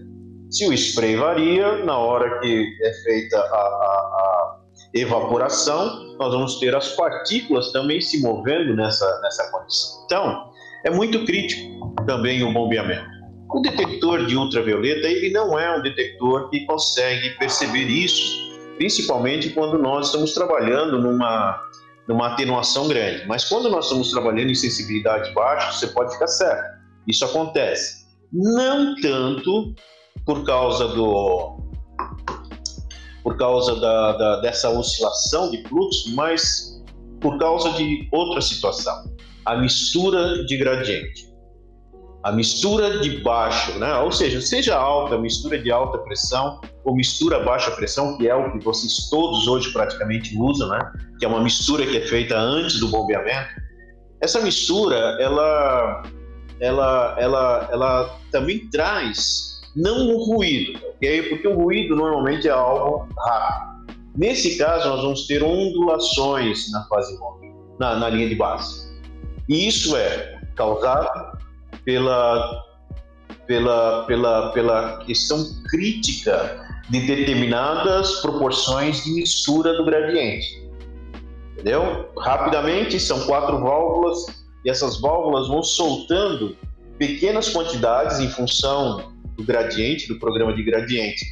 Se 0.50 0.66
o 0.66 0.72
spray 0.72 1.16
varia, 1.16 1.84
na 1.84 1.98
hora 1.98 2.40
que 2.40 2.66
é 2.82 2.92
feita 3.04 3.38
a, 3.38 3.40
a, 3.40 3.56
a 3.56 4.60
evaporação, 4.94 6.16
nós 6.18 6.32
vamos 6.32 6.58
ter 6.58 6.74
as 6.74 6.88
partículas 6.94 7.72
também 7.72 8.00
se 8.00 8.20
movendo 8.20 8.74
nessa, 8.74 9.20
nessa 9.20 9.50
condição. 9.50 10.04
Então, 10.04 10.52
é 10.84 10.90
muito 10.90 11.24
crítico 11.24 11.94
também 12.06 12.42
o 12.42 12.52
bombeamento. 12.52 13.13
O 13.52 13.60
detector 13.60 14.26
de 14.26 14.36
ultravioleta, 14.36 15.06
ele 15.06 15.30
não 15.30 15.58
é 15.58 15.76
um 15.76 15.82
detector 15.82 16.48
que 16.50 16.64
consegue 16.66 17.30
perceber 17.38 17.86
isso 17.86 18.44
principalmente 18.76 19.50
quando 19.50 19.78
nós 19.78 20.06
estamos 20.06 20.32
trabalhando 20.34 21.00
numa, 21.00 21.60
numa 22.08 22.28
atenuação 22.28 22.88
grande. 22.88 23.26
Mas 23.26 23.44
quando 23.44 23.70
nós 23.70 23.86
estamos 23.86 24.10
trabalhando 24.10 24.50
em 24.50 24.54
sensibilidade 24.54 25.32
baixa, 25.32 25.72
você 25.72 25.86
pode 25.88 26.12
ficar 26.12 26.26
certo. 26.26 26.82
Isso 27.06 27.24
acontece. 27.24 28.06
Não 28.32 28.94
tanto 28.96 29.74
por 30.24 30.44
causa 30.44 30.88
do 30.88 31.62
por 33.22 33.38
causa 33.38 33.80
da, 33.80 34.12
da, 34.12 34.40
dessa 34.42 34.68
oscilação 34.68 35.50
de 35.50 35.62
fluxo, 35.66 36.14
mas 36.14 36.82
por 37.22 37.38
causa 37.38 37.70
de 37.72 38.06
outra 38.12 38.42
situação, 38.42 39.16
a 39.46 39.56
mistura 39.56 40.44
de 40.44 40.58
gradiente 40.58 41.33
a 42.24 42.32
mistura 42.32 43.00
de 43.00 43.18
baixo, 43.20 43.78
né? 43.78 43.98
ou 43.98 44.10
seja, 44.10 44.40
seja 44.40 44.74
alta, 44.74 45.18
mistura 45.18 45.58
de 45.58 45.70
alta 45.70 45.98
pressão 45.98 46.58
ou 46.82 46.96
mistura 46.96 47.44
baixa 47.44 47.70
pressão, 47.72 48.16
que 48.16 48.26
é 48.26 48.34
o 48.34 48.50
que 48.50 48.64
vocês 48.64 49.10
todos 49.10 49.46
hoje 49.46 49.70
praticamente 49.74 50.34
usam, 50.38 50.70
né? 50.70 50.92
que 51.18 51.26
é 51.26 51.28
uma 51.28 51.42
mistura 51.42 51.84
que 51.84 51.98
é 51.98 52.06
feita 52.06 52.34
antes 52.34 52.80
do 52.80 52.88
bombeamento. 52.88 53.50
Essa 54.22 54.40
mistura, 54.40 54.96
ela, 55.20 56.02
ela, 56.60 57.14
ela, 57.18 57.68
ela 57.70 58.18
também 58.32 58.70
traz 58.70 59.60
não 59.76 60.14
o 60.14 60.24
ruído, 60.24 60.80
ok? 60.94 61.24
Porque 61.28 61.46
o 61.46 61.54
ruído 61.54 61.94
normalmente 61.94 62.48
é 62.48 62.52
algo 62.52 63.06
rápido. 63.18 63.94
Nesse 64.16 64.56
caso, 64.56 64.88
nós 64.88 65.02
vamos 65.02 65.26
ter 65.26 65.42
ondulações 65.42 66.70
na 66.72 66.84
fase 66.84 67.18
móvel, 67.18 67.52
na, 67.78 67.96
na 67.96 68.08
linha 68.08 68.30
de 68.30 68.34
base. 68.34 68.88
E 69.46 69.68
isso 69.68 69.94
é 69.94 70.40
causado 70.54 71.34
pela, 71.84 72.64
pela, 73.46 74.04
pela, 74.06 74.52
pela 74.52 74.98
questão 75.04 75.44
crítica 75.70 76.64
de 76.90 77.00
determinadas 77.00 78.20
proporções 78.20 79.04
de 79.04 79.12
mistura 79.12 79.74
do 79.74 79.84
gradiente. 79.84 80.62
Entendeu? 81.52 82.10
Rapidamente, 82.18 82.98
são 83.00 83.20
quatro 83.26 83.58
válvulas 83.60 84.26
e 84.64 84.70
essas 84.70 85.00
válvulas 85.00 85.48
vão 85.48 85.62
soltando 85.62 86.56
pequenas 86.98 87.48
quantidades 87.48 88.18
em 88.20 88.28
função 88.28 89.12
do 89.36 89.44
gradiente, 89.44 90.08
do 90.08 90.18
programa 90.18 90.54
de 90.54 90.62
gradiente. 90.62 91.24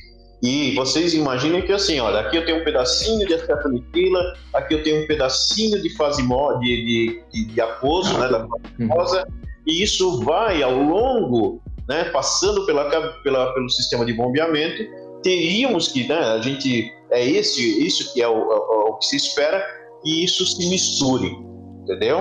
E 0.42 0.74
vocês 0.74 1.14
imaginem 1.14 1.62
que 1.62 1.72
assim, 1.72 2.00
olha, 2.00 2.18
aqui 2.18 2.36
eu 2.36 2.44
tenho 2.44 2.60
um 2.60 2.64
pedacinho 2.64 3.26
de 3.26 3.34
acetonitrila, 3.34 4.36
aqui 4.52 4.74
eu 4.74 4.82
tenho 4.82 5.04
um 5.04 5.06
pedacinho 5.06 5.80
de 5.80 5.96
fase 5.96 6.20
de, 6.20 6.58
de, 6.60 7.22
de, 7.32 7.44
de 7.44 7.60
aquoso, 7.60 8.18
né, 8.18 8.28
da 8.28 8.48
fase 8.88 9.24
e 9.66 9.82
isso 9.82 10.22
vai 10.24 10.62
ao 10.62 10.74
longo, 10.74 11.62
né, 11.88 12.04
passando 12.04 12.66
pela, 12.66 12.84
pela, 13.22 13.52
pelo 13.52 13.68
sistema 13.68 14.04
de 14.04 14.12
bombeamento, 14.12 14.82
teríamos 15.22 15.88
que, 15.88 16.06
né, 16.08 16.18
a 16.18 16.40
gente, 16.40 16.92
é 17.10 17.24
esse, 17.24 17.84
isso 17.84 18.12
que 18.12 18.22
é 18.22 18.28
o, 18.28 18.36
o, 18.36 18.90
o 18.90 18.98
que 18.98 19.06
se 19.06 19.16
espera, 19.16 19.64
que 20.02 20.24
isso 20.24 20.44
se 20.44 20.68
misture, 20.68 21.36
entendeu? 21.82 22.18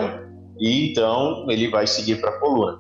E 0.60 0.92
então 0.92 1.48
ele 1.50 1.68
vai 1.70 1.88
seguir 1.88 2.22
para 2.22 2.30
a 2.30 2.40
coluna. 2.40 2.80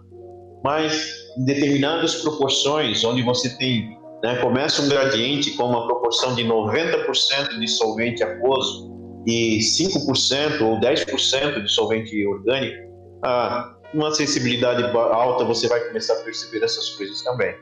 Mas 0.63 1.11
em 1.37 1.45
determinadas 1.45 2.15
proporções, 2.15 3.03
onde 3.03 3.23
você 3.23 3.57
tem 3.57 3.97
né, 4.23 4.35
começa 4.35 4.81
um 4.81 4.89
gradiente 4.89 5.51
com 5.51 5.63
uma 5.63 5.87
proporção 5.87 6.35
de 6.35 6.43
90% 6.43 7.59
de 7.59 7.67
solvente 7.67 8.23
aquoso 8.23 8.91
e 9.25 9.59
5% 9.59 10.61
ou 10.61 10.79
10% 10.79 11.63
de 11.63 11.71
solvente 11.71 12.25
orgânico, 12.27 12.91
ah, 13.23 13.75
uma 13.93 14.13
sensibilidade 14.13 14.83
alta 14.83 15.43
você 15.43 15.67
vai 15.67 15.79
começar 15.81 16.13
a 16.13 16.23
perceber 16.23 16.63
essas 16.63 16.89
coisas 16.91 17.21
também. 17.21 17.55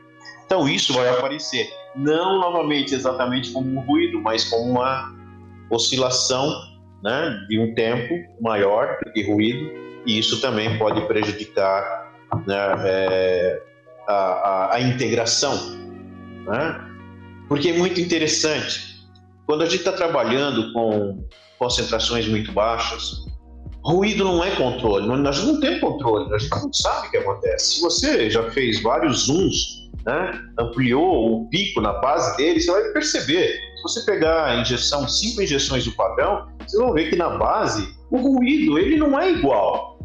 Então 0.46 0.68
isso 0.68 0.94
vai 0.94 1.08
aparecer, 1.10 1.72
não 1.96 2.40
novamente 2.40 2.96
exatamente 2.96 3.52
como 3.52 3.70
um 3.70 3.82
ruído, 3.82 4.20
mas 4.22 4.46
como 4.46 4.72
uma 4.72 5.16
oscilação 5.70 6.50
né, 7.04 7.46
de 7.48 7.60
um 7.60 7.74
tempo 7.76 8.16
maior 8.42 8.98
do 9.06 9.12
que 9.12 9.24
ruído, 9.24 9.72
e 10.06 10.18
isso 10.18 10.42
também 10.42 10.78
pode 10.78 11.02
prejudicar 11.08 12.12
né, 12.48 12.56
é, 12.86 13.62
a, 14.08 14.14
a, 14.14 14.76
a, 14.76 14.82
integração. 14.82 15.56
Né? 16.48 16.82
Porque 17.48 17.70
é 17.70 17.74
muito 17.74 18.00
interessante, 18.00 19.06
quando 19.46 19.62
a 19.62 19.66
gente 19.66 19.80
está 19.80 19.92
trabalhando 19.92 20.74
com 20.74 21.24
concentrações 21.58 22.28
muito 22.28 22.52
baixas, 22.52 23.26
ruído 23.84 24.24
não 24.24 24.44
é 24.44 24.56
controle, 24.56 25.08
nós 25.08 25.44
não 25.44 25.60
temos 25.60 25.80
controle, 25.80 26.40
gente 26.40 26.50
não 26.52 26.74
sabe 26.74 27.08
o 27.08 27.12
que 27.12 27.18
acontece. 27.18 27.76
Se 27.76 27.82
você 27.82 28.30
já 28.30 28.50
fez 28.52 28.82
vários 28.82 29.26
zooms, 29.26 29.90
né, 30.06 30.40
ampliou 30.60 31.42
o 31.42 31.50
pico 31.50 31.82
na 31.82 31.94
base 31.94 32.38
dele, 32.38 32.60
você 32.60 32.72
vai 32.72 32.84
perceber. 32.92 33.60
Se 33.78 33.84
você 33.84 34.06
pegar 34.06 34.46
a 34.46 34.62
injeção, 34.62 35.08
cinco 35.08 35.42
injeções 35.42 35.86
do 35.86 35.92
padrão, 35.94 36.48
vocês 36.60 36.82
vão 36.82 36.94
ver 36.94 37.10
que 37.10 37.16
na 37.16 37.38
base 37.38 37.88
o 38.12 38.18
ruído 38.18 38.78
ele 38.78 38.98
não 38.98 39.20
é 39.20 39.32
igual. 39.32 39.98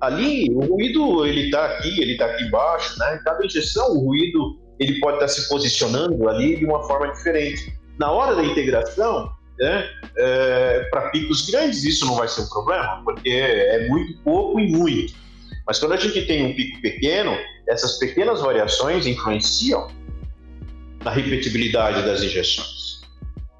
Ali 0.00 0.50
o 0.54 0.60
ruído 0.60 1.26
ele 1.26 1.46
está 1.46 1.66
aqui, 1.66 2.00
ele 2.00 2.12
está 2.12 2.26
aqui 2.26 2.44
embaixo, 2.44 2.98
né? 2.98 3.20
Cada 3.24 3.44
injeção 3.44 3.96
o 3.96 4.06
ruído 4.06 4.58
ele 4.78 4.98
pode 4.98 5.16
estar 5.16 5.26
tá 5.26 5.32
se 5.32 5.48
posicionando 5.48 6.28
ali 6.28 6.56
de 6.56 6.64
uma 6.64 6.82
forma 6.84 7.12
diferente. 7.12 7.72
Na 7.98 8.10
hora 8.10 8.34
da 8.34 8.42
integração, 8.42 9.30
né, 9.60 9.90
é, 10.16 10.88
para 10.90 11.10
picos 11.10 11.48
grandes 11.48 11.84
isso 11.84 12.06
não 12.06 12.16
vai 12.16 12.26
ser 12.26 12.42
um 12.42 12.48
problema, 12.48 13.02
porque 13.04 13.28
é 13.28 13.86
muito 13.88 14.18
pouco 14.22 14.58
e 14.58 14.70
muito. 14.70 15.14
Mas 15.66 15.78
quando 15.78 15.92
a 15.92 15.96
gente 15.96 16.22
tem 16.26 16.46
um 16.46 16.54
pico 16.54 16.80
pequeno, 16.80 17.36
essas 17.68 17.98
pequenas 17.98 18.40
variações 18.40 19.06
influenciam 19.06 19.88
na 21.04 21.10
repetibilidade 21.10 22.02
das 22.02 22.22
injeções. 22.22 23.00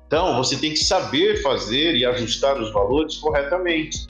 Então, 0.06 0.36
você 0.36 0.56
tem 0.56 0.70
que 0.70 0.82
saber 0.82 1.40
fazer 1.40 1.94
e 1.94 2.04
ajustar 2.04 2.60
os 2.60 2.72
valores 2.72 3.16
corretamente. 3.18 4.06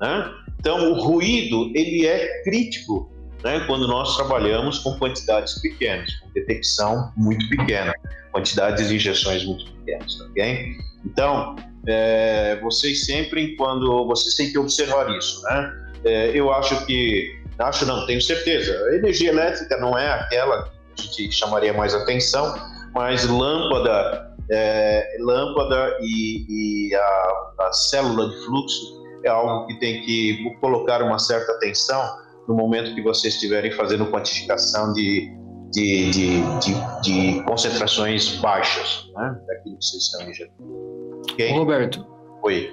Né? 0.00 0.32
Então, 0.58 0.92
o 0.92 1.02
ruído 1.02 1.70
ele 1.74 2.06
é 2.06 2.42
crítico 2.42 3.13
né, 3.44 3.60
quando 3.66 3.86
nós 3.86 4.16
trabalhamos 4.16 4.78
com 4.78 4.98
quantidades 4.98 5.60
pequenas, 5.60 6.10
com 6.16 6.30
detecção 6.30 7.12
muito 7.14 7.46
pequena, 7.50 7.92
quantidades 8.32 8.88
de 8.88 8.96
injeções 8.96 9.44
muito 9.44 9.70
pequenas, 9.72 10.18
ok? 10.22 10.76
Então, 11.04 11.54
é, 11.86 12.58
vocês 12.62 13.04
sempre, 13.04 13.54
quando 13.56 14.06
vocês 14.06 14.34
têm 14.34 14.50
que 14.50 14.58
observar 14.58 15.10
isso, 15.10 15.42
né? 15.42 15.72
É, 16.04 16.30
eu 16.34 16.52
acho 16.52 16.84
que, 16.86 17.38
acho 17.58 17.84
não, 17.84 18.06
tenho 18.06 18.20
certeza, 18.20 18.72
a 18.88 18.96
energia 18.96 19.30
elétrica 19.30 19.76
não 19.76 19.96
é 19.96 20.10
aquela 20.10 20.70
que 20.96 21.02
a 21.02 21.24
gente 21.24 21.32
chamaria 21.32 21.72
mais 21.74 21.94
atenção, 21.94 22.54
mas 22.94 23.28
lâmpada, 23.28 24.34
é, 24.50 25.16
lâmpada 25.20 25.98
e, 26.00 26.88
e 26.88 26.94
a, 26.94 27.66
a 27.66 27.72
célula 27.72 28.30
de 28.30 28.44
fluxo 28.44 29.04
é 29.22 29.28
algo 29.28 29.66
que 29.66 29.78
tem 29.80 30.02
que 30.02 30.56
colocar 30.60 31.02
uma 31.02 31.18
certa 31.18 31.52
atenção 31.52 32.23
no 32.48 32.54
momento 32.54 32.94
que 32.94 33.02
vocês 33.02 33.34
estiverem 33.34 33.70
fazendo 33.72 34.06
quantificação 34.06 34.92
de, 34.92 35.30
de, 35.72 36.10
de, 36.10 36.40
de, 36.60 37.02
de 37.02 37.42
concentrações 37.44 38.36
baixas 38.36 39.10
né, 39.16 39.38
daquilo 39.46 39.76
que 39.78 39.84
vocês 39.84 40.02
estão 40.02 40.28
injetando. 40.28 41.22
Okay? 41.32 41.50
Roberto. 41.52 42.06
Oi. 42.42 42.70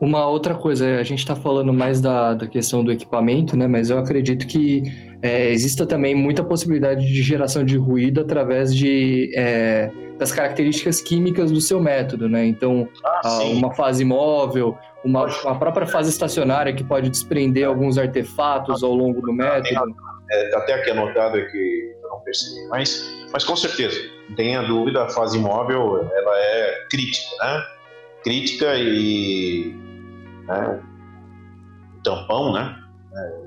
Uma 0.00 0.26
outra 0.26 0.54
coisa, 0.54 0.98
a 0.98 1.02
gente 1.02 1.20
está 1.20 1.34
falando 1.34 1.72
mais 1.72 2.00
da, 2.00 2.34
da 2.34 2.46
questão 2.46 2.84
do 2.84 2.92
equipamento, 2.92 3.56
né? 3.56 3.66
Mas 3.66 3.88
eu 3.88 3.98
acredito 3.98 4.46
que 4.46 4.82
é, 5.22 5.50
exista 5.50 5.86
também 5.86 6.14
muita 6.14 6.44
possibilidade 6.44 7.06
de 7.06 7.22
geração 7.22 7.64
de 7.64 7.76
ruído 7.76 8.20
através 8.20 8.74
de, 8.74 9.32
é, 9.36 9.90
das 10.18 10.32
características 10.32 11.00
químicas 11.00 11.50
do 11.50 11.60
seu 11.60 11.80
método, 11.80 12.28
né? 12.28 12.44
Então, 12.46 12.88
ah, 13.24 13.40
uma 13.44 13.74
fase 13.74 14.04
móvel, 14.04 14.76
uma, 15.04 15.24
uma, 15.24 15.58
própria 15.58 15.86
fase 15.86 16.10
estacionária 16.10 16.72
que 16.72 16.84
pode 16.84 17.08
desprender 17.08 17.66
alguns 17.66 17.98
artefatos 17.98 18.82
ao 18.82 18.92
longo 18.92 19.20
do 19.20 19.32
método. 19.32 19.94
É, 20.30 20.56
até 20.56 20.74
aqui 20.74 20.90
anotado 20.90 21.38
é 21.38 21.44
que 21.44 21.94
eu 22.02 22.08
não 22.08 22.20
percebi, 22.20 22.66
mas, 22.68 23.08
mas 23.32 23.44
com 23.44 23.54
certeza, 23.54 23.96
não 24.28 24.34
tenha 24.34 24.62
dúvida, 24.62 25.04
a 25.04 25.08
fase 25.08 25.38
móvel 25.38 26.08
ela 26.12 26.36
é 26.36 26.86
crítica, 26.90 27.36
né? 27.40 27.62
Crítica 28.24 28.74
e 28.76 29.72
né? 30.48 30.80
tampão, 32.02 32.52
né? 32.52 32.76
É, 33.14 33.45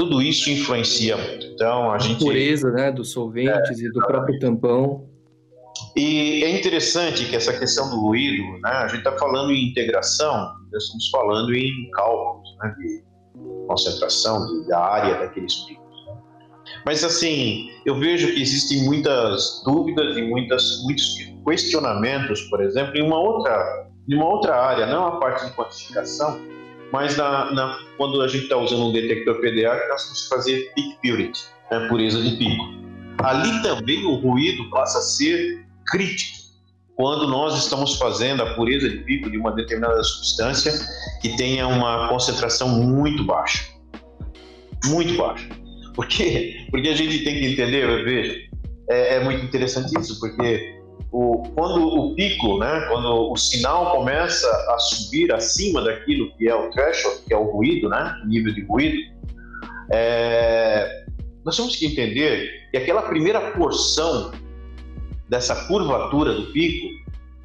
tudo 0.00 0.22
isso 0.22 0.48
influencia 0.48 1.14
muito. 1.14 1.46
Então 1.48 1.90
a, 1.90 1.96
a 1.96 1.98
gente 1.98 2.24
pureza, 2.24 2.70
né, 2.70 2.90
dos 2.90 3.12
solventes 3.12 3.78
é, 3.78 3.84
e 3.84 3.92
do 3.92 4.00
próprio 4.00 4.38
tampão. 4.38 5.06
E 5.94 6.42
é 6.42 6.58
interessante 6.58 7.26
que 7.26 7.36
essa 7.36 7.52
questão 7.52 7.90
do 7.90 8.00
ruído, 8.00 8.42
né, 8.62 8.70
a 8.70 8.88
gente 8.88 9.00
está 9.00 9.12
falando 9.18 9.52
em 9.52 9.68
integração, 9.68 10.54
nós 10.72 10.84
estamos 10.84 11.08
falando 11.10 11.54
em 11.54 11.90
cálculos, 11.90 12.48
né, 12.62 12.74
de 12.78 13.04
concentração 13.66 14.46
de, 14.46 14.68
da 14.68 14.78
área 14.78 15.18
daqueles 15.18 15.54
picos. 15.66 16.06
Né? 16.06 16.18
Mas 16.86 17.04
assim, 17.04 17.68
eu 17.84 17.94
vejo 17.94 18.32
que 18.32 18.40
existem 18.40 18.84
muitas 18.84 19.62
dúvidas 19.66 20.16
e 20.16 20.22
muitas, 20.22 20.82
muitos 20.84 21.14
questionamentos, 21.46 22.40
por 22.48 22.62
exemplo, 22.62 22.96
em 22.96 23.02
uma 23.02 23.18
outra 23.18 23.90
de 24.08 24.16
uma 24.16 24.26
outra 24.26 24.56
área, 24.56 24.86
não 24.86 25.06
a 25.06 25.20
parte 25.20 25.44
de 25.44 25.52
quantificação, 25.52 26.40
mas 26.92 27.16
na, 27.16 27.52
na, 27.52 27.78
quando 27.96 28.20
a 28.20 28.28
gente 28.28 28.44
está 28.44 28.56
usando 28.56 28.88
um 28.88 28.92
detector 28.92 29.40
PDA, 29.40 29.88
nós 29.88 30.22
que 30.22 30.28
fazer 30.28 30.72
peak 30.74 30.98
purity, 31.02 31.40
né, 31.70 31.88
pureza 31.88 32.20
de 32.20 32.36
pico. 32.36 32.64
Ali 33.18 33.62
também 33.62 34.04
o 34.04 34.14
ruído 34.14 34.68
passa 34.70 34.98
a 34.98 35.02
ser 35.02 35.66
crítico 35.86 36.40
quando 36.96 37.28
nós 37.28 37.56
estamos 37.56 37.96
fazendo 37.96 38.42
a 38.42 38.54
pureza 38.54 38.88
de 38.88 38.98
pico 38.98 39.30
de 39.30 39.38
uma 39.38 39.52
determinada 39.52 40.02
substância 40.02 40.72
que 41.22 41.36
tenha 41.36 41.66
uma 41.66 42.08
concentração 42.08 42.68
muito 42.68 43.24
baixa. 43.24 43.64
Muito 44.86 45.16
baixa. 45.16 45.48
Por 45.94 46.06
quê? 46.06 46.66
Porque 46.70 46.88
a 46.88 46.94
gente 46.94 47.24
tem 47.24 47.38
que 47.38 47.46
entender, 47.46 48.04
veja, 48.04 48.40
é, 48.90 49.16
é 49.16 49.24
muito 49.24 49.44
interessante 49.44 49.98
isso, 49.98 50.18
porque 50.20 50.79
o, 51.12 51.42
quando 51.54 51.86
o 51.86 52.14
pico, 52.14 52.58
né, 52.58 52.86
quando 52.88 53.32
o 53.32 53.36
sinal 53.36 53.96
começa 53.96 54.48
a 54.68 54.78
subir 54.78 55.32
acima 55.32 55.82
daquilo 55.82 56.30
que 56.36 56.48
é 56.48 56.54
o 56.54 56.70
threshold, 56.70 57.22
que 57.26 57.34
é 57.34 57.36
o 57.36 57.44
ruído, 57.44 57.88
né, 57.88 58.14
nível 58.26 58.54
de 58.54 58.64
ruído, 58.64 58.96
é, 59.92 61.04
nós 61.44 61.56
temos 61.56 61.74
que 61.74 61.86
entender 61.86 62.68
que 62.70 62.76
aquela 62.76 63.02
primeira 63.02 63.40
porção 63.52 64.30
dessa 65.28 65.66
curvatura 65.66 66.32
do 66.32 66.52
pico, 66.52 66.88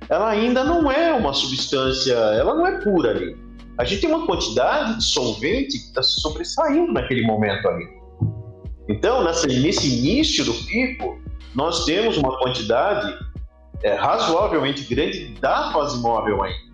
ela 0.10 0.30
ainda 0.30 0.64
não 0.64 0.92
é 0.92 1.14
uma 1.14 1.34
substância, 1.34 2.14
ela 2.14 2.54
não 2.54 2.68
é 2.68 2.80
pura 2.82 3.12
ali. 3.12 3.36
A 3.78 3.84
gente 3.84 4.02
tem 4.02 4.10
uma 4.10 4.26
quantidade 4.26 4.98
de 4.98 5.04
solvente 5.04 5.78
que 5.78 5.86
está 5.86 6.04
sobressaindo 6.04 6.94
naquele 6.94 7.26
momento 7.26 7.68
ali. 7.68 7.88
Então, 8.88 9.24
nessa, 9.24 9.48
nesse 9.48 9.88
início 9.88 10.46
do 10.46 10.54
pico, 10.54 11.20
nós 11.56 11.86
temos 11.86 12.18
uma 12.18 12.38
quantidade 12.38 13.14
é, 13.84 13.94
razoavelmente 13.94 14.84
grande 14.94 15.28
da 15.40 15.72
fase 15.72 16.02
móvel 16.02 16.44
ainda. 16.44 16.66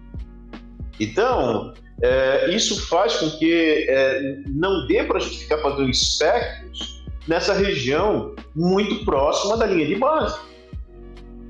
Então, 1.00 1.74
é, 2.02 2.50
isso 2.54 2.88
faz 2.88 3.16
com 3.18 3.30
que 3.32 3.86
é, 3.90 4.36
não 4.48 4.88
dê 4.88 5.04
para 5.04 5.18
a 5.18 5.20
gente 5.22 5.40
ficar 5.40 5.58
fazendo 5.60 5.90
espectros 5.90 7.04
nessa 7.28 7.54
região 7.54 8.36
muito 8.56 9.06
próxima 9.06 9.58
da 9.58 9.66
linha 9.66 9.88
de 9.88 9.96
base. 9.96 10.38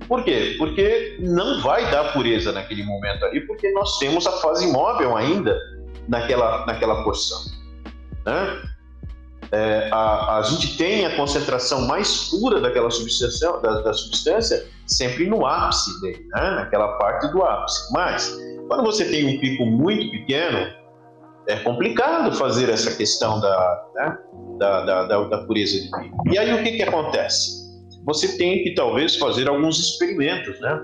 Por 0.07 0.23
quê? 0.23 0.55
Porque 0.57 1.17
não 1.19 1.61
vai 1.61 1.89
dar 1.89 2.11
pureza 2.11 2.51
naquele 2.51 2.83
momento 2.83 3.23
ali, 3.25 3.41
porque 3.41 3.71
nós 3.71 3.97
temos 3.97 4.27
a 4.27 4.31
fase 4.33 4.67
móvel 4.67 5.15
ainda 5.15 5.57
naquela, 6.07 6.65
naquela 6.65 7.03
porção. 7.03 7.39
Né? 8.25 8.61
é, 9.51 9.89
a, 9.91 10.37
a 10.37 10.43
gente 10.43 10.77
tem 10.77 11.05
a 11.05 11.15
concentração 11.15 11.81
mais 11.81 12.29
pura 12.29 12.61
daquela 12.61 12.89
substância, 12.89 13.51
da, 13.59 13.81
da 13.81 13.93
substância 13.93 14.65
sempre 14.91 15.27
no 15.27 15.45
ápice 15.45 15.99
dele, 16.01 16.25
né? 16.33 16.51
naquela 16.51 16.97
parte 16.97 17.31
do 17.31 17.41
ápice. 17.43 17.91
Mas, 17.93 18.37
quando 18.67 18.83
você 18.83 19.05
tem 19.05 19.25
um 19.25 19.39
pico 19.39 19.65
muito 19.65 20.11
pequeno, 20.11 20.71
é 21.47 21.55
complicado 21.57 22.33
fazer 22.33 22.69
essa 22.69 22.95
questão 22.95 23.39
da, 23.39 23.83
né? 23.95 24.17
da, 24.59 24.85
da, 24.85 25.03
da, 25.05 25.23
da, 25.23 25.37
pureza 25.45 25.81
de 25.81 25.89
pico. 25.89 26.29
E 26.29 26.37
aí 26.37 26.53
o 26.53 26.63
que, 26.63 26.71
que 26.73 26.83
acontece? 26.83 27.61
Você 28.05 28.37
tem 28.37 28.63
que 28.63 28.73
talvez 28.73 29.15
fazer 29.15 29.47
alguns 29.47 29.79
experimentos, 29.79 30.59
né? 30.59 30.81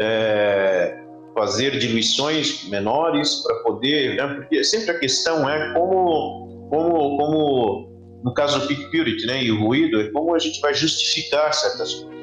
É, 0.00 1.00
fazer 1.34 1.78
diluições 1.78 2.68
menores 2.68 3.42
para 3.42 3.56
poder, 3.62 4.16
né? 4.16 4.34
porque 4.34 4.64
sempre 4.64 4.90
a 4.90 4.98
questão 4.98 5.48
é 5.48 5.72
como, 5.74 6.68
como, 6.70 7.16
como 7.18 7.90
no 8.24 8.34
caso 8.34 8.60
do 8.60 8.66
peak 8.66 8.90
purity 8.90 9.26
né, 9.26 9.44
e 9.44 9.52
o 9.52 9.60
ruído, 9.60 10.00
é 10.00 10.10
como 10.10 10.34
a 10.34 10.38
gente 10.38 10.60
vai 10.60 10.74
justificar 10.74 11.52
certas 11.52 11.94
coisas. 11.94 12.19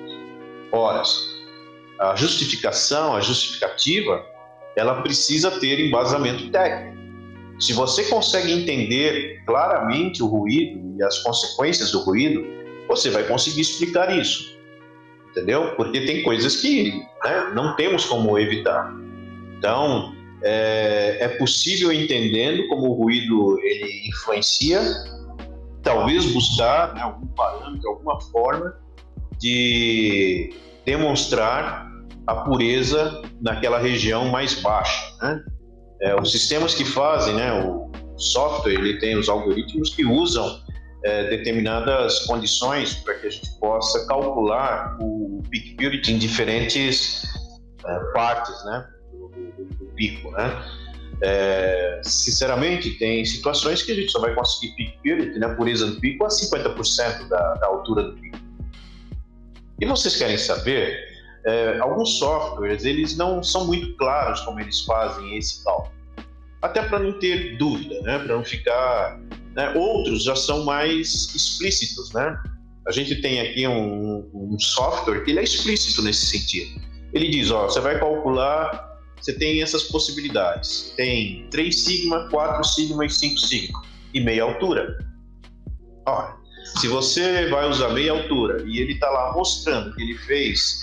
Horas. 0.72 1.36
A 2.00 2.16
justificação, 2.16 3.16
a 3.16 3.22
justificativa, 3.22 4.24
ela 4.76 5.02
precisa 5.02 5.52
ter 5.60 5.80
embasamento 5.80 6.50
técnico. 6.52 6.98
Se 7.60 7.74
você 7.74 8.04
consegue 8.04 8.52
entender 8.52 9.44
claramente 9.46 10.22
o 10.22 10.28
ruído 10.28 10.96
e 11.00 11.04
as 11.04 11.18
consequências 11.20 11.92
do 11.92 12.02
ruído, 12.04 12.46
você 12.88 13.10
vai 13.10 13.24
conseguir 13.24 13.62
explicar 13.62 14.16
isso. 14.16 14.56
Entendeu? 15.32 15.76
Porque 15.76 16.02
tem 16.02 16.24
coisas 16.24 16.58
que 16.58 16.92
né, 17.24 17.52
não 17.56 17.76
temos 17.76 18.06
como 18.06 18.38
evitar. 18.38 18.94
Então, 19.58 20.16
é, 20.44 21.18
é 21.20 21.28
possível 21.30 21.92
entendendo 21.92 22.68
como 22.68 22.92
o 22.92 22.94
ruído 22.94 23.60
ele 23.64 24.08
influencia, 24.08 24.80
talvez 25.82 26.26
buscar 26.32 26.94
né, 26.94 27.02
algum 27.02 27.26
parâmetro, 27.28 27.90
alguma 27.90 28.22
forma 28.22 28.87
de 29.40 30.54
demonstrar 30.86 31.88
a 32.26 32.36
pureza 32.36 33.22
naquela 33.42 33.80
região 33.80 34.30
mais 34.30 34.62
baixa. 34.62 35.14
Né? 35.22 35.44
É, 36.02 36.22
os 36.22 36.32
sistemas 36.32 36.76
que 36.76 36.84
fazem, 36.84 37.36
né, 37.36 37.52
o 37.64 37.92
software, 38.18 38.74
ele 38.74 39.00
tem 39.00 39.18
os 39.18 39.30
algoritmos 39.30 39.96
que 39.96 40.06
usam 40.06 40.60
é, 41.04 41.30
determinadas 41.30 42.20
condições 42.26 42.96
para 42.96 43.16
que 43.16 43.28
a 43.28 43.30
gente 43.30 43.50
possa 43.60 44.06
calcular 44.08 44.98
o 45.00 45.42
peak 45.50 45.76
purity 45.76 46.14
em 46.14 46.18
diferentes 46.18 47.24
é, 47.86 48.00
partes, 48.14 48.66
né? 48.66 48.88
do, 49.14 49.86
pico, 49.96 50.32
né? 50.32 50.64
É, 51.22 52.02
sinceramente, 52.04 52.92
tem 53.00 53.26
situações 53.26 53.82
que 53.82 53.92
a 53.92 53.96
gente 53.96 54.12
só 54.12 54.20
vai 54.20 54.36
conseguir 54.36 54.76
peak 54.76 55.00
purity, 55.02 55.40
né, 55.40 55.48
pureza 55.56 55.88
do 55.88 56.00
pico, 56.00 56.26
a 56.26 56.28
50% 56.28 57.28
da, 57.28 57.54
da 57.56 57.68
altura 57.68 58.04
do 58.04 58.14
pico. 58.14 58.38
E 59.80 59.86
vocês 59.86 60.16
querem 60.16 60.38
saber, 60.38 60.98
é, 61.46 61.78
alguns 61.80 62.18
softwares, 62.18 62.84
eles 62.86 63.16
não 63.16 63.44
são 63.44 63.66
muito 63.66 63.96
claros 63.98 64.42
como 64.42 64.60
eles 64.60 64.82
fazem 64.82 65.38
esse 65.38 65.64
cálculo. 65.64 65.96
Até 66.62 66.82
para 66.82 67.00
não 67.00 67.20
ter 67.20 67.58
dúvida, 67.58 68.02
né, 68.02 68.20
para 68.20 68.36
não 68.36 68.44
ficar... 68.44 69.20
Né, 69.56 69.72
outros 69.76 70.24
já 70.24 70.36
são 70.36 70.66
mais 70.66 71.34
explícitos, 71.34 72.14
né? 72.14 72.38
A 72.88 72.92
gente 72.92 73.20
tem 73.22 73.42
aqui 73.42 73.68
um, 73.68 74.30
um 74.34 74.60
software 74.60 75.24
que 75.24 75.32
ele 75.32 75.40
é 75.40 75.44
explícito 75.44 76.02
nesse 76.04 76.28
sentido. 76.28 76.80
Ele 77.12 77.30
diz, 77.30 77.50
ó, 77.50 77.64
você 77.64 77.80
vai 77.80 78.00
calcular 78.00 78.88
você 79.22 79.34
tem 79.34 79.62
essas 79.62 79.84
possibilidades. 79.84 80.94
Tem 80.96 81.48
3 81.50 81.78
sigma, 81.78 82.30
4 82.30 82.64
sigma 82.64 83.06
e 83.06 83.10
5 83.10 83.40
sigma. 83.40 83.82
E 84.14 84.22
meia 84.22 84.44
altura. 84.44 84.98
Olha, 86.06 86.36
se 86.76 86.88
você 86.88 87.48
vai 87.48 87.68
usar 87.70 87.90
meia 87.90 88.12
altura 88.12 88.64
e 88.66 88.80
ele 88.80 88.94
está 88.94 89.10
lá 89.10 89.34
mostrando 89.34 89.94
que 89.96 90.02
ele 90.02 90.18
fez 90.20 90.80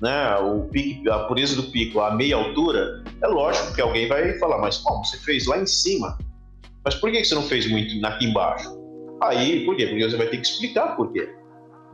né, 0.00 0.36
o 0.38 0.62
pico, 0.68 1.10
a 1.10 1.24
pureza 1.26 1.56
do 1.56 1.64
pico 1.70 2.00
a 2.00 2.14
meia 2.14 2.36
altura, 2.36 3.02
é 3.22 3.26
lógico 3.26 3.74
que 3.74 3.80
alguém 3.80 4.08
vai 4.08 4.38
falar, 4.38 4.58
mas 4.58 4.78
como 4.78 5.04
você 5.04 5.16
fez 5.18 5.46
lá 5.46 5.58
em 5.58 5.66
cima? 5.66 6.18
Mas 6.84 6.94
por 6.96 7.10
que 7.10 7.24
você 7.24 7.34
não 7.34 7.42
fez 7.42 7.68
muito 7.68 8.04
aqui 8.04 8.26
embaixo? 8.26 8.68
Aí, 9.22 9.64
por 9.64 9.76
quê? 9.76 9.86
Porque 9.86 10.02
você 10.08 10.16
vai 10.16 10.26
ter 10.26 10.38
que 10.38 10.46
explicar 10.46 10.96
por 10.96 11.12
quê. 11.12 11.28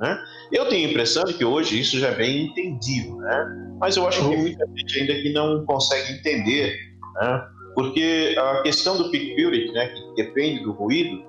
Né? 0.01 0.18
Eu 0.53 0.68
tenho 0.68 0.89
a 0.89 0.91
impressão 0.91 1.24
de 1.24 1.34
que 1.34 1.45
hoje 1.45 1.78
isso 1.78 1.99
já 1.99 2.09
é 2.09 2.14
bem 2.14 2.47
entendido, 2.47 3.16
né? 3.16 3.74
mas 3.80 3.97
eu 3.97 4.07
acho 4.07 4.20
que 4.28 4.36
muita 4.36 4.64
gente 4.76 5.01
ainda 5.01 5.14
que 5.14 5.32
não 5.32 5.64
consegue 5.66 6.12
entender, 6.12 6.78
né? 7.20 7.49
porque 7.74 8.34
a 8.39 8.62
questão 8.62 8.97
do 8.97 9.11
peak 9.11 9.36
purity, 9.36 9.72
né, 9.72 9.89
que 9.89 10.24
depende 10.24 10.64
do 10.64 10.72
ruído, 10.72 11.24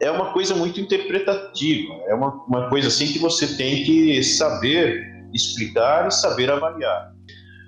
é 0.00 0.10
uma 0.10 0.32
coisa 0.32 0.54
muito 0.54 0.80
interpretativa, 0.80 1.94
é 2.06 2.14
uma, 2.14 2.30
uma 2.46 2.68
coisa 2.68 2.88
assim 2.88 3.12
que 3.12 3.18
você 3.18 3.56
tem 3.56 3.84
que 3.84 4.22
saber 4.22 5.14
explicar 5.32 6.08
e 6.08 6.10
saber 6.10 6.50
avaliar. 6.50 7.12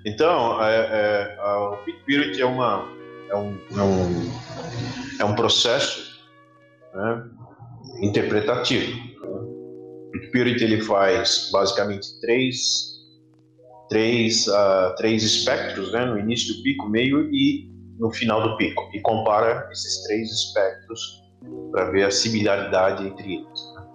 Então, 0.05 0.63
é, 0.63 0.75
é, 0.75 1.37
a, 1.39 1.71
o 1.71 1.77
purity 2.05 2.41
é, 2.41 2.45
uma, 2.45 2.87
é, 3.29 3.35
um, 3.35 3.57
é, 3.75 3.81
um, 3.81 4.31
é 5.19 5.25
um 5.25 5.35
processo 5.35 6.21
né, 6.93 7.23
interpretativo. 8.01 9.07
O 9.23 10.31
Purity 10.31 10.63
ele 10.63 10.81
faz 10.81 11.49
basicamente 11.51 12.19
três, 12.21 12.93
três, 13.89 14.47
uh, 14.47 14.95
três 14.95 15.23
espectros, 15.23 15.91
né, 15.91 16.05
no 16.05 16.17
início 16.17 16.55
do 16.55 16.63
pico, 16.63 16.89
meio 16.89 17.29
e 17.31 17.69
no 17.99 18.11
final 18.11 18.41
do 18.41 18.57
pico, 18.57 18.89
e 18.93 19.01
compara 19.01 19.67
esses 19.71 20.03
três 20.03 20.31
espectros 20.31 21.26
para 21.71 21.91
ver 21.91 22.03
a 22.03 22.11
similaridade 22.11 23.05
entre 23.05 23.35
eles. 23.35 23.73
Né? 23.75 23.87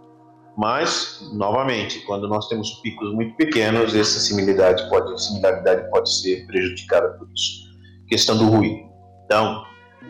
Mas, 0.57 1.31
novamente, 1.33 2.01
quando 2.01 2.29
nós 2.29 2.49
temos 2.49 2.71
picos 2.83 3.13
muito 3.15 3.35
pequenos, 3.37 3.95
essa 3.95 4.21
similaridade 4.21 4.89
pode, 4.91 5.23
similaridade 5.23 5.89
pode 5.91 6.13
ser 6.15 6.47
prejudicada 6.47 7.09
por 7.19 7.29
isso. 7.35 7.73
Questão 8.09 8.37
do 8.37 8.45
ruído. 8.45 8.91
Então, 9.25 9.65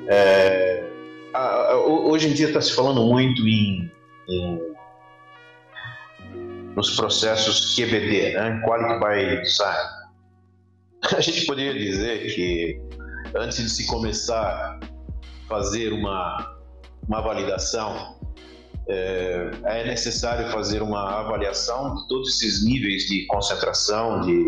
é, 0.09 0.85
a, 1.33 1.73
a, 1.73 1.77
hoje 1.77 2.29
em 2.29 2.33
dia 2.33 2.49
está 2.49 2.61
se 2.61 2.73
falando 2.73 3.03
muito 3.05 3.47
em, 3.47 3.91
em 4.29 4.73
nos 6.75 6.97
processos 6.97 7.75
QBD, 7.77 8.35
né? 8.35 8.61
Quality 8.65 8.99
by 8.99 9.43
Design. 9.43 9.89
A 11.17 11.21
gente 11.21 11.47
poderia 11.47 11.75
dizer 11.75 12.35
que 12.35 12.81
antes 13.37 13.59
de 13.59 13.69
se 13.69 13.87
começar 13.87 14.79
a 14.81 14.81
fazer 15.49 15.93
uma, 15.93 16.57
uma 17.07 17.21
validação, 17.21 18.17
é, 18.89 19.51
é, 19.65 19.87
necessário 19.87 20.51
fazer 20.51 20.83
uma 20.83 21.21
avaliação 21.21 21.95
de 21.95 22.09
todos 22.09 22.29
esses 22.31 22.65
níveis 22.65 23.05
de 23.05 23.27
concentração, 23.27 24.21
de, 24.21 24.45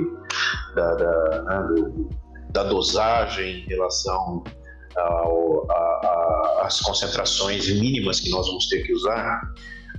da, 0.74 0.94
da, 0.94 1.42
né, 1.42 1.92
da 2.50 2.64
dosagem 2.64 3.64
em 3.64 3.68
relação 3.68 4.42
às 6.62 6.80
concentrações 6.80 7.68
mínimas 7.68 8.20
que 8.20 8.30
nós 8.30 8.46
vamos 8.46 8.68
ter 8.68 8.84
que 8.84 8.92
usar 8.92 9.40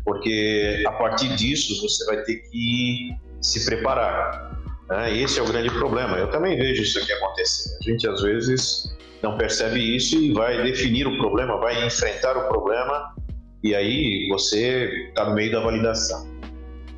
porque 0.05 0.83
a 0.87 0.91
partir 0.91 1.35
disso 1.35 1.81
você 1.81 2.05
vai 2.05 2.21
ter 2.23 2.35
que 2.49 3.09
se 3.41 3.65
preparar. 3.65 4.55
Né? 4.87 5.17
Esse 5.17 5.39
é 5.39 5.41
o 5.41 5.47
grande 5.47 5.71
problema. 5.71 6.15
Eu 6.17 6.29
também 6.29 6.55
vejo 6.55 6.83
isso 6.83 6.99
aqui 6.99 7.11
acontecer. 7.11 7.75
A 7.81 7.83
gente 7.83 8.07
às 8.07 8.21
vezes 8.21 8.94
não 9.25 9.37
percebe 9.37 9.79
isso 9.95 10.15
e 10.17 10.31
vai 10.31 10.61
definir 10.61 11.07
o 11.07 11.17
problema, 11.17 11.57
vai 11.57 11.85
enfrentar 11.85 12.37
o 12.37 12.47
problema 12.47 13.13
e 13.63 13.73
aí 13.73 14.27
você 14.29 15.07
está 15.09 15.27
no 15.27 15.33
meio 15.33 15.51
da 15.51 15.61
validação. 15.61 16.27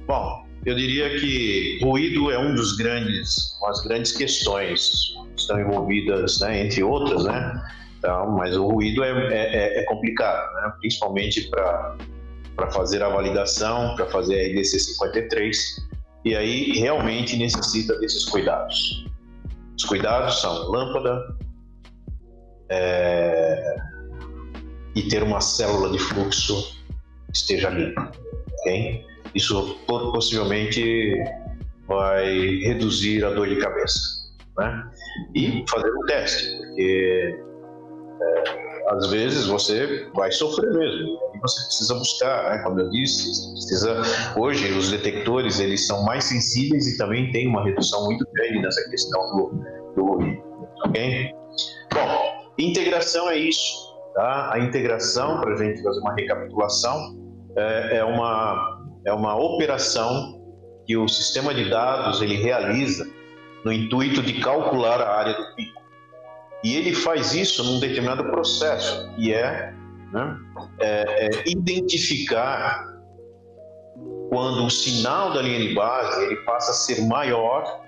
Bom, 0.06 0.46
eu 0.66 0.76
diria 0.76 1.18
que 1.18 1.80
ruído 1.82 2.30
é 2.30 2.38
um 2.38 2.54
dos 2.54 2.76
grandes, 2.76 3.58
umas 3.62 3.82
grandes 3.84 4.12
questões 4.12 5.14
que 5.34 5.40
estão 5.40 5.60
envolvidas, 5.60 6.42
né, 6.42 6.66
entre 6.66 6.84
outras, 6.84 7.24
né? 7.24 7.54
Então, 7.98 8.32
mas 8.32 8.56
o 8.58 8.68
ruído 8.68 9.04
é, 9.04 9.12
é, 9.32 9.80
é 9.80 9.84
complicado, 9.86 10.54
né? 10.56 10.74
principalmente 10.80 11.50
para 11.50 11.96
para 12.56 12.72
fazer 12.72 13.04
a 13.04 13.10
validação, 13.10 13.96
para 13.96 14.08
fazer 14.08 14.34
a 14.34 14.48
RDC 14.50 14.80
53, 14.80 15.88
e 16.26 16.36
aí 16.36 16.72
realmente 16.80 17.38
necessita 17.38 17.96
desses 18.00 18.26
cuidados. 18.26 19.06
Os 19.78 19.86
cuidados 19.86 20.42
são 20.42 20.72
lâmpada 20.72 21.38
é, 22.70 23.76
e 24.96 25.04
ter 25.04 25.24
uma 25.24 25.42
célula 25.42 25.92
de 25.92 26.00
fluxo 26.00 26.76
esteja 27.34 27.70
limpa, 27.70 28.12
ok? 28.60 29.06
Isso 29.36 29.78
possivelmente 29.86 31.14
vai 31.88 32.60
reduzir 32.64 33.24
a 33.24 33.30
dor 33.30 33.48
de 33.48 33.58
cabeça, 33.58 34.00
né? 34.58 34.90
E 35.36 35.64
fazer 35.70 35.92
um 35.92 36.06
teste, 36.08 36.58
porque 36.58 37.40
é, 38.22 38.68
às 38.90 39.08
vezes 39.10 39.46
você 39.48 40.10
vai 40.16 40.32
sofrer 40.32 40.74
mesmo 40.74 41.20
e 41.36 41.40
você 41.40 41.66
precisa 41.66 41.94
buscar, 41.96 42.50
né? 42.50 42.64
como 42.64 42.80
eu 42.80 42.90
disse, 42.90 43.52
precisa 43.54 44.02
hoje 44.38 44.72
os 44.74 44.90
detectores 44.90 45.60
eles 45.60 45.86
são 45.86 46.04
mais 46.04 46.24
sensíveis 46.24 46.88
e 46.88 46.98
também 46.98 47.32
tem 47.32 47.48
uma 47.48 47.64
redução 47.64 48.06
muito 48.06 48.26
grande 48.34 48.62
nessa 48.62 48.90
questão 48.90 49.22
do, 49.36 49.66
do 49.96 50.20
ok? 50.86 51.32
Bom, 51.94 52.37
integração 52.58 53.30
é 53.30 53.38
isso, 53.38 53.76
tá? 54.14 54.52
A 54.54 54.60
integração 54.60 55.40
para 55.42 55.54
a 55.54 55.58
gente 55.58 55.82
fazer 55.84 56.00
uma 56.00 56.16
recapitulação 56.16 57.18
é, 57.56 57.98
é 57.98 58.04
uma 58.04 58.78
é 59.06 59.14
uma 59.14 59.36
operação 59.38 60.42
que 60.86 60.98
o 60.98 61.08
sistema 61.08 61.54
de 61.54 61.70
dados 61.70 62.22
ele 62.22 62.36
realiza 62.36 63.08
no 63.64 63.72
intuito 63.72 64.22
de 64.22 64.42
calcular 64.42 65.02
a 65.02 65.18
área 65.18 65.34
do 65.34 65.56
pico 65.56 65.82
e 66.64 66.76
ele 66.76 66.94
faz 66.94 67.34
isso 67.34 67.64
num 67.64 67.80
determinado 67.80 68.24
processo, 68.26 69.10
que 69.16 69.34
é, 69.34 69.74
né, 70.12 70.38
é, 70.80 71.28
é 71.28 71.50
identificar 71.50 72.86
quando 74.30 74.66
o 74.66 74.70
sinal 74.70 75.34
da 75.34 75.42
linha 75.42 75.60
de 75.60 75.74
base 75.74 76.26
ele 76.26 76.36
passa 76.38 76.72
a 76.72 76.74
ser 76.74 77.02
maior 77.08 77.82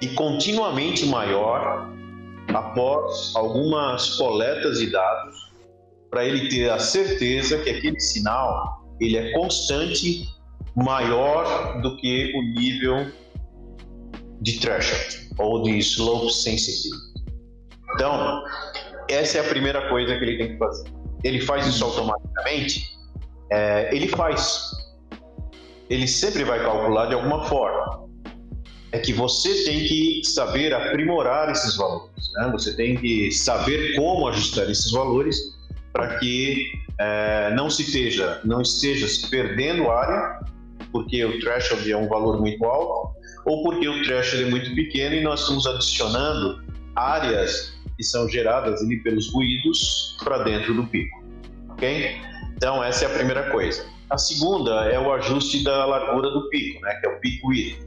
e 0.00 0.08
continuamente 0.08 1.06
maior 1.06 1.88
após 2.56 3.32
algumas 3.34 4.16
coletas 4.16 4.78
de 4.78 4.90
dados 4.90 5.52
para 6.10 6.24
ele 6.24 6.48
ter 6.48 6.70
a 6.70 6.78
certeza 6.78 7.58
que 7.58 7.70
aquele 7.70 7.98
sinal 8.00 8.84
ele 9.00 9.16
é 9.16 9.32
constante 9.32 10.28
maior 10.76 11.80
do 11.82 11.96
que 11.96 12.32
o 12.36 12.42
nível 12.42 13.06
de 14.40 14.60
threshold 14.60 15.30
ou 15.38 15.62
de 15.62 15.78
slope 15.78 16.32
sensitive. 16.32 16.96
Então, 17.94 18.44
essa 19.08 19.38
é 19.38 19.40
a 19.40 19.48
primeira 19.48 19.88
coisa 19.88 20.16
que 20.16 20.24
ele 20.24 20.38
tem 20.38 20.52
que 20.52 20.58
fazer. 20.58 20.88
Ele 21.22 21.40
faz 21.40 21.66
isso 21.66 21.84
automaticamente? 21.84 22.84
É, 23.50 23.94
ele 23.94 24.08
faz. 24.08 24.70
Ele 25.88 26.06
sempre 26.06 26.44
vai 26.44 26.62
calcular 26.62 27.06
de 27.06 27.14
alguma 27.14 27.44
forma. 27.44 28.03
É 28.94 28.98
que 29.00 29.12
você 29.12 29.64
tem 29.64 29.80
que 29.80 30.22
saber 30.24 30.72
aprimorar 30.72 31.50
esses 31.50 31.76
valores. 31.76 32.30
Né? 32.34 32.48
Você 32.52 32.74
tem 32.74 32.96
que 32.96 33.32
saber 33.32 33.96
como 33.96 34.28
ajustar 34.28 34.70
esses 34.70 34.92
valores 34.92 35.36
para 35.92 36.20
que 36.20 36.70
é, 37.00 37.52
não 37.56 37.68
se 37.68 37.82
esteja, 37.82 38.40
não 38.44 38.62
esteja 38.62 39.08
se 39.08 39.28
perdendo 39.28 39.90
área, 39.90 40.38
porque 40.92 41.24
o 41.24 41.40
threshold 41.40 41.90
é 41.90 41.96
um 41.96 42.08
valor 42.08 42.40
muito 42.40 42.64
alto, 42.64 43.16
ou 43.44 43.64
porque 43.64 43.88
o 43.88 44.00
threshold 44.04 44.44
é 44.44 44.50
muito 44.50 44.72
pequeno 44.76 45.16
e 45.16 45.22
nós 45.24 45.40
estamos 45.40 45.66
adicionando 45.66 46.62
áreas 46.94 47.74
que 47.96 48.04
são 48.04 48.28
geradas 48.28 48.80
ali 48.80 48.98
pelos 49.02 49.32
ruídos 49.32 50.16
para 50.22 50.38
dentro 50.44 50.72
do 50.72 50.86
pico, 50.86 51.20
ok? 51.70 52.16
Então 52.56 52.82
essa 52.82 53.06
é 53.06 53.08
a 53.08 53.10
primeira 53.14 53.50
coisa. 53.50 53.84
A 54.08 54.18
segunda 54.18 54.84
é 54.84 55.00
o 55.00 55.12
ajuste 55.12 55.64
da 55.64 55.84
largura 55.84 56.30
do 56.30 56.48
pico, 56.48 56.80
né, 56.80 56.94
que 57.00 57.08
é 57.08 57.10
o 57.10 57.20
peak 57.20 57.40
width, 57.44 57.83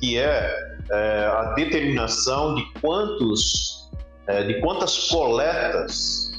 que 0.00 0.18
é, 0.18 0.76
é 0.90 1.26
a 1.26 1.54
determinação 1.54 2.54
de 2.54 2.64
quantos, 2.80 3.90
é, 4.26 4.42
de 4.44 4.60
quantas 4.60 5.08
coletas, 5.08 6.32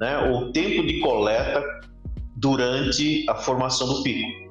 né, 0.00 0.30
o 0.30 0.52
tempo 0.52 0.86
de 0.86 1.00
coleta 1.00 1.62
durante 2.36 3.24
a 3.30 3.34
formação 3.36 3.86
do 3.86 4.02
pico 4.02 4.44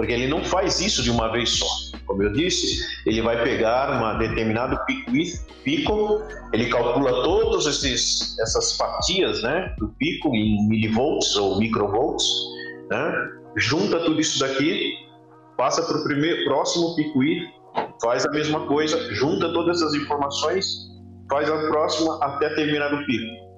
porque 0.00 0.14
ele 0.14 0.28
não 0.28 0.42
faz 0.42 0.80
isso 0.80 1.02
de 1.02 1.10
uma 1.10 1.30
vez 1.30 1.58
só. 1.58 1.66
Como 2.06 2.22
eu 2.22 2.32
disse, 2.32 2.82
ele 3.04 3.20
vai 3.20 3.42
pegar 3.42 3.98
uma 3.98 4.14
determinado 4.14 4.78
pico, 4.86 5.12
pico 5.62 6.22
ele 6.54 6.70
calcula 6.70 7.22
todas 7.22 7.66
essas 7.66 8.76
fatias 8.78 9.42
né, 9.42 9.74
do 9.78 9.88
pico 9.98 10.34
em 10.34 10.66
milivolts 10.68 11.36
ou 11.36 11.58
microvolts, 11.58 12.24
né, 12.90 13.12
junta 13.58 14.00
tudo 14.00 14.18
isso 14.18 14.38
daqui, 14.38 14.94
passa 15.58 15.82
para 15.82 15.98
o 15.98 16.44
próximo 16.44 16.96
pico 16.96 17.22
faz 18.02 18.24
a 18.26 18.30
mesma 18.30 18.66
coisa, 18.66 18.98
junta 19.14 19.52
todas 19.52 19.82
as 19.82 19.94
informações, 19.94 20.66
faz 21.30 21.50
a 21.50 21.68
próxima 21.68 22.18
até 22.22 22.48
terminar 22.54 22.92
o 22.92 23.04
pico. 23.06 23.50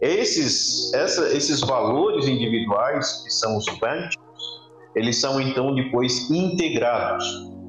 Esses, 0.00 0.92
essa, 0.94 1.28
esses 1.36 1.60
valores 1.60 2.26
individuais, 2.26 3.22
que 3.22 3.30
são 3.30 3.56
os 3.56 3.66
benchmarks, 3.66 4.16
eles 4.96 5.20
são 5.20 5.40
então 5.40 5.74
depois 5.74 6.30
integrados, 6.30 7.24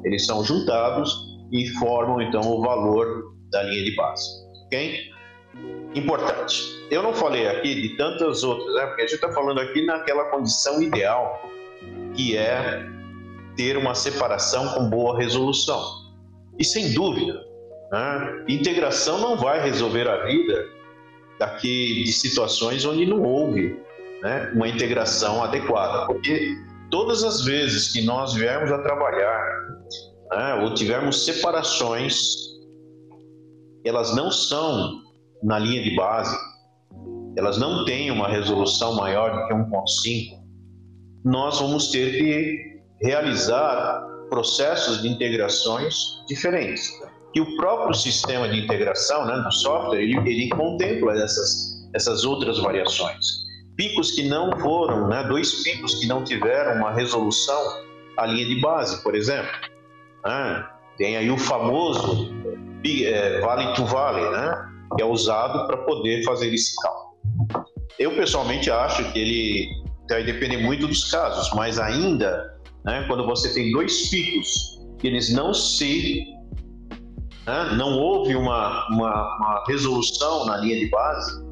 eles 0.06 0.26
são 0.26 0.44
juntados 0.44 1.14
e 1.52 1.68
formam 1.80 2.22
então 2.22 2.42
o 2.42 2.62
valor 2.62 3.36
da 3.52 3.64
linha 3.64 3.84
de 3.84 3.96
base, 3.96 4.30
ok? 4.66 5.12
Importante. 5.94 6.64
Eu 6.90 7.04
não 7.04 7.14
falei 7.14 7.48
aqui 7.48 7.76
de 7.82 7.98
tantas 7.98 8.44
outras, 8.44 8.74
né? 8.76 8.86
porque 8.88 9.02
a 9.02 9.06
gente 9.06 9.16
está 9.16 9.32
falando 9.34 9.60
aqui 9.60 9.86
naquela 9.86 10.26
condição 10.26 10.82
ideal, 10.82 11.42
que 12.16 12.38
é 12.38 12.86
ter 13.62 13.78
uma 13.78 13.94
separação 13.94 14.70
com 14.70 14.90
boa 14.90 15.20
resolução. 15.20 15.80
E 16.58 16.66
sem 16.66 16.94
dúvida, 16.94 17.40
né? 17.92 18.46
integração 18.50 19.20
não 19.20 19.38
vai 19.38 19.62
resolver 19.64 20.10
a 20.10 20.26
vida 20.26 20.66
daqui 21.40 22.04
de 22.04 22.12
situações 22.12 22.84
onde 22.86 23.06
não 23.06 23.22
houve 23.22 23.80
né? 24.24 24.52
uma 24.56 24.68
integração 24.68 25.44
adequada, 25.44 26.08
porque 26.08 26.56
todas 26.90 27.24
as 27.24 27.46
vezes 27.46 27.92
que 27.92 28.02
nós 28.02 28.34
viermos 28.34 28.72
a 28.72 28.80
trabalhar 28.80 29.40
né, 30.32 30.56
ou 30.64 30.74
tivermos 30.74 31.24
separações, 31.24 32.16
elas 33.86 34.16
não 34.16 34.32
são 34.32 35.02
na 35.44 35.60
linha 35.60 35.84
de 35.84 35.96
base, 35.96 36.36
elas 37.38 37.60
não 37.60 37.86
têm 37.86 38.10
uma 38.10 38.28
resolução 38.28 38.96
maior 38.96 39.32
do 39.32 39.48
que 39.48 39.54
1.5, 39.54 40.42
nós 41.24 41.60
vamos 41.60 41.92
ter 41.92 42.18
que 42.18 42.71
realizar 43.02 44.02
processos 44.30 45.02
de 45.02 45.10
integrações 45.10 45.96
diferentes. 46.28 46.90
E 47.34 47.42
o 47.42 47.56
próprio 47.58 47.94
sistema 47.94 48.48
de 48.48 48.60
integração 48.60 49.26
né, 49.26 49.38
do 49.38 49.52
software, 49.52 50.02
ele, 50.02 50.18
ele 50.18 50.50
contempla 50.50 51.14
essas, 51.14 51.88
essas 51.94 52.24
outras 52.24 52.60
variações 52.60 53.42
picos 53.82 54.12
que 54.12 54.28
não 54.28 54.52
foram, 54.60 55.08
né, 55.08 55.24
dois 55.24 55.64
picos 55.64 55.96
que 55.96 56.06
não 56.06 56.24
tiveram 56.24 56.76
uma 56.76 56.92
resolução 56.92 57.60
à 58.18 58.28
linha 58.28 58.46
de 58.46 58.62
base, 58.62 59.02
por 59.02 59.16
exemplo. 59.16 59.52
Né? 60.24 60.68
Tem 60.98 61.18
aí 61.18 61.32
o 61.32 61.38
famoso 61.38 62.32
é, 62.86 63.40
vale 63.40 63.74
to 63.74 63.86
vale, 63.86 64.30
né, 64.30 64.70
que 64.96 65.02
é 65.02 65.06
usado 65.06 65.66
para 65.66 65.78
poder 65.78 66.24
fazer 66.24 66.54
esse 66.54 66.76
cálculo. 66.82 67.12
Eu 67.98 68.16
pessoalmente 68.16 68.70
acho 68.70 69.12
que 69.12 69.20
ele 69.20 69.70
vai 70.08 70.24
depender 70.24 70.58
muito 70.58 70.88
dos 70.88 71.10
casos, 71.10 71.52
mas 71.56 71.80
ainda, 71.80 72.54
né, 72.84 73.06
quando 73.08 73.26
você 73.26 73.54
tem 73.54 73.72
dois 73.72 74.10
picos 74.10 74.80
que 75.00 75.08
eles 75.08 75.34
não 75.34 75.54
se 75.54 76.26
né, 77.46 77.76
não 77.76 77.98
houve 77.98 78.36
uma, 78.36 78.88
uma, 78.90 79.38
uma 79.38 79.64
resolução 79.68 80.46
na 80.46 80.58
linha 80.58 80.80
de 80.80 80.90
base, 80.90 81.44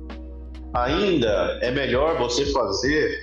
ainda 0.73 1.59
é 1.61 1.71
melhor 1.71 2.17
você 2.17 2.45
fazer 2.51 3.21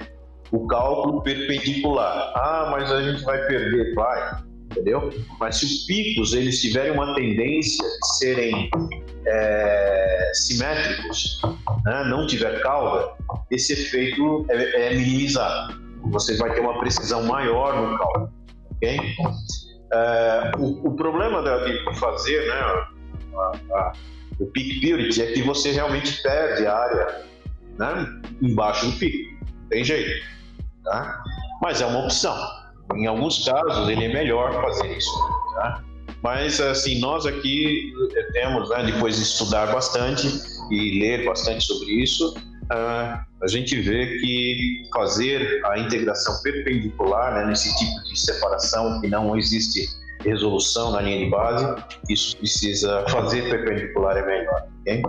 o 0.50 0.66
cálculo 0.66 1.22
perpendicular. 1.22 2.32
Ah, 2.36 2.68
mas 2.70 2.90
a 2.90 3.02
gente 3.02 3.24
vai 3.24 3.44
perder, 3.46 3.94
vai, 3.94 4.40
entendeu? 4.70 5.10
Mas 5.38 5.56
se 5.56 5.64
os 5.64 5.84
picos 5.86 6.34
eles 6.34 6.60
tiverem 6.60 6.92
uma 6.92 7.14
tendência 7.14 7.84
de 7.84 8.16
serem 8.18 8.70
é, 9.26 10.30
simétricos, 10.34 11.40
né, 11.84 12.04
não 12.04 12.26
tiver 12.26 12.60
cauda, 12.62 13.12
esse 13.50 13.72
efeito 13.72 14.46
é, 14.50 14.88
é, 14.88 14.94
minimizado. 14.96 15.85
Você 16.10 16.36
vai 16.36 16.54
ter 16.54 16.60
uma 16.60 16.78
precisão 16.78 17.24
maior 17.24 17.74
no 17.74 17.98
cálculo, 17.98 18.32
ok? 18.72 19.00
É, 19.92 20.52
o, 20.58 20.88
o, 20.88 20.96
problema 20.96 21.42
de 21.42 21.94
fazer, 21.94 22.46
né, 22.48 22.54
a, 22.54 23.52
a, 23.74 23.92
o 24.40 24.46
peak 24.46 24.80
purity 24.80 25.22
é 25.22 25.32
que 25.32 25.42
você 25.42 25.72
realmente 25.72 26.22
perde 26.22 26.66
a 26.66 26.76
área 26.76 27.24
né, 27.78 28.20
embaixo 28.42 28.86
do 28.86 28.98
pico. 28.98 29.36
Tem 29.70 29.84
jeito. 29.84 30.26
Tá? 30.84 31.22
Mas 31.62 31.80
é 31.80 31.86
uma 31.86 32.04
opção. 32.04 32.36
Em 32.94 33.06
alguns 33.06 33.44
casos, 33.44 33.88
ele 33.88 34.04
é 34.04 34.12
melhor 34.12 34.52
fazer 34.62 34.96
isso. 34.96 35.10
Tá? 35.54 35.82
Mas, 36.22 36.60
assim, 36.60 36.98
nós 36.98 37.26
aqui 37.26 37.92
eh, 38.16 38.32
temos, 38.32 38.68
né, 38.70 38.84
depois 38.84 39.16
de 39.16 39.22
estudar 39.22 39.66
bastante 39.72 40.26
e 40.70 41.00
ler 41.00 41.24
bastante 41.24 41.64
sobre 41.64 42.02
isso, 42.02 42.36
uh, 42.36 43.25
a 43.42 43.46
gente 43.46 43.78
vê 43.80 44.18
que 44.18 44.82
fazer 44.94 45.60
a 45.66 45.78
integração 45.78 46.40
perpendicular 46.42 47.34
né, 47.34 47.46
nesse 47.46 47.68
tipo 47.76 48.02
de 48.04 48.18
separação 48.18 49.00
que 49.00 49.08
não 49.08 49.36
existe 49.36 49.86
resolução 50.24 50.90
na 50.90 51.02
linha 51.02 51.24
de 51.24 51.30
base, 51.30 51.82
isso 52.08 52.36
precisa 52.38 53.04
fazer 53.08 53.48
perpendicular 53.50 54.16
é 54.16 54.26
melhor. 54.26 54.66
Okay? 54.80 55.02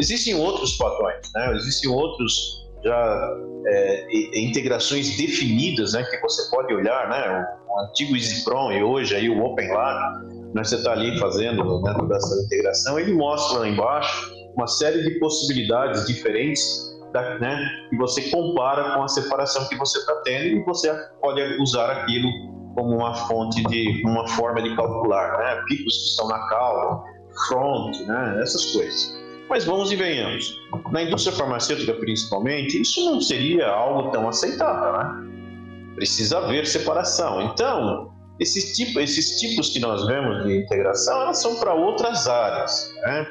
Existem 0.00 0.34
outros 0.34 0.76
padrões, 0.76 1.30
né? 1.34 1.54
existem 1.56 1.90
outros 1.90 2.66
já 2.84 3.36
é, 3.66 4.40
integrações 4.40 5.16
definidas, 5.16 5.92
né, 5.92 6.04
que 6.04 6.20
você 6.20 6.48
pode 6.50 6.72
olhar, 6.72 7.08
né, 7.10 7.46
o, 7.68 7.80
antigo 7.80 8.16
EasyProm 8.16 8.72
e 8.72 8.82
hoje 8.82 9.14
aí 9.14 9.28
o 9.28 9.42
OpenLab, 9.44 10.24
né, 10.54 10.64
você 10.64 10.76
está 10.76 10.92
ali 10.92 11.18
fazendo 11.18 11.82
dentro 11.82 12.06
dessa 12.08 12.34
integração, 12.44 12.98
ele 12.98 13.12
mostra 13.12 13.60
lá 13.60 13.68
embaixo 13.68 14.32
uma 14.56 14.66
série 14.66 15.02
de 15.02 15.18
possibilidades 15.18 16.06
diferentes 16.06 16.97
né, 17.40 17.86
que 17.90 17.96
você 17.96 18.30
compara 18.30 18.94
com 18.94 19.02
a 19.02 19.08
separação 19.08 19.68
que 19.68 19.76
você 19.76 19.98
está 19.98 20.14
tendo 20.24 20.46
e 20.46 20.64
você 20.64 20.92
pode 21.20 21.40
usar 21.60 21.90
aquilo 21.90 22.28
como 22.74 22.96
uma 22.96 23.14
fonte 23.14 23.62
de 23.64 24.02
uma 24.04 24.26
forma 24.28 24.62
de 24.62 24.74
calcular, 24.76 25.38
né? 25.38 25.62
Picos 25.66 25.96
que 25.96 26.10
estão 26.10 26.28
na 26.28 26.38
cauda, 26.48 27.02
front, 27.48 27.98
né? 28.06 28.40
Essas 28.40 28.72
coisas. 28.72 29.18
Mas 29.48 29.64
vamos 29.64 29.90
e 29.90 29.96
venhamos. 29.96 30.60
Na 30.92 31.02
indústria 31.02 31.34
farmacêutica, 31.34 31.94
principalmente, 31.94 32.80
isso 32.80 33.04
não 33.10 33.20
seria 33.20 33.66
algo 33.68 34.10
tão 34.10 34.28
aceitável, 34.28 34.92
né? 34.92 35.94
Precisa 35.96 36.38
haver 36.38 36.66
separação. 36.66 37.42
Então, 37.42 38.12
esses, 38.38 38.76
tipo, 38.76 39.00
esses 39.00 39.40
tipos 39.40 39.70
que 39.70 39.80
nós 39.80 40.06
vemos 40.06 40.44
de 40.44 40.58
integração, 40.58 41.22
elas 41.22 41.42
são 41.42 41.56
para 41.56 41.74
outras 41.74 42.28
áreas, 42.28 42.94
né? 43.02 43.26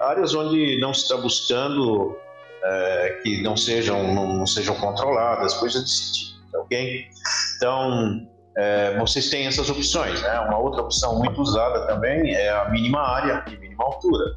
Áreas 0.00 0.34
onde 0.34 0.80
não 0.80 0.92
se 0.92 1.02
está 1.02 1.16
buscando 1.18 2.16
é, 2.62 3.20
que 3.22 3.42
não 3.42 3.56
sejam, 3.56 4.14
não, 4.14 4.46
sejam 4.46 4.74
controladas, 4.76 5.54
coisas 5.54 5.82
desse 5.82 6.12
tipo, 6.12 6.52
tá 6.52 6.60
ok? 6.60 7.06
Então, 7.56 8.28
é, 8.56 8.98
vocês 8.98 9.30
têm 9.30 9.46
essas 9.46 9.70
opções. 9.70 10.20
Né? 10.22 10.40
Uma 10.40 10.58
outra 10.58 10.82
opção 10.82 11.18
muito 11.18 11.40
usada 11.40 11.86
também 11.86 12.34
é 12.34 12.50
a 12.50 12.68
mínima 12.70 13.00
área 13.00 13.44
e 13.46 13.56
mínima 13.56 13.84
altura, 13.84 14.36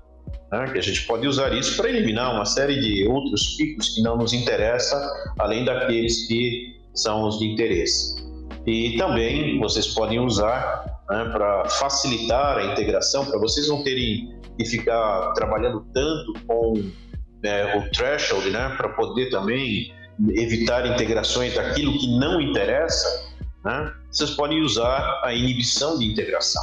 né? 0.51 0.69
que 0.71 0.77
a 0.77 0.81
gente 0.81 1.05
pode 1.07 1.27
usar 1.27 1.53
isso 1.53 1.75
para 1.77 1.89
eliminar 1.89 2.33
uma 2.33 2.45
série 2.45 2.79
de 2.79 3.07
outros 3.07 3.55
picos 3.55 3.89
que 3.89 4.01
não 4.01 4.17
nos 4.17 4.33
interessam, 4.33 4.99
além 5.39 5.65
daqueles 5.65 6.27
que 6.27 6.79
são 6.93 7.27
os 7.27 7.39
de 7.39 7.45
interesse. 7.45 8.21
E 8.65 8.95
também 8.97 9.59
vocês 9.59 9.87
podem 9.87 10.19
usar 10.19 10.85
né, 11.09 11.25
para 11.31 11.67
facilitar 11.67 12.57
a 12.57 12.65
integração, 12.65 13.25
para 13.25 13.39
vocês 13.39 13.67
não 13.67 13.83
terem 13.83 14.39
que 14.57 14.65
ficar 14.65 15.33
trabalhando 15.33 15.85
tanto 15.93 16.33
com 16.45 16.73
é, 17.43 17.77
o 17.77 17.89
threshold, 17.91 18.49
né, 18.49 18.73
para 18.77 18.89
poder 18.89 19.29
também 19.29 19.93
evitar 20.31 20.85
integrações 20.85 21.55
daquilo 21.55 21.97
que 21.97 22.07
não 22.19 22.39
interessa, 22.41 23.31
né, 23.65 23.93
vocês 24.11 24.31
podem 24.31 24.61
usar 24.61 25.21
a 25.23 25.33
inibição 25.33 25.97
de 25.97 26.05
integração. 26.05 26.61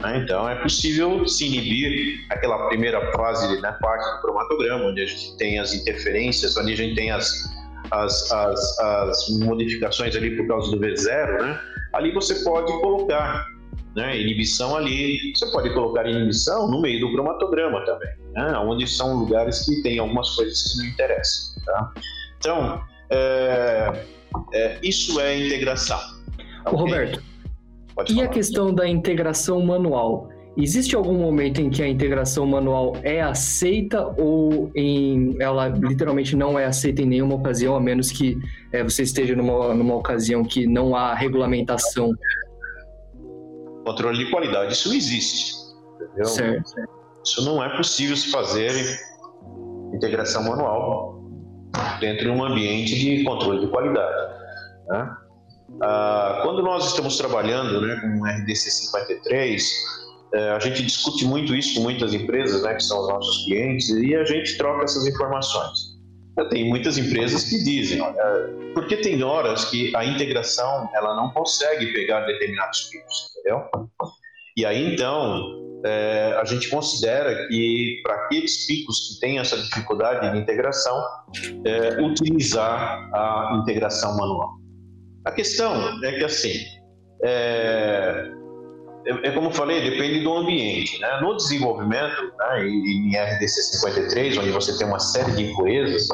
Né? 0.00 0.18
Então, 0.18 0.48
é 0.48 0.54
possível 0.56 1.26
se 1.26 1.46
inibir 1.46 2.20
aquela 2.30 2.68
primeira 2.68 3.12
fase, 3.12 3.60
né, 3.60 3.76
parte 3.80 4.16
do 4.16 4.22
cromatograma, 4.22 4.84
onde 4.86 5.02
a 5.02 5.06
gente 5.06 5.36
tem 5.36 5.58
as 5.58 5.74
interferências, 5.74 6.56
onde 6.56 6.72
a 6.72 6.76
gente 6.76 6.94
tem 6.94 7.10
as, 7.10 7.30
as, 7.90 8.30
as, 8.30 8.78
as 8.78 9.28
modificações 9.40 10.14
ali 10.14 10.36
por 10.36 10.46
causa 10.46 10.70
do 10.70 10.78
V0, 10.78 11.42
né? 11.42 11.60
ali 11.92 12.12
você 12.12 12.34
pode 12.44 12.70
colocar 12.80 13.46
né, 13.98 14.20
inibição 14.20 14.76
ali. 14.76 15.32
Você 15.34 15.50
pode 15.50 15.70
colocar 15.74 16.08
inibição 16.08 16.70
no 16.70 16.80
meio 16.80 17.00
do 17.00 17.12
cromatograma 17.12 17.84
também, 17.84 18.10
né, 18.32 18.56
onde 18.58 18.86
são 18.86 19.16
lugares 19.16 19.64
que 19.64 19.82
tem 19.82 19.98
algumas 19.98 20.34
coisas 20.36 20.62
que 20.62 20.78
não 20.78 20.86
interessam. 20.86 21.62
Tá? 21.64 21.92
Então, 22.38 22.82
é, 23.10 24.04
é, 24.54 24.78
isso 24.82 25.20
é 25.20 25.46
integração. 25.46 25.98
Okay? 26.66 26.78
Roberto, 26.78 27.22
e 28.08 28.22
a 28.22 28.28
questão 28.28 28.72
da 28.72 28.88
integração 28.88 29.60
manual? 29.64 30.28
Existe 30.56 30.96
algum 30.96 31.14
momento 31.14 31.60
em 31.60 31.70
que 31.70 31.82
a 31.82 31.88
integração 31.88 32.44
manual 32.44 32.96
é 33.04 33.20
aceita 33.20 34.12
ou 34.20 34.72
em, 34.74 35.36
ela 35.40 35.68
literalmente 35.68 36.34
não 36.34 36.58
é 36.58 36.64
aceita 36.64 37.02
em 37.02 37.06
nenhuma 37.06 37.36
ocasião, 37.36 37.76
a 37.76 37.80
menos 37.80 38.10
que 38.10 38.36
é, 38.72 38.82
você 38.82 39.04
esteja 39.04 39.36
numa, 39.36 39.72
numa 39.72 39.94
ocasião 39.94 40.42
que 40.42 40.66
não 40.66 40.96
há 40.96 41.14
regulamentação? 41.14 42.10
Controle 43.88 44.18
de 44.18 44.30
qualidade, 44.30 44.74
isso 44.74 44.92
existe. 44.92 45.54
Entendeu? 45.96 46.26
Certo. 46.26 46.74
Isso 47.24 47.42
não 47.42 47.64
é 47.64 47.74
possível 47.74 48.14
se 48.18 48.30
fazer 48.30 48.70
integração 49.94 50.44
manual 50.44 51.22
dentro 51.98 52.24
de 52.24 52.30
um 52.30 52.44
ambiente 52.44 52.94
de 52.94 53.24
controle 53.24 53.60
de 53.60 53.68
qualidade. 53.68 54.34
Né? 54.88 55.16
Ah, 55.82 56.40
quando 56.42 56.62
nós 56.62 56.86
estamos 56.86 57.16
trabalhando 57.16 57.80
né, 57.80 57.96
com 57.96 58.20
o 58.20 58.26
RDC 58.26 58.70
53, 58.70 59.72
é, 60.34 60.50
a 60.50 60.58
gente 60.58 60.82
discute 60.82 61.24
muito 61.24 61.54
isso 61.54 61.76
com 61.76 61.80
muitas 61.80 62.12
empresas, 62.12 62.62
né, 62.62 62.74
que 62.74 62.82
são 62.82 63.00
os 63.00 63.08
nossos 63.08 63.46
clientes, 63.46 63.88
e 63.88 64.14
a 64.14 64.24
gente 64.24 64.58
troca 64.58 64.84
essas 64.84 65.06
informações. 65.06 65.87
Tem 66.44 66.68
muitas 66.68 66.96
empresas 66.96 67.44
que 67.44 67.62
dizem, 67.64 68.00
olha, 68.00 68.50
porque 68.74 68.96
tem 68.96 69.22
horas 69.22 69.64
que 69.66 69.94
a 69.96 70.04
integração 70.04 70.88
ela 70.94 71.14
não 71.16 71.30
consegue 71.30 71.92
pegar 71.92 72.26
determinados 72.26 72.88
picos, 72.90 73.30
entendeu? 73.32 73.64
E 74.56 74.64
aí 74.64 74.94
então 74.94 75.58
é, 75.84 76.36
a 76.40 76.44
gente 76.44 76.68
considera 76.68 77.46
que 77.48 78.00
para 78.02 78.14
aqueles 78.14 78.66
picos 78.66 79.08
que 79.08 79.20
têm 79.20 79.38
essa 79.38 79.56
dificuldade 79.56 80.32
de 80.32 80.38
integração, 80.38 81.00
é, 81.64 82.00
utilizar 82.02 83.10
a 83.14 83.58
integração 83.60 84.16
manual. 84.16 84.54
A 85.24 85.32
questão 85.32 86.02
é 86.04 86.12
que 86.18 86.24
assim, 86.24 86.52
é, 87.22 88.30
é, 89.08 89.28
é, 89.28 89.30
como 89.32 89.46
eu 89.46 89.52
falei, 89.52 89.90
depende 89.90 90.20
do 90.20 90.36
ambiente. 90.36 91.00
Né? 91.00 91.20
No 91.22 91.34
desenvolvimento, 91.34 92.32
né, 92.38 92.68
em 92.68 93.16
RDC 93.16 93.62
53, 93.62 94.36
onde 94.36 94.50
você 94.50 94.76
tem 94.76 94.86
uma 94.86 94.98
série 94.98 95.32
de 95.32 95.50
impurezas, 95.50 96.08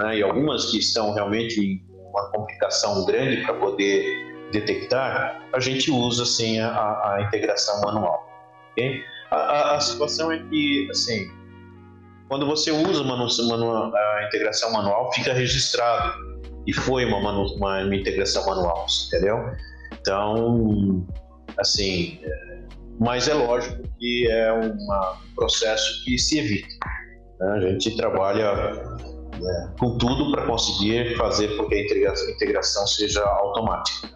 né, 0.00 0.18
e 0.18 0.22
algumas 0.22 0.70
que 0.70 0.78
estão 0.78 1.14
realmente 1.14 1.80
uma 2.10 2.30
complicação 2.32 3.06
grande 3.06 3.42
para 3.42 3.54
poder 3.54 4.48
detectar, 4.50 5.40
a 5.52 5.60
gente 5.60 5.90
usa 5.90 6.24
assim 6.24 6.58
a, 6.58 6.68
a 6.70 7.22
integração 7.22 7.80
manual. 7.80 8.28
Okay? 8.72 9.02
A, 9.30 9.36
a, 9.36 9.76
a, 9.76 9.80
situação 9.80 10.32
é 10.32 10.38
que, 10.50 10.88
assim, 10.90 11.30
quando 12.28 12.44
você 12.44 12.72
usa 12.72 13.02
uma, 13.02 13.14
uma, 13.14 13.98
a 14.18 14.24
integração 14.26 14.72
manual, 14.72 15.12
fica 15.12 15.32
registrado 15.32 16.12
e 16.66 16.72
foi 16.72 17.04
uma, 17.04 17.18
uma, 17.18 17.84
uma 17.84 17.94
integração 17.94 18.44
manual, 18.44 18.86
entendeu? 19.06 19.38
Então, 20.00 21.06
assim, 21.58 22.18
é, 22.22 22.52
mas 23.00 23.28
é 23.28 23.34
lógico 23.34 23.82
que 23.98 24.28
é 24.30 24.52
um 24.52 24.76
processo 25.34 26.04
que 26.04 26.18
se 26.18 26.38
evita. 26.38 26.74
Né? 27.40 27.52
A 27.52 27.60
gente 27.60 27.96
trabalha 27.96 28.74
né, 29.40 29.74
com 29.78 29.98
tudo 29.98 30.30
para 30.32 30.46
conseguir 30.46 31.16
fazer 31.16 31.56
com 31.56 31.68
que 31.68 31.74
a 31.74 31.80
integração, 31.80 32.28
a 32.28 32.30
integração 32.30 32.86
seja 32.86 33.22
automática. 33.22 34.08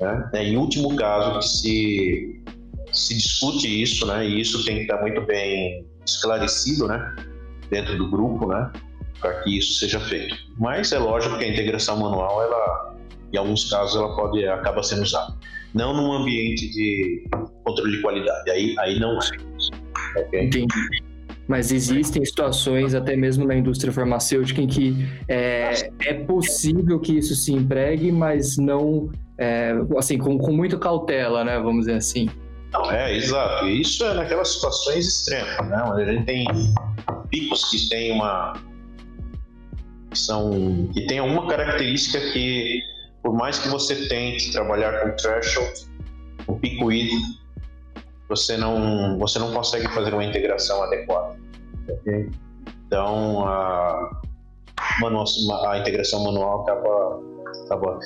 Né? 0.00 0.30
É, 0.34 0.44
em 0.44 0.56
último 0.56 0.96
caso, 0.96 1.38
que 1.40 1.44
se, 1.44 2.44
se 2.92 3.14
discute 3.14 3.82
isso, 3.82 4.06
né, 4.06 4.26
e 4.26 4.40
isso 4.40 4.64
tem 4.64 4.76
que 4.76 4.82
estar 4.82 5.00
muito 5.00 5.20
bem 5.22 5.86
esclarecido 6.06 6.88
né, 6.88 7.14
dentro 7.70 7.96
do 7.96 8.10
grupo, 8.10 8.48
né, 8.48 8.70
para 9.20 9.42
que 9.42 9.58
isso 9.58 9.78
seja 9.78 10.00
feito. 10.00 10.34
Mas 10.58 10.92
é 10.92 10.98
lógico 10.98 11.38
que 11.38 11.44
a 11.44 11.48
integração 11.48 11.98
manual, 11.98 12.42
ela, 12.42 12.96
em 13.32 13.36
alguns 13.36 13.70
casos, 13.70 13.96
ela 13.96 14.16
pode 14.16 14.46
acaba 14.46 14.82
sendo 14.82 15.02
usada 15.02 15.34
não 15.74 15.94
num 15.94 16.12
ambiente 16.12 16.70
de 16.70 17.24
controle 17.64 17.96
de 17.96 18.02
qualidade. 18.02 18.50
Aí, 18.50 18.74
aí 18.78 18.98
não 18.98 19.18
é. 19.18 20.20
Okay? 20.20 20.46
Entendi. 20.46 21.02
Mas 21.48 21.72
existem 21.72 22.24
situações, 22.24 22.94
até 22.94 23.16
mesmo 23.16 23.44
na 23.44 23.54
indústria 23.54 23.92
farmacêutica, 23.92 24.60
em 24.60 24.66
que 24.66 25.06
é, 25.28 25.90
é 26.00 26.14
possível 26.14 27.00
que 27.00 27.18
isso 27.18 27.34
se 27.34 27.52
empregue, 27.52 28.12
mas 28.12 28.56
não, 28.56 29.10
é, 29.36 29.74
assim, 29.98 30.18
com, 30.18 30.38
com 30.38 30.52
muita 30.52 30.78
cautela, 30.78 31.44
né? 31.44 31.58
Vamos 31.58 31.80
dizer 31.80 31.96
assim. 31.96 32.28
Não, 32.72 32.90
é, 32.90 33.16
exato. 33.16 33.66
Isso 33.66 34.04
é 34.04 34.14
naquelas 34.14 34.48
situações 34.48 35.06
extremas, 35.06 35.68
né? 35.68 35.84
Onde 35.84 36.02
a 36.02 36.12
gente 36.12 36.24
tem 36.24 36.46
picos 37.28 37.70
que 37.70 37.88
tem 37.88 38.12
uma... 38.12 38.54
Que 40.10 40.18
são... 40.18 40.88
que 40.94 41.06
tem 41.06 41.18
alguma 41.18 41.48
característica 41.48 42.20
que 42.32 42.80
por 43.22 43.32
mais 43.32 43.58
que 43.58 43.68
você 43.68 44.08
tente 44.08 44.52
trabalhar 44.52 45.00
com 45.00 45.16
threshold, 45.16 45.72
com 46.46 46.58
pico 46.58 46.88
você 48.28 48.56
não, 48.56 49.18
você 49.18 49.38
não 49.38 49.52
consegue 49.52 49.86
fazer 49.88 50.12
uma 50.12 50.24
integração 50.24 50.82
adequada. 50.82 51.38
Okay? 51.88 52.30
Então, 52.86 53.46
a, 53.46 54.22
a 55.68 55.78
integração 55.78 56.24
manual 56.24 56.62
acaba, 56.62 57.20
acaba. 57.66 57.98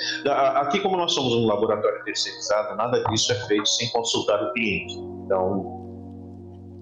Aqui, 0.61 0.81
como 0.81 0.97
nós 0.97 1.13
somos 1.13 1.33
um 1.33 1.47
laboratório 1.47 2.05
terceirizado, 2.05 2.77
nada 2.77 3.03
disso 3.05 3.33
é 3.33 3.37
feito 3.47 3.69
sem 3.69 3.89
consultar 3.91 4.43
o 4.43 4.53
cliente. 4.53 4.95
Então, 5.25 5.87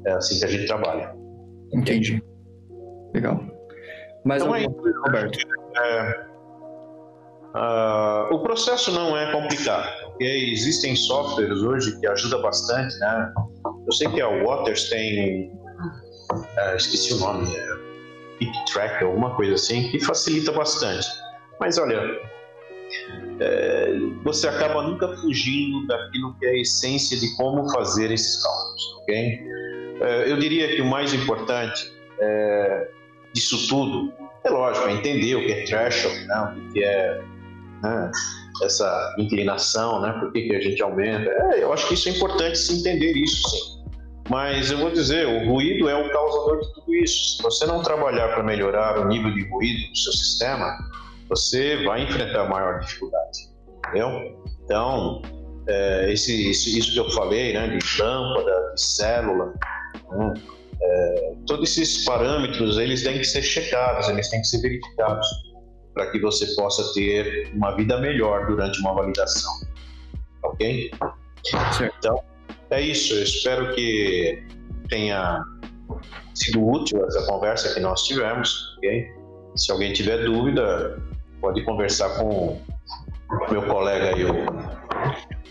é 0.07 0.13
assim 0.13 0.39
que 0.39 0.45
a 0.45 0.49
gente 0.49 0.67
trabalha. 0.67 1.15
Entendi. 1.73 2.23
Legal. 3.15 3.41
Mas 4.25 4.43
então, 4.43 4.57
é 4.57 4.65
Roberto. 5.07 5.39
É, 5.77 6.34
Uh, 7.55 8.35
o 8.35 8.41
processo 8.41 8.91
não 8.91 9.17
é 9.17 9.31
complicado, 9.31 9.89
ok? 10.09 10.53
Existem 10.53 10.97
softwares 10.97 11.63
hoje 11.63 11.99
que 12.01 12.07
ajudam 12.09 12.43
bastante, 12.43 12.99
né? 12.99 13.33
Eu 13.87 13.93
sei 13.93 14.09
que 14.09 14.21
a 14.21 14.29
Waters 14.45 14.91
tem, 14.91 15.53
uh, 16.33 16.77
esqueci 16.77 17.15
o 17.15 17.19
nome, 17.19 17.57
é 17.57 18.65
Track, 18.73 19.05
alguma 19.05 19.35
coisa 19.37 19.55
assim, 19.55 19.89
que 19.91 20.01
facilita 20.01 20.51
bastante. 20.53 21.07
Mas 21.61 21.79
olha, 21.79 22.21
é, 23.41 23.93
você 24.25 24.49
acaba 24.49 24.83
nunca 24.83 25.09
fugindo 25.19 25.87
daquilo 25.87 26.35
que 26.39 26.47
é 26.47 26.51
a 26.51 26.61
essência 26.61 27.19
de 27.19 27.35
como 27.37 27.71
fazer 27.73 28.11
esses 28.11 28.43
cálculos, 28.43 28.95
ok? 29.03 29.41
É, 30.01 30.31
eu 30.33 30.39
diria 30.39 30.75
que 30.75 30.83
o 30.83 30.87
mais 30.87 31.15
importante 31.15 31.93
é, 32.21 32.89
disso 33.33 33.69
tudo 33.69 34.13
é 34.45 34.51
lógico, 34.51 34.89
é 34.89 34.93
entender 34.93 35.37
o 35.37 35.47
que 35.47 35.53
é 35.53 35.65
threshold, 35.65 36.27
né? 36.27 36.55
o 36.57 36.73
que 36.73 36.85
é 36.85 37.23
né? 37.85 38.11
essa 38.63 39.15
inclinação, 39.19 40.01
né? 40.01 40.13
Por 40.21 40.33
que, 40.33 40.43
que 40.43 40.57
a 40.57 40.61
gente 40.61 40.83
aumenta? 40.83 41.31
É, 41.31 41.63
eu 41.63 41.73
acho 41.73 41.89
que 41.89 41.95
isso 41.95 42.09
é 42.09 42.13
importante 42.13 42.57
se 42.59 42.79
entender 42.79 43.13
isso, 43.13 43.49
sim. 43.49 43.85
Mas 44.31 44.71
eu 44.71 44.79
vou 44.79 44.91
dizer, 44.91 45.27
o 45.27 45.51
ruído 45.51 45.89
é 45.89 45.95
o 45.95 46.11
causador 46.11 46.61
de 46.61 46.75
tudo 46.75 46.95
isso. 46.95 47.37
Se 47.37 47.43
você 47.43 47.67
não 47.67 47.83
trabalhar 47.83 48.29
para 48.29 48.43
melhorar 48.43 48.99
o 48.99 49.07
nível 49.07 49.35
de 49.35 49.47
ruído 49.51 49.91
do 49.91 49.97
seu 49.97 50.13
sistema, 50.13 50.79
você 51.29 51.85
vai 51.85 52.05
enfrentar 52.05 52.49
maior 52.49 52.81
dificuldade, 52.81 53.51
entendeu? 53.79 54.41
Então, 54.65 55.21
é, 55.69 56.13
esse, 56.13 56.51
isso, 56.51 56.71
isso, 56.71 56.93
que 56.93 57.01
eu 57.01 57.11
falei, 57.11 57.53
né, 57.53 57.69
de 57.69 58.03
lâmpada, 58.03 58.73
de 58.75 58.81
célula, 58.81 59.53
né, 60.11 60.35
é, 60.81 61.33
todos 61.47 61.77
esses 61.77 62.05
parâmetros, 62.07 62.79
eles 62.79 63.03
têm 63.03 63.19
que 63.19 63.25
ser 63.25 63.43
checados, 63.43 64.09
eles 64.09 64.31
têm 64.31 64.41
que 64.41 64.47
ser 64.47 64.63
verificados 64.63 65.27
para 65.95 66.11
que 66.11 66.21
você 66.21 66.47
possa 66.55 66.93
ter 66.93 67.51
uma 67.55 67.75
vida 67.77 67.99
melhor 68.01 68.47
durante 68.47 68.81
uma 68.81 68.93
validação. 68.93 69.53
Ok? 70.43 70.91
Certo. 71.45 71.95
Então, 71.99 72.23
é 72.71 72.81
isso. 72.81 73.15
Eu 73.15 73.23
espero 73.23 73.75
que 73.75 74.45
tenha 74.89 75.43
sido 76.35 76.67
útil 76.67 77.05
essa 77.07 77.25
conversa 77.27 77.73
que 77.73 77.81
nós 77.81 78.03
tivemos. 78.03 78.77
Ok? 78.79 79.13
Se 79.57 79.71
alguém 79.71 79.93
tiver 79.93 80.25
dúvida, 80.25 81.01
pode 81.41 81.63
conversar 81.63 82.11
com 82.17 82.61
o 83.31 83.51
meu 83.51 83.63
colega 83.63 84.17
aí, 84.17 84.25
o 84.25 84.35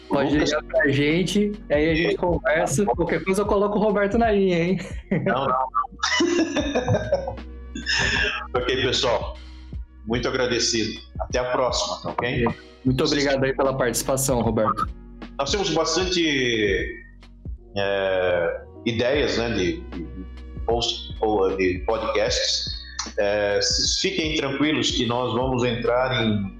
Pode 0.09 0.37
ligar 0.37 0.63
pra 0.63 0.87
gente, 0.89 1.51
aí 1.71 1.89
a 1.89 1.95
gente 1.95 2.15
conversa. 2.17 2.85
Qualquer 2.85 3.23
coisa 3.23 3.41
eu 3.41 3.45
coloco 3.45 3.79
o 3.79 3.81
Roberto 3.81 4.17
na 4.17 4.31
linha, 4.31 4.59
hein? 4.59 4.79
Não, 5.25 5.47
não, 5.47 5.47
não. 5.47 7.35
ok, 8.55 8.83
pessoal. 8.83 9.35
Muito 10.05 10.27
agradecido. 10.27 10.99
Até 11.19 11.39
a 11.39 11.51
próxima, 11.51 12.01
tá 12.01 12.09
ok? 12.09 12.45
Muito 12.85 13.03
obrigado 13.03 13.43
aí 13.43 13.53
pela 13.53 13.75
participação, 13.77 14.41
Roberto. 14.41 14.87
Nós 15.37 15.51
temos 15.51 15.69
bastante 15.69 17.03
é, 17.77 18.61
ideias 18.85 19.37
né, 19.37 19.49
de, 19.51 19.81
de, 19.81 20.25
post, 20.65 21.13
de 21.57 21.83
podcasts. 21.85 22.65
É, 23.17 23.59
fiquem 24.01 24.35
tranquilos 24.35 24.91
que 24.91 25.05
nós 25.05 25.33
vamos 25.33 25.63
entrar 25.63 26.23
em, 26.23 26.59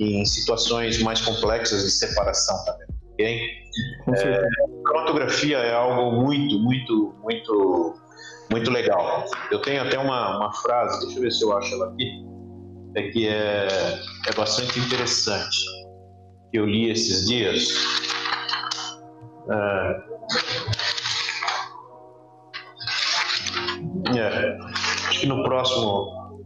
em 0.00 0.24
situações 0.24 1.02
mais 1.02 1.20
complexas 1.20 1.84
de 1.84 1.90
separação 1.90 2.56
também. 2.64 2.92
Okay? 3.12 3.62
É, 4.14 4.42
fotografia 4.88 5.58
é 5.58 5.74
algo 5.74 6.22
muito, 6.22 6.58
muito, 6.58 7.14
muito, 7.22 7.94
muito 8.50 8.70
legal. 8.70 9.24
Eu 9.50 9.60
tenho 9.60 9.82
até 9.82 9.98
uma, 9.98 10.38
uma 10.38 10.52
frase, 10.52 11.00
deixa 11.00 11.18
eu 11.18 11.22
ver 11.22 11.32
se 11.32 11.44
eu 11.44 11.56
acho 11.56 11.74
ela 11.74 11.88
aqui, 11.88 12.24
é 12.94 13.02
que 13.10 13.28
é, 13.28 13.68
é 14.28 14.34
bastante 14.36 14.78
interessante, 14.78 15.56
que 16.50 16.58
eu 16.58 16.66
li 16.66 16.90
esses 16.90 17.26
dias. 17.26 17.68
É, 19.50 20.02
é, 24.18 24.58
acho 25.08 25.20
que 25.20 25.26
no 25.26 25.42
próximo. 25.42 26.40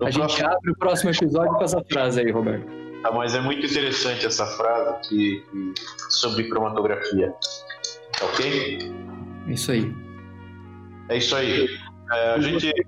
No 0.00 0.06
a 0.06 0.10
próximo... 0.10 0.28
gente 0.28 0.44
abre 0.44 0.70
o 0.70 0.78
próximo 0.78 1.10
episódio 1.10 1.52
com 1.54 1.64
essa 1.64 1.82
frase 1.90 2.20
aí, 2.20 2.30
Roberto. 2.30 2.66
Ah, 3.04 3.12
mas 3.12 3.34
é 3.34 3.40
muito 3.40 3.64
interessante 3.64 4.26
essa 4.26 4.44
frase 4.44 5.08
que, 5.08 5.40
que 5.50 5.74
sobre 6.10 6.48
cromatografia. 6.48 7.32
Ok? 8.22 8.78
Isso 9.48 9.72
aí. 9.72 9.92
É 11.08 11.16
isso 11.16 11.34
aí. 11.36 11.68
É, 12.12 12.30
a 12.34 12.38
gente 12.40 12.72
tem 12.72 12.84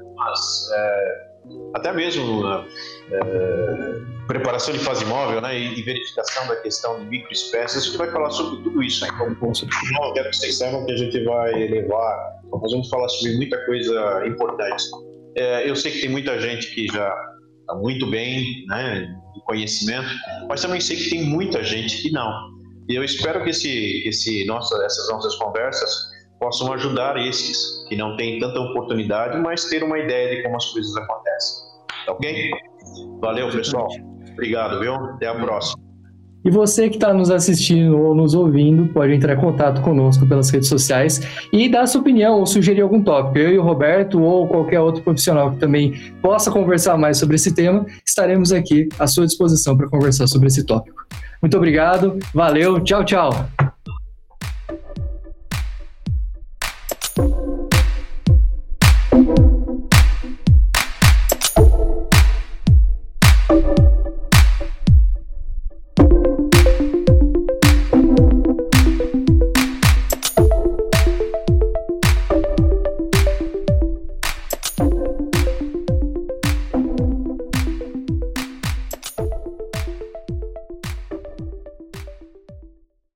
umas, 0.00 0.70
é, 0.72 1.33
até 1.74 1.92
mesmo 1.92 2.46
é, 2.46 4.00
preparação 4.26 4.72
de 4.72 4.80
fase 4.80 5.04
móvel 5.04 5.40
né, 5.40 5.58
e, 5.58 5.78
e, 5.78 5.82
verificação 5.82 6.46
da 6.46 6.56
questão 6.56 6.98
de 7.00 7.06
microespécies, 7.06 7.82
a 7.82 7.86
gente 7.86 7.98
vai 7.98 8.10
falar 8.10 8.30
sobre 8.30 8.62
tudo 8.62 8.82
isso. 8.82 9.04
Né? 9.04 9.10
Como, 9.18 9.52
eu 9.52 10.12
quero 10.12 10.30
que 10.30 10.36
vocês 10.36 10.58
saibam 10.58 10.86
que 10.86 10.92
a 10.92 10.96
gente 10.96 11.22
vai 11.24 11.52
levar, 11.52 12.40
nós 12.50 12.72
vamos 12.72 12.88
falar 12.88 13.08
sobre 13.08 13.36
muita 13.36 13.64
coisa 13.66 14.26
importante. 14.26 14.84
É, 15.36 15.68
eu 15.68 15.74
sei 15.74 15.92
que 15.92 16.00
tem 16.00 16.10
muita 16.10 16.40
gente 16.40 16.74
que 16.74 16.86
já 16.86 17.12
está 17.60 17.74
muito 17.74 18.08
bem 18.10 18.64
né, 18.68 19.12
de 19.34 19.44
conhecimento, 19.44 20.08
mas 20.48 20.62
também 20.62 20.80
sei 20.80 20.96
que 20.96 21.10
tem 21.10 21.24
muita 21.24 21.62
gente 21.62 22.02
que 22.02 22.10
não. 22.12 22.32
E 22.88 22.94
eu 22.94 23.02
espero 23.02 23.42
que 23.42 23.50
esse, 23.50 24.06
esse 24.06 24.44
nossa, 24.44 24.76
essas 24.84 25.08
nossas 25.08 25.34
conversas 25.36 26.13
possam 26.44 26.70
ajudar 26.74 27.16
esses 27.16 27.86
que 27.88 27.96
não 27.96 28.18
têm 28.18 28.38
tanta 28.38 28.60
oportunidade, 28.60 29.38
mas 29.38 29.64
ter 29.64 29.82
uma 29.82 29.98
ideia 29.98 30.36
de 30.36 30.42
como 30.42 30.56
as 30.56 30.66
coisas 30.66 30.94
acontecem. 30.94 31.64
Tá 32.04 32.12
ok? 32.12 32.50
Valeu, 33.18 33.50
pessoal. 33.50 33.88
Obrigado, 34.32 34.78
viu? 34.78 34.94
Até 34.94 35.26
a 35.26 35.34
próxima. 35.34 35.82
E 36.44 36.50
você 36.50 36.90
que 36.90 36.96
está 36.96 37.14
nos 37.14 37.30
assistindo 37.30 37.98
ou 37.98 38.14
nos 38.14 38.34
ouvindo, 38.34 38.92
pode 38.92 39.14
entrar 39.14 39.32
em 39.32 39.40
contato 39.40 39.80
conosco 39.80 40.26
pelas 40.26 40.50
redes 40.50 40.68
sociais 40.68 41.22
e 41.50 41.66
dar 41.66 41.86
sua 41.86 42.02
opinião 42.02 42.38
ou 42.38 42.44
sugerir 42.44 42.82
algum 42.82 43.02
tópico. 43.02 43.38
Eu 43.38 43.50
e 43.54 43.58
o 43.58 43.62
Roberto 43.62 44.20
ou 44.20 44.46
qualquer 44.46 44.80
outro 44.80 45.02
profissional 45.02 45.52
que 45.52 45.56
também 45.56 45.94
possa 46.20 46.50
conversar 46.50 46.98
mais 46.98 47.16
sobre 47.16 47.36
esse 47.36 47.54
tema, 47.54 47.86
estaremos 48.06 48.52
aqui 48.52 48.86
à 48.98 49.06
sua 49.06 49.24
disposição 49.24 49.74
para 49.74 49.88
conversar 49.88 50.26
sobre 50.26 50.48
esse 50.48 50.66
tópico. 50.66 51.06
Muito 51.40 51.56
obrigado, 51.56 52.18
valeu, 52.34 52.78
tchau, 52.80 53.02
tchau. 53.02 53.30